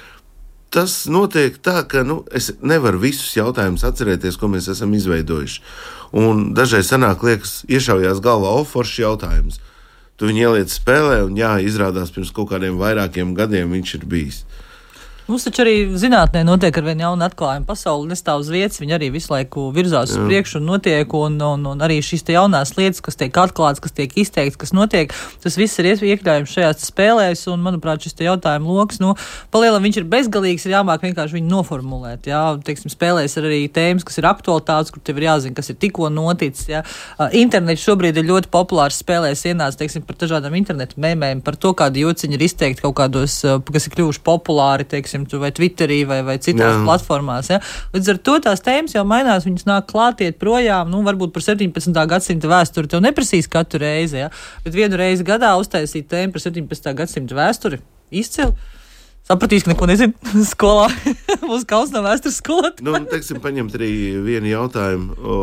tas 0.74 1.06
notiek 1.10 1.58
tā, 1.62 1.82
ka 1.90 2.04
nu, 2.06 2.22
es 2.36 2.52
nevaru 2.62 3.02
visus 3.02 3.32
jautājumus 3.38 3.86
atcerēties, 3.88 4.38
ko 4.40 4.50
mēs 4.52 4.70
esam 4.72 4.94
izveidojuši. 4.98 5.64
Un 6.20 6.52
dažreiz 6.58 6.90
sanāk, 6.90 7.24
liekas, 7.26 7.64
iešaujās 7.70 8.22
galvā 8.26 8.54
oforšs 8.62 9.02
jautājums. 9.04 9.60
Tu 10.20 10.28
viņu 10.30 10.46
ieliec 10.46 10.74
spēlē, 10.74 11.22
un 11.26 11.38
jā, 11.40 11.54
izrādās 11.64 12.12
pirms 12.12 12.34
kaut 12.36 12.52
kādiem 12.52 12.80
vairākiem 12.82 13.32
gadiem 13.38 13.72
viņš 13.78 13.96
ir 14.00 14.06
bijis. 14.10 14.42
Mums 15.30 15.44
taču 15.46 15.62
arī 15.62 15.74
zinātnē 16.02 16.42
notiek 16.42 16.74
ar 16.80 16.86
vien 16.88 17.04
jaunu 17.04 17.22
atklājumu. 17.28 17.68
Pasaule 17.70 18.10
nestāv 18.10 18.40
uz 18.42 18.48
vietas, 18.50 18.80
viņa 18.82 18.96
arī 18.98 19.12
visu 19.14 19.30
laiku 19.30 19.68
virzās 19.76 20.10
uz 20.16 20.24
priekšu 20.26 20.58
un 20.58 20.66
notiek, 20.72 21.12
un, 21.14 21.36
un, 21.46 21.68
un 21.70 21.84
arī 21.86 22.00
šīs 22.02 22.26
te 22.26 22.34
jaunās 22.34 22.72
lietas, 22.80 22.98
kas 23.06 23.20
tiek 23.20 23.38
atklātas, 23.38 23.78
kas 23.84 23.94
tiek 23.94 24.16
izteikts, 24.18 24.58
kas 24.58 24.74
notiek, 24.74 25.14
tas 25.44 25.58
viss 25.60 25.78
ir 25.78 25.92
iekļaujams 25.94 26.56
šajās 26.56 26.88
spēlēs, 26.90 27.44
un, 27.54 27.62
manuprāt, 27.62 28.02
šis 28.02 28.18
te 28.18 28.26
jautājumu 28.26 28.74
lokus, 28.80 28.98
nu, 29.04 29.12
palielam 29.54 29.86
viņš 29.86 30.00
ir 30.02 30.08
bezgalīgs, 30.10 30.66
ir 30.66 30.74
jāmāk 30.80 31.06
vienkārši 31.06 31.38
viņu 31.38 31.54
noformulēt, 31.54 32.26
jā, 32.32 32.42
teiksim, 32.66 32.90
spēlēs 32.90 33.38
ir 33.38 33.50
arī 33.52 33.62
tēmas, 33.70 34.08
kas 34.10 34.18
ir 34.18 34.30
aktualitātes, 34.32 34.90
kur 34.96 35.06
tev 35.06 35.22
ir 35.22 35.28
jāzina, 35.28 35.54
kas 35.62 35.70
ir 35.70 35.78
tikko 35.78 36.10
noticis, 36.10 36.72
jā. 36.74 36.82
Internets 37.38 37.86
šobrīd 37.86 38.18
ir 38.18 38.26
ļoti 38.32 38.50
populārs 38.50 38.98
spēlēs, 39.04 39.46
ienāca, 39.54 39.84
teiksim, 39.84 40.10
par 40.10 40.18
dažādām 40.26 40.58
internetu 40.58 40.98
mēmēm, 41.06 41.46
par 41.46 41.54
to, 41.62 41.76
kādi 41.78 42.08
jociņi 42.08 42.40
ir 42.40 42.50
izteikti 42.50 42.88
kaut 42.88 42.98
kādos, 42.98 43.42
kas 43.70 43.86
ir 43.86 43.98
kļuvuši 43.98 44.26
populāri, 44.26 44.90
teiksim, 44.90 45.19
tu 45.30 45.42
vai 45.42 45.52
Twitterī 45.56 46.02
vai, 46.08 46.22
vai 46.28 46.38
citās 46.40 46.78
Jā. 46.78 46.82
platformās. 46.86 47.52
Ja? 47.52 47.60
Līdz 47.96 48.14
ar 48.14 48.20
to 48.30 48.38
tās 48.48 48.64
tēmas 48.66 48.96
jau 48.96 49.06
mainās, 49.08 49.48
viņas 49.48 49.68
nāk 49.68 49.88
klātiet 49.92 50.40
projām. 50.42 50.92
Nu, 50.94 51.04
varbūt 51.08 51.34
par 51.36 51.46
17. 51.46 51.96
gadsimta 52.14 52.52
vēsturi 52.52 52.92
tev 52.92 53.04
neprasīs 53.04 53.50
katru 53.52 53.84
reizi, 53.84 54.22
ja? 54.24 54.34
bet 54.66 54.76
vienu 54.78 55.00
reizi 55.00 55.28
gadā 55.28 55.56
uztaisīt 55.60 56.10
tēmu 56.12 56.36
par 56.36 56.46
17. 56.48 56.94
gadsimta 57.02 57.40
vēsturi 57.40 57.82
izcili. 58.12 58.54
Sapratīs, 59.30 59.62
ka 59.66 59.74
neko 59.74 59.86
nezinu 59.90 60.44
skolā. 60.54 60.88
Mums 61.44 61.68
kaut 61.70 61.94
no 61.94 62.02
vēstures 62.06 62.40
skolotājiem. 62.42 62.88
Nu, 62.88 63.04
teiksim, 63.12 63.42
paņemt 63.44 63.76
arī 63.78 63.92
vienu 64.26 64.50
jautājumu. 64.50 65.18
O, 65.20 65.40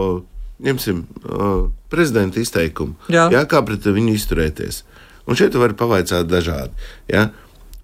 ņemsim 0.67 1.05
o, 1.23 1.51
prezidenta 1.93 2.41
izteikumu. 2.43 2.97
Jā. 3.13 3.29
Jā, 3.31 3.45
kā 3.47 3.61
pret 3.67 3.87
viņu 3.87 4.17
izturēties? 4.17 4.83
Un 5.27 5.39
šeit 5.39 5.55
var 5.59 5.75
pavaicāt 5.79 6.27
dažādi. 6.31 6.75
Jā. 7.11 7.29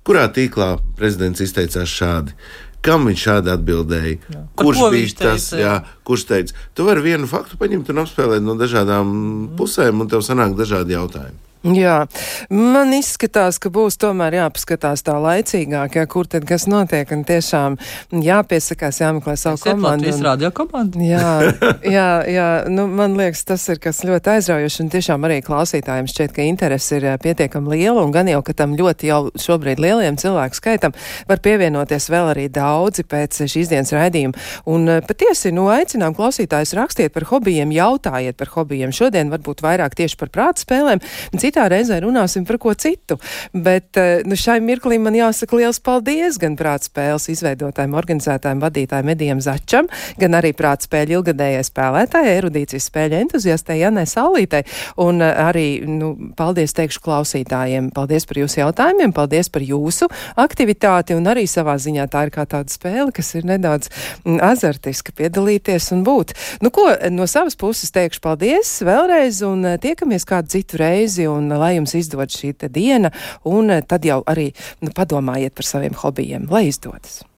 Kurā 0.07 0.27
tīklā 0.35 0.75
prezidents 0.99 1.43
izteicās 1.45 1.91
šādi? 1.91 2.35
Kam 2.83 3.07
viņš 3.07 3.25
šādi 3.29 3.53
atbildēja? 3.53 4.17
Par 4.59 4.67
Kurš 4.67 4.81
bija 4.91 5.13
tas, 5.15 5.45
teica, 5.53 5.61
jā. 5.61 5.75
jā, 5.79 5.99
kurš 6.09 6.25
teica? 6.27 6.57
Tu 6.75 6.87
vari 6.89 7.05
vienu 7.05 7.31
faktu 7.31 7.59
paņemt 7.61 7.93
un 7.95 8.03
apspēlēt 8.03 8.43
no 8.43 8.57
dažādām 8.59 9.13
pusēm, 9.59 10.03
un 10.03 10.11
tev 10.11 10.25
sanāk 10.27 10.57
dažādi 10.59 10.97
jautājumi. 10.97 11.39
Jā, 11.63 12.07
man 12.51 12.91
izskatās, 12.97 13.61
ka 13.63 13.71
būs 13.71 13.95
tomēr 14.03 14.35
jāpaskatās 14.41 15.05
tā 15.07 15.15
laicīgāk, 15.23 15.95
ja, 16.01 16.07
kur 16.11 16.27
tad 16.27 16.43
kas 16.49 16.65
notiek, 16.67 17.07
un 17.15 17.23
tiešām 17.29 17.77
jāpiesakās, 18.19 18.99
jāmeklē 19.03 19.37
savu 19.39 19.61
komandu. 19.63 20.09
Latvijas 20.09 20.19
un- 20.19 20.27
radio 20.27 20.51
komanda. 20.51 20.99
Jā, 20.99 21.31
jā, 21.97 22.09
jā. 22.27 22.49
Nu, 22.73 22.89
man 22.91 23.15
liekas, 23.19 23.45
tas 23.47 23.69
ir 23.71 23.79
kas 23.83 24.03
ļoti 24.07 24.33
aizraujoši. 24.35 24.81
Un 24.83 24.91
tiešām 24.91 25.27
arī 25.29 25.39
klausītājiem 25.47 26.09
šķiet, 26.11 26.35
ka 26.35 26.47
interese 26.47 26.99
ir 26.99 27.07
eh, 27.13 27.19
pietiekami 27.23 27.77
liela. 27.77 28.03
Un 28.03 28.11
gan 28.15 28.27
jau, 28.31 28.41
ka 28.43 28.57
tam 28.59 28.75
ļoti 28.79 29.11
jau 29.13 29.21
šobrīd 29.39 29.83
lieliem 29.83 30.19
cilvēku 30.19 30.59
skaitam 30.59 30.97
var 31.31 31.43
pievienoties 31.45 32.09
vēl 32.11 32.33
arī 32.35 32.49
daudzi 32.53 33.07
pēc 33.07 33.43
šīs 33.47 33.71
dienas 33.71 33.95
raidījuma. 33.95 34.35
Un 34.73 34.89
eh, 34.97 35.01
patiesi, 35.07 35.55
nu, 35.55 35.69
aicinām 35.73 36.17
klausītājus 36.19 36.75
rakstiet 36.79 37.15
par 37.15 37.29
hobijiem, 37.31 37.71
jautājiet 37.79 38.39
par 38.41 38.51
hobijiem. 38.57 38.91
Šodien 38.91 39.31
varbūt 39.33 39.63
vairāk 39.63 39.95
tieši 40.03 40.19
par 40.21 40.33
prāta 40.35 40.65
spēlēm, 40.67 41.03
un 41.33 41.43
citā 41.53 41.69
reizē 41.69 42.01
runāsim 42.01 42.47
par 42.49 42.59
ko 42.59 42.73
citu. 42.75 43.19
Bet 43.53 43.97
eh, 44.01 44.23
nu, 44.25 44.37
šai 44.39 44.61
mirklī 44.65 44.99
man 45.03 45.15
jāsaka 45.17 45.59
liels 45.61 45.81
paldies 45.85 46.39
gan 46.41 46.57
prāta 46.57 46.89
spēles 46.89 47.29
izveidotājiem, 47.33 47.97
organizētājiem, 47.99 48.63
vadītājiem 48.63 49.13
Edijam 49.13 49.43
Začam, 49.45 49.89
gan 50.19 50.39
arī 50.39 50.55
prāta 50.57 50.89
spēļu 50.89 51.19
ilgadējai 51.19 51.65
spēlētājai, 51.69 52.37
erudīcijas 52.41 52.89
spēļu 52.89 53.19
entuziastei 53.21 53.81
Janai 53.83 54.07
Saulītei. 54.09 54.65
Un 55.05 55.21
eh, 55.21 55.35
arī, 55.45 55.67
nu, 55.87 56.15
paldies 56.39 56.75
teikšu 56.79 57.03
klausītājiem. 57.05 57.93
Paldies 57.93 58.27
par 58.29 58.41
jūsu 58.41 58.63
jautājumiem, 58.63 59.13
paldies 59.17 59.53
par 59.53 59.67
jūsu 59.67 60.09
aktivitāti, 60.41 61.17
un 61.19 61.29
arī 61.29 61.45
savā 61.51 61.77
ziņā 61.81 62.09
tā 62.13 62.27
ir 62.27 62.35
kā 62.35 62.47
tāda 62.49 62.73
spēle, 62.73 63.11
kas 63.15 63.35
ir 63.39 63.47
nedaudz 63.49 63.91
mm, 64.25 64.41
azartiska 64.53 65.15
piedalīties 65.19 65.91
un 65.97 66.05
būt. 66.07 66.35
Nu, 66.65 66.73
ko 66.75 66.89
no 67.13 67.27
savas 67.31 67.59
puses 67.59 67.93
teikšu 67.95 68.23
paldies 68.25 68.73
vēlreiz, 68.87 69.43
un 69.47 69.67
eh, 69.69 69.79
tiekamies 69.83 70.27
kādu 70.29 70.53
citu 70.57 70.79
reizi, 70.81 71.27
un 71.31 71.42
eh, 71.51 71.59
lai 71.59 71.75
jums 71.79 71.97
izdod 71.99 72.31
šī 72.31 72.55
diena, 72.69 73.11
un 73.49 73.73
tad 73.89 74.07
jau 74.07 74.23
arī 74.29 74.51
nu, 74.81 74.93
padomājiet 74.95 75.57
par 75.57 75.67
saviem 75.67 75.97
hobijiem, 75.99 76.49
lai 76.53 76.69
izdodas. 76.71 77.23